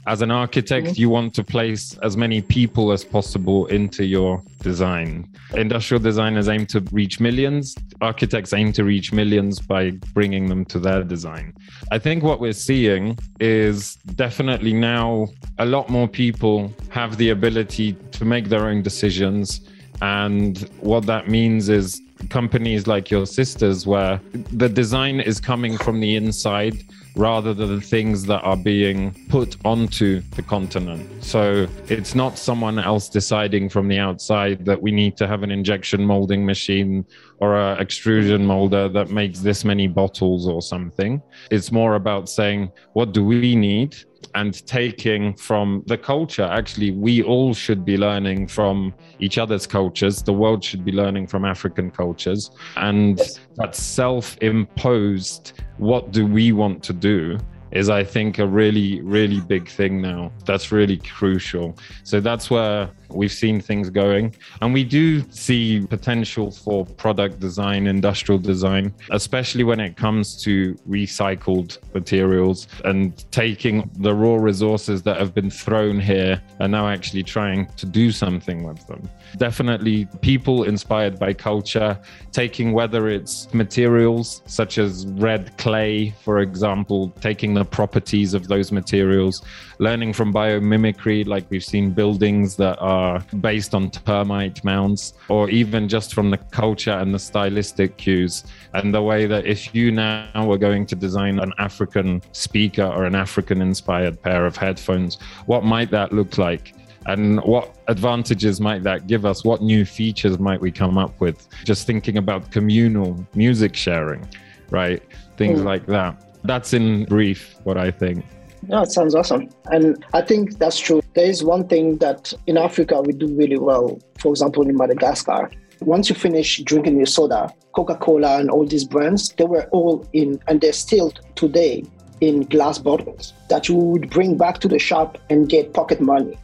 As 0.07 0.21
an 0.21 0.29
architect, 0.29 0.87
mm-hmm. 0.87 1.01
you 1.01 1.09
want 1.09 1.33
to 1.33 1.43
place 1.43 1.97
as 2.03 2.15
many 2.15 2.39
people 2.41 2.91
as 2.91 3.03
possible 3.03 3.65
into 3.67 4.05
your 4.05 4.43
design. 4.61 5.27
Industrial 5.55 6.01
designers 6.01 6.47
aim 6.47 6.67
to 6.67 6.81
reach 6.91 7.19
millions. 7.19 7.75
Architects 8.01 8.53
aim 8.53 8.71
to 8.73 8.83
reach 8.83 9.11
millions 9.11 9.59
by 9.59 9.91
bringing 10.13 10.47
them 10.47 10.63
to 10.65 10.77
their 10.77 11.03
design. 11.03 11.53
I 11.91 11.97
think 11.97 12.21
what 12.21 12.39
we're 12.39 12.53
seeing 12.53 13.17
is 13.39 13.95
definitely 14.15 14.73
now 14.73 15.27
a 15.57 15.65
lot 15.65 15.89
more 15.89 16.07
people 16.07 16.71
have 16.89 17.17
the 17.17 17.31
ability 17.31 17.93
to 18.11 18.25
make 18.25 18.49
their 18.49 18.67
own 18.67 18.83
decisions. 18.83 19.61
And 20.03 20.69
what 20.81 21.07
that 21.07 21.29
means 21.29 21.67
is 21.67 21.99
companies 22.29 22.85
like 22.85 23.09
your 23.09 23.25
sisters, 23.25 23.87
where 23.87 24.21
the 24.51 24.69
design 24.69 25.19
is 25.19 25.39
coming 25.39 25.77
from 25.77 25.99
the 25.99 26.15
inside 26.15 26.75
rather 27.15 27.54
than 27.54 27.80
things 27.80 28.25
that 28.25 28.41
are 28.41 28.58
being 28.58 29.13
put 29.30 29.58
onto 29.63 30.21
the 30.36 30.41
continent. 30.41 31.23
So 31.23 31.67
it's 31.88 32.13
not 32.13 32.38
someone 32.38 32.78
else 32.78 33.10
deciding 33.10 33.69
from 33.69 33.88
the 33.88 33.97
outside 33.97 34.65
that 34.65 34.82
we 34.82 34.91
need 34.91 35.15
to 35.17 35.28
have 35.28 35.43
an 35.43 35.51
injection 35.51 36.04
molding 36.06 36.45
machine 36.45 37.06
or 37.39 37.56
an 37.56 37.80
extrusion 37.80 38.45
molder 38.45 38.89
that 38.89 39.10
makes 39.10 39.39
this 39.39 39.63
many 39.63 39.88
bottles 39.88 40.47
or 40.47 40.62
something. 40.62 41.21
It's 41.51 41.71
more 41.71 41.95
about 41.95 42.30
saying, 42.30 42.71
what 42.93 43.13
do 43.13 43.23
we 43.23 43.56
need? 43.56 43.95
And 44.34 44.65
taking 44.67 45.34
from 45.36 45.84
the 45.88 45.97
culture. 45.97 46.43
Actually, 46.43 46.91
we 46.91 47.23
all 47.23 47.54
should 47.54 47.86
be 47.86 47.97
learning 47.97 48.47
from 48.47 48.93
each 49.19 49.38
other's 49.38 49.65
cultures. 49.65 50.21
The 50.21 50.34
world 50.34 50.63
should 50.63 50.84
be 50.84 50.91
learning 50.91 51.28
from 51.28 51.45
African 51.45 51.89
cultures. 51.91 52.51
And 52.75 53.19
that 53.56 53.75
self 53.75 54.38
imposed, 54.41 55.54
what 55.78 56.12
do 56.12 56.25
we 56.25 56.51
want 56.51 56.84
to 56.84 56.93
do? 56.93 57.38
Is 57.75 57.89
I 57.89 58.05
think 58.05 58.39
a 58.39 58.47
really, 58.47 59.01
really 59.01 59.41
big 59.41 59.67
thing 59.67 60.01
now. 60.01 60.31
That's 60.45 60.71
really 60.71 60.97
crucial. 60.97 61.77
So 62.03 62.21
that's 62.21 62.49
where 62.49 62.89
we've 63.09 63.31
seen 63.31 63.59
things 63.59 63.89
going. 63.89 64.33
And 64.61 64.73
we 64.73 64.85
do 64.85 65.29
see 65.29 65.85
potential 65.85 66.51
for 66.51 66.85
product 66.85 67.39
design, 67.39 67.88
industrial 67.88 68.39
design, 68.39 68.93
especially 69.11 69.65
when 69.65 69.81
it 69.81 69.97
comes 69.97 70.41
to 70.43 70.73
recycled 70.88 71.77
materials 71.93 72.67
and 72.85 73.29
taking 73.31 73.89
the 73.99 74.13
raw 74.13 74.35
resources 74.35 75.03
that 75.03 75.17
have 75.17 75.33
been 75.33 75.49
thrown 75.49 75.99
here 75.99 76.41
and 76.59 76.71
now 76.71 76.88
actually 76.88 77.23
trying 77.23 77.67
to 77.75 77.85
do 77.85 78.09
something 78.09 78.63
with 78.63 78.88
them. 78.88 79.02
Definitely 79.37 80.08
people 80.21 80.63
inspired 80.63 81.19
by 81.19 81.33
culture, 81.33 82.00
taking 82.31 82.71
whether 82.71 83.10
it's 83.10 83.54
materials 83.54 84.41
such 84.45 84.77
as 84.77 85.06
red 85.08 85.58
clay, 85.58 86.12
for 86.23 86.39
example, 86.39 87.10
taking 87.19 87.54
the 87.54 87.64
properties 87.65 88.33
of 88.33 88.47
those 88.47 88.71
materials, 88.71 89.43
learning 89.79 90.13
from 90.13 90.33
biomimicry, 90.33 91.25
like 91.25 91.45
we've 91.49 91.63
seen 91.63 91.91
buildings 91.91 92.55
that 92.55 92.77
are 92.79 93.19
based 93.41 93.73
on 93.73 93.89
termite 93.91 94.63
mounds, 94.63 95.13
or 95.29 95.49
even 95.49 95.89
just 95.89 96.13
from 96.13 96.29
the 96.29 96.37
culture 96.37 96.91
and 96.91 97.13
the 97.13 97.19
stylistic 97.19 97.97
cues, 97.97 98.43
and 98.73 98.93
the 98.93 99.01
way 99.01 99.25
that 99.25 99.45
if 99.45 99.73
you 99.75 99.91
now 99.91 100.45
were 100.45 100.57
going 100.57 100.85
to 100.85 100.95
design 100.95 101.39
an 101.39 101.51
African 101.57 102.21
speaker 102.31 102.83
or 102.85 103.05
an 103.05 103.15
African 103.15 103.61
inspired 103.61 104.21
pair 104.21 104.45
of 104.45 104.55
headphones, 104.55 105.17
what 105.45 105.63
might 105.63 105.91
that 105.91 106.13
look 106.13 106.37
like? 106.37 106.73
and 107.07 107.39
what 107.43 107.75
advantages 107.87 108.59
might 108.59 108.83
that 108.83 109.07
give 109.07 109.25
us 109.25 109.43
what 109.45 109.61
new 109.61 109.85
features 109.85 110.39
might 110.39 110.59
we 110.59 110.71
come 110.71 110.97
up 110.97 111.19
with 111.19 111.47
just 111.63 111.85
thinking 111.85 112.17
about 112.17 112.51
communal 112.51 113.25
music 113.35 113.75
sharing 113.75 114.27
right 114.69 115.03
things 115.37 115.61
mm. 115.61 115.65
like 115.65 115.85
that 115.85 116.25
that's 116.46 116.73
in 116.73 117.06
brief 117.06 117.56
what 117.63 117.77
i 117.77 117.91
think 117.91 118.25
yeah, 118.67 118.81
it 118.81 118.91
sounds 118.91 119.13
awesome. 119.13 119.50
And 119.65 120.04
I 120.13 120.21
think 120.21 120.58
that's 120.58 120.79
true. 120.79 121.02
There 121.13 121.25
is 121.25 121.43
one 121.43 121.67
thing 121.67 121.98
that 121.98 122.33
in 122.48 122.58
Africa 122.58 123.02
we 123.02 123.13
do 123.13 123.27
really 123.35 123.60
well, 123.60 124.00
for 124.19 124.29
example, 124.29 124.67
in 124.67 124.75
Madagascar. 124.75 125.52
Once 125.81 126.10
you 126.10 126.15
finish 126.15 126.62
drinking 126.63 126.98
your 126.98 127.06
soda, 127.06 127.54
Coca 127.73 127.96
Cola 127.96 128.39
and 128.39 128.50
all 128.50 128.65
these 128.65 128.85
brands, 128.85 129.29
they 129.37 129.43
were 129.43 129.67
all 129.71 130.08
in, 130.13 130.39
and 130.48 130.62
they're 130.62 130.73
still 130.73 131.12
today 131.35 131.83
in 132.21 132.41
glass 132.43 132.77
bottles 132.77 133.33
that 133.50 133.67
you 133.67 133.75
would 133.75 134.10
bring 134.10 134.37
back 134.37 134.60
to 134.60 134.67
the 134.67 134.79
shop 134.79 135.17
and 135.29 135.50
get 135.50 135.73
pocket 135.73 136.00
money. 136.00 136.37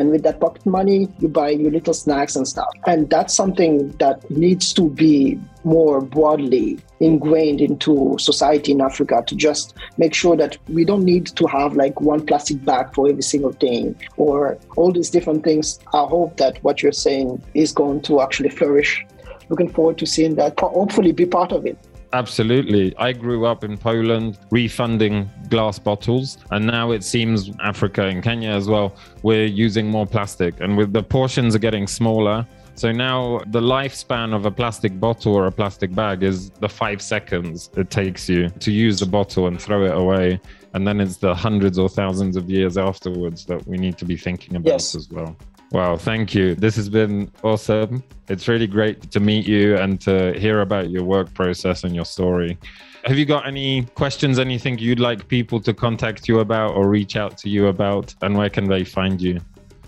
And 0.00 0.10
with 0.10 0.22
that 0.22 0.40
pocket 0.40 0.64
money, 0.64 1.08
you 1.18 1.28
buy 1.28 1.50
your 1.50 1.70
little 1.70 1.92
snacks 1.92 2.34
and 2.34 2.48
stuff. 2.48 2.70
And 2.86 3.10
that's 3.10 3.34
something 3.34 3.90
that 3.98 4.28
needs 4.30 4.72
to 4.72 4.88
be 4.88 5.38
more 5.62 6.00
broadly 6.00 6.80
ingrained 7.00 7.60
into 7.60 8.16
society 8.18 8.72
in 8.72 8.80
Africa 8.80 9.22
to 9.26 9.36
just 9.36 9.74
make 9.98 10.14
sure 10.14 10.36
that 10.36 10.56
we 10.68 10.86
don't 10.86 11.04
need 11.04 11.26
to 11.26 11.46
have 11.46 11.74
like 11.74 12.00
one 12.00 12.24
plastic 12.24 12.64
bag 12.64 12.94
for 12.94 13.10
every 13.10 13.22
single 13.22 13.52
thing 13.52 13.94
or 14.16 14.56
all 14.76 14.90
these 14.90 15.10
different 15.10 15.44
things. 15.44 15.78
I 15.92 16.06
hope 16.06 16.38
that 16.38 16.64
what 16.64 16.82
you're 16.82 16.92
saying 16.92 17.42
is 17.52 17.72
going 17.72 18.00
to 18.02 18.22
actually 18.22 18.48
flourish. 18.48 19.04
Looking 19.50 19.68
forward 19.68 19.98
to 19.98 20.06
seeing 20.06 20.36
that, 20.36 20.58
hopefully 20.58 21.12
be 21.12 21.26
part 21.26 21.52
of 21.52 21.66
it. 21.66 21.76
Absolutely. 22.12 22.96
I 22.96 23.12
grew 23.12 23.46
up 23.46 23.62
in 23.62 23.78
Poland 23.78 24.38
refunding 24.50 25.30
glass 25.48 25.78
bottles, 25.78 26.38
and 26.50 26.66
now 26.66 26.90
it 26.90 27.04
seems 27.04 27.50
Africa 27.60 28.04
and 28.06 28.22
Kenya 28.22 28.50
as 28.50 28.68
well, 28.68 28.96
we're 29.22 29.46
using 29.46 29.88
more 29.88 30.06
plastic, 30.06 30.60
and 30.60 30.76
with 30.76 30.92
the 30.92 31.02
portions 31.02 31.54
are 31.54 31.60
getting 31.60 31.86
smaller. 31.86 32.46
So 32.74 32.90
now 32.92 33.40
the 33.48 33.60
lifespan 33.60 34.34
of 34.34 34.46
a 34.46 34.50
plastic 34.50 34.98
bottle 34.98 35.34
or 35.34 35.46
a 35.46 35.52
plastic 35.52 35.94
bag 35.94 36.22
is 36.22 36.50
the 36.50 36.68
five 36.68 37.02
seconds 37.02 37.68
it 37.76 37.90
takes 37.90 38.28
you 38.28 38.48
to 38.48 38.72
use 38.72 39.00
the 39.00 39.06
bottle 39.06 39.48
and 39.48 39.60
throw 39.60 39.84
it 39.84 39.94
away. 39.94 40.40
And 40.72 40.86
then 40.86 41.00
it's 41.00 41.18
the 41.18 41.34
hundreds 41.34 41.78
or 41.78 41.88
thousands 41.88 42.36
of 42.36 42.48
years 42.48 42.78
afterwards 42.78 43.44
that 43.46 43.66
we 43.66 43.76
need 43.76 43.98
to 43.98 44.04
be 44.04 44.16
thinking 44.16 44.56
about 44.56 44.70
yes. 44.70 44.94
as 44.94 45.10
well. 45.10 45.36
Wow, 45.72 45.96
thank 45.96 46.34
you. 46.34 46.56
This 46.56 46.74
has 46.74 46.88
been 46.88 47.30
awesome. 47.44 48.02
It's 48.28 48.48
really 48.48 48.66
great 48.66 49.10
to 49.12 49.20
meet 49.20 49.46
you 49.46 49.76
and 49.76 50.00
to 50.00 50.32
hear 50.32 50.62
about 50.62 50.90
your 50.90 51.04
work 51.04 51.32
process 51.32 51.84
and 51.84 51.94
your 51.94 52.04
story. 52.04 52.58
Have 53.04 53.16
you 53.16 53.24
got 53.24 53.46
any 53.46 53.84
questions, 53.94 54.40
anything 54.40 54.78
you'd 54.78 54.98
like 54.98 55.28
people 55.28 55.60
to 55.60 55.72
contact 55.72 56.28
you 56.28 56.40
about 56.40 56.74
or 56.74 56.88
reach 56.88 57.14
out 57.16 57.38
to 57.38 57.48
you 57.48 57.68
about? 57.68 58.14
And 58.20 58.36
where 58.36 58.50
can 58.50 58.68
they 58.68 58.82
find 58.82 59.22
you? 59.22 59.40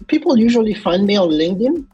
People 0.06 0.38
usually 0.38 0.72
find 0.72 1.04
me 1.04 1.16
on 1.16 1.30
LinkedIn. 1.30 1.84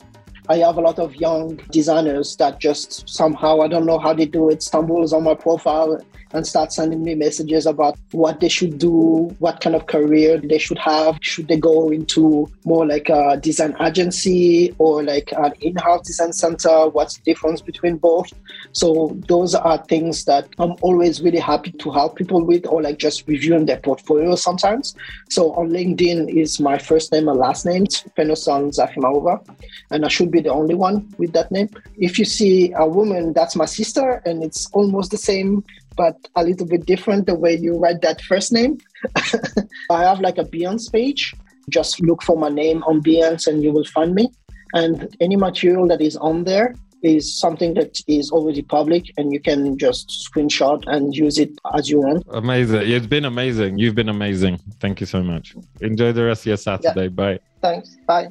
I 0.50 0.56
have 0.58 0.78
a 0.78 0.80
lot 0.80 0.98
of 0.98 1.14
young 1.16 1.56
designers 1.70 2.36
that 2.36 2.58
just 2.58 3.08
somehow, 3.08 3.60
I 3.60 3.68
don't 3.68 3.84
know 3.84 3.98
how 3.98 4.14
they 4.14 4.24
do 4.24 4.48
it, 4.48 4.62
stumbles 4.62 5.12
on 5.12 5.24
my 5.24 5.34
profile 5.34 6.00
and 6.32 6.46
start 6.46 6.72
sending 6.72 7.02
me 7.02 7.14
messages 7.14 7.66
about 7.66 7.98
what 8.12 8.40
they 8.40 8.48
should 8.48 8.78
do, 8.78 9.34
what 9.38 9.60
kind 9.60 9.74
of 9.74 9.86
career 9.86 10.38
they 10.38 10.58
should 10.58 10.78
have. 10.78 11.18
Should 11.20 11.48
they 11.48 11.56
go 11.56 11.90
into 11.90 12.50
more 12.64 12.86
like 12.86 13.08
a 13.08 13.36
design 13.36 13.74
agency 13.80 14.74
or 14.78 15.02
like 15.02 15.32
an 15.32 15.52
in 15.60 15.76
house 15.76 16.06
design 16.06 16.32
center? 16.32 16.88
What's 16.88 17.16
the 17.16 17.22
difference 17.22 17.60
between 17.60 17.96
both? 17.96 18.32
So, 18.72 19.16
those 19.28 19.54
are 19.54 19.78
things 19.84 20.24
that 20.26 20.48
I'm 20.58 20.76
always 20.82 21.22
really 21.22 21.38
happy 21.38 21.72
to 21.72 21.90
help 21.90 22.16
people 22.16 22.44
with 22.44 22.66
or 22.66 22.82
like 22.82 22.98
just 22.98 23.26
reviewing 23.26 23.66
their 23.66 23.80
portfolio 23.80 24.34
sometimes. 24.34 24.94
So, 25.30 25.52
on 25.54 25.70
LinkedIn 25.70 26.28
is 26.28 26.60
my 26.60 26.78
first 26.78 27.12
name 27.12 27.28
and 27.28 27.38
last 27.38 27.64
name, 27.64 27.86
Fenoson 27.86 28.74
Zafimaova, 28.76 29.44
and 29.90 30.04
I 30.04 30.08
should 30.08 30.30
be 30.30 30.37
the 30.40 30.52
only 30.52 30.74
one 30.74 31.12
with 31.18 31.32
that 31.32 31.50
name. 31.50 31.68
If 31.96 32.18
you 32.18 32.24
see 32.24 32.72
a 32.72 32.86
woman, 32.86 33.32
that's 33.32 33.56
my 33.56 33.66
sister, 33.66 34.22
and 34.24 34.42
it's 34.42 34.70
almost 34.72 35.10
the 35.10 35.18
same 35.18 35.64
but 35.98 36.16
a 36.36 36.44
little 36.44 36.66
bit 36.66 36.86
different 36.86 37.26
the 37.26 37.34
way 37.34 37.54
you 37.56 37.76
write 37.76 38.00
that 38.02 38.22
first 38.22 38.52
name. 38.52 38.78
I 39.90 40.04
have 40.04 40.20
like 40.20 40.38
a 40.38 40.44
Behance 40.44 40.90
page. 40.90 41.34
Just 41.68 42.00
look 42.00 42.22
for 42.22 42.36
my 42.38 42.48
name 42.48 42.82
on 42.84 43.02
Behance 43.02 43.46
and 43.48 43.62
you 43.62 43.72
will 43.72 43.84
find 43.84 44.14
me. 44.14 44.30
And 44.72 45.14
any 45.20 45.36
material 45.36 45.86
that 45.88 46.00
is 46.00 46.16
on 46.16 46.44
there 46.44 46.74
is 47.02 47.36
something 47.36 47.74
that 47.74 48.00
is 48.06 48.30
already 48.30 48.62
public 48.62 49.04
and 49.16 49.32
you 49.32 49.40
can 49.40 49.76
just 49.76 50.08
screenshot 50.26 50.82
and 50.86 51.14
use 51.14 51.38
it 51.38 51.50
as 51.74 51.90
you 51.90 52.00
want. 52.00 52.24
Amazing. 52.30 52.82
It's 52.82 53.06
been 53.06 53.24
amazing. 53.24 53.78
You've 53.78 53.94
been 53.94 54.08
amazing. 54.08 54.58
Thank 54.80 55.00
you 55.00 55.06
so 55.06 55.22
much. 55.22 55.56
Enjoy 55.80 56.12
the 56.12 56.24
rest 56.24 56.42
of 56.42 56.46
your 56.46 56.56
Saturday. 56.56 57.04
Yeah. 57.04 57.08
Bye. 57.08 57.40
Thanks. 57.60 57.96
Bye. 58.06 58.28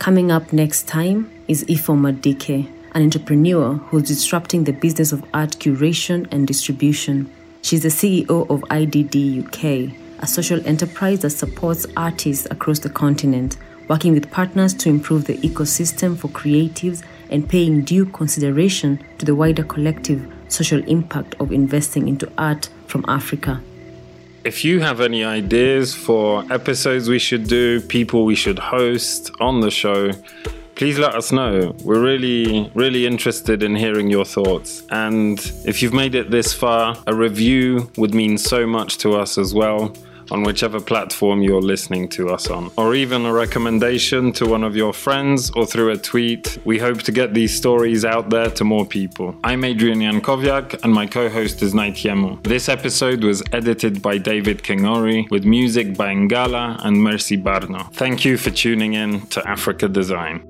Coming 0.00 0.30
up 0.32 0.50
next 0.50 0.88
time 0.88 1.30
is 1.46 1.62
Ifeoma 1.64 2.22
Dike 2.22 2.66
an 2.94 3.02
entrepreneur 3.02 3.74
who's 3.74 4.04
disrupting 4.04 4.64
the 4.64 4.72
business 4.72 5.12
of 5.12 5.22
art 5.34 5.50
curation 5.58 6.26
and 6.32 6.46
distribution. 6.46 7.30
She's 7.60 7.82
the 7.82 7.90
CEO 7.90 8.48
of 8.48 8.62
IDD 8.70 9.44
UK, 9.44 9.94
a 10.20 10.26
social 10.26 10.66
enterprise 10.66 11.20
that 11.20 11.30
supports 11.30 11.86
artists 11.98 12.46
across 12.50 12.78
the 12.78 12.88
continent, 12.88 13.58
working 13.88 14.14
with 14.14 14.30
partners 14.30 14.72
to 14.72 14.88
improve 14.88 15.26
the 15.26 15.36
ecosystem 15.36 16.16
for 16.16 16.28
creatives 16.28 17.04
and 17.28 17.46
paying 17.46 17.82
due 17.82 18.06
consideration 18.06 19.04
to 19.18 19.26
the 19.26 19.34
wider 19.34 19.64
collective 19.64 20.26
social 20.48 20.82
impact 20.84 21.34
of 21.40 21.52
investing 21.52 22.08
into 22.08 22.26
art 22.38 22.70
from 22.86 23.04
Africa. 23.06 23.60
If 24.42 24.64
you 24.64 24.80
have 24.80 25.02
any 25.02 25.22
ideas 25.22 25.94
for 25.94 26.50
episodes 26.50 27.10
we 27.10 27.18
should 27.18 27.46
do, 27.46 27.78
people 27.82 28.24
we 28.24 28.34
should 28.34 28.58
host 28.58 29.30
on 29.38 29.60
the 29.60 29.70
show, 29.70 30.12
please 30.76 30.98
let 30.98 31.14
us 31.14 31.30
know. 31.30 31.76
We're 31.84 32.02
really, 32.02 32.70
really 32.74 33.06
interested 33.06 33.62
in 33.62 33.76
hearing 33.76 34.08
your 34.08 34.24
thoughts. 34.24 34.82
And 34.88 35.38
if 35.66 35.82
you've 35.82 35.92
made 35.92 36.14
it 36.14 36.30
this 36.30 36.54
far, 36.54 36.96
a 37.06 37.14
review 37.14 37.90
would 37.98 38.14
mean 38.14 38.38
so 38.38 38.66
much 38.66 38.96
to 38.98 39.12
us 39.12 39.36
as 39.36 39.52
well 39.52 39.94
on 40.30 40.42
whichever 40.42 40.80
platform 40.80 41.42
you're 41.42 41.60
listening 41.60 42.08
to 42.10 42.30
us 42.30 42.48
on, 42.48 42.70
or 42.76 42.94
even 42.94 43.26
a 43.26 43.32
recommendation 43.32 44.32
to 44.32 44.46
one 44.46 44.64
of 44.64 44.76
your 44.76 44.92
friends 44.92 45.50
or 45.50 45.66
through 45.66 45.90
a 45.90 45.96
tweet. 45.96 46.58
We 46.64 46.78
hope 46.78 47.02
to 47.02 47.12
get 47.12 47.34
these 47.34 47.56
stories 47.56 48.04
out 48.04 48.30
there 48.30 48.50
to 48.50 48.64
more 48.64 48.86
people. 48.86 49.36
I'm 49.44 49.64
Adrian 49.64 50.00
Jankowiak, 50.00 50.82
and 50.82 50.92
my 50.92 51.06
co 51.06 51.28
host 51.28 51.62
is 51.62 51.74
Naitiemo. 51.74 52.42
This 52.42 52.68
episode 52.68 53.24
was 53.24 53.42
edited 53.52 54.02
by 54.02 54.18
David 54.18 54.62
Kingori 54.62 55.30
with 55.30 55.44
music 55.44 55.96
by 55.96 56.14
Ngala 56.14 56.84
and 56.84 56.96
Mercy 57.02 57.36
Barno. 57.36 57.92
Thank 57.92 58.24
you 58.24 58.36
for 58.36 58.50
tuning 58.50 58.94
in 58.94 59.22
to 59.28 59.46
Africa 59.48 59.88
Design. 59.88 60.49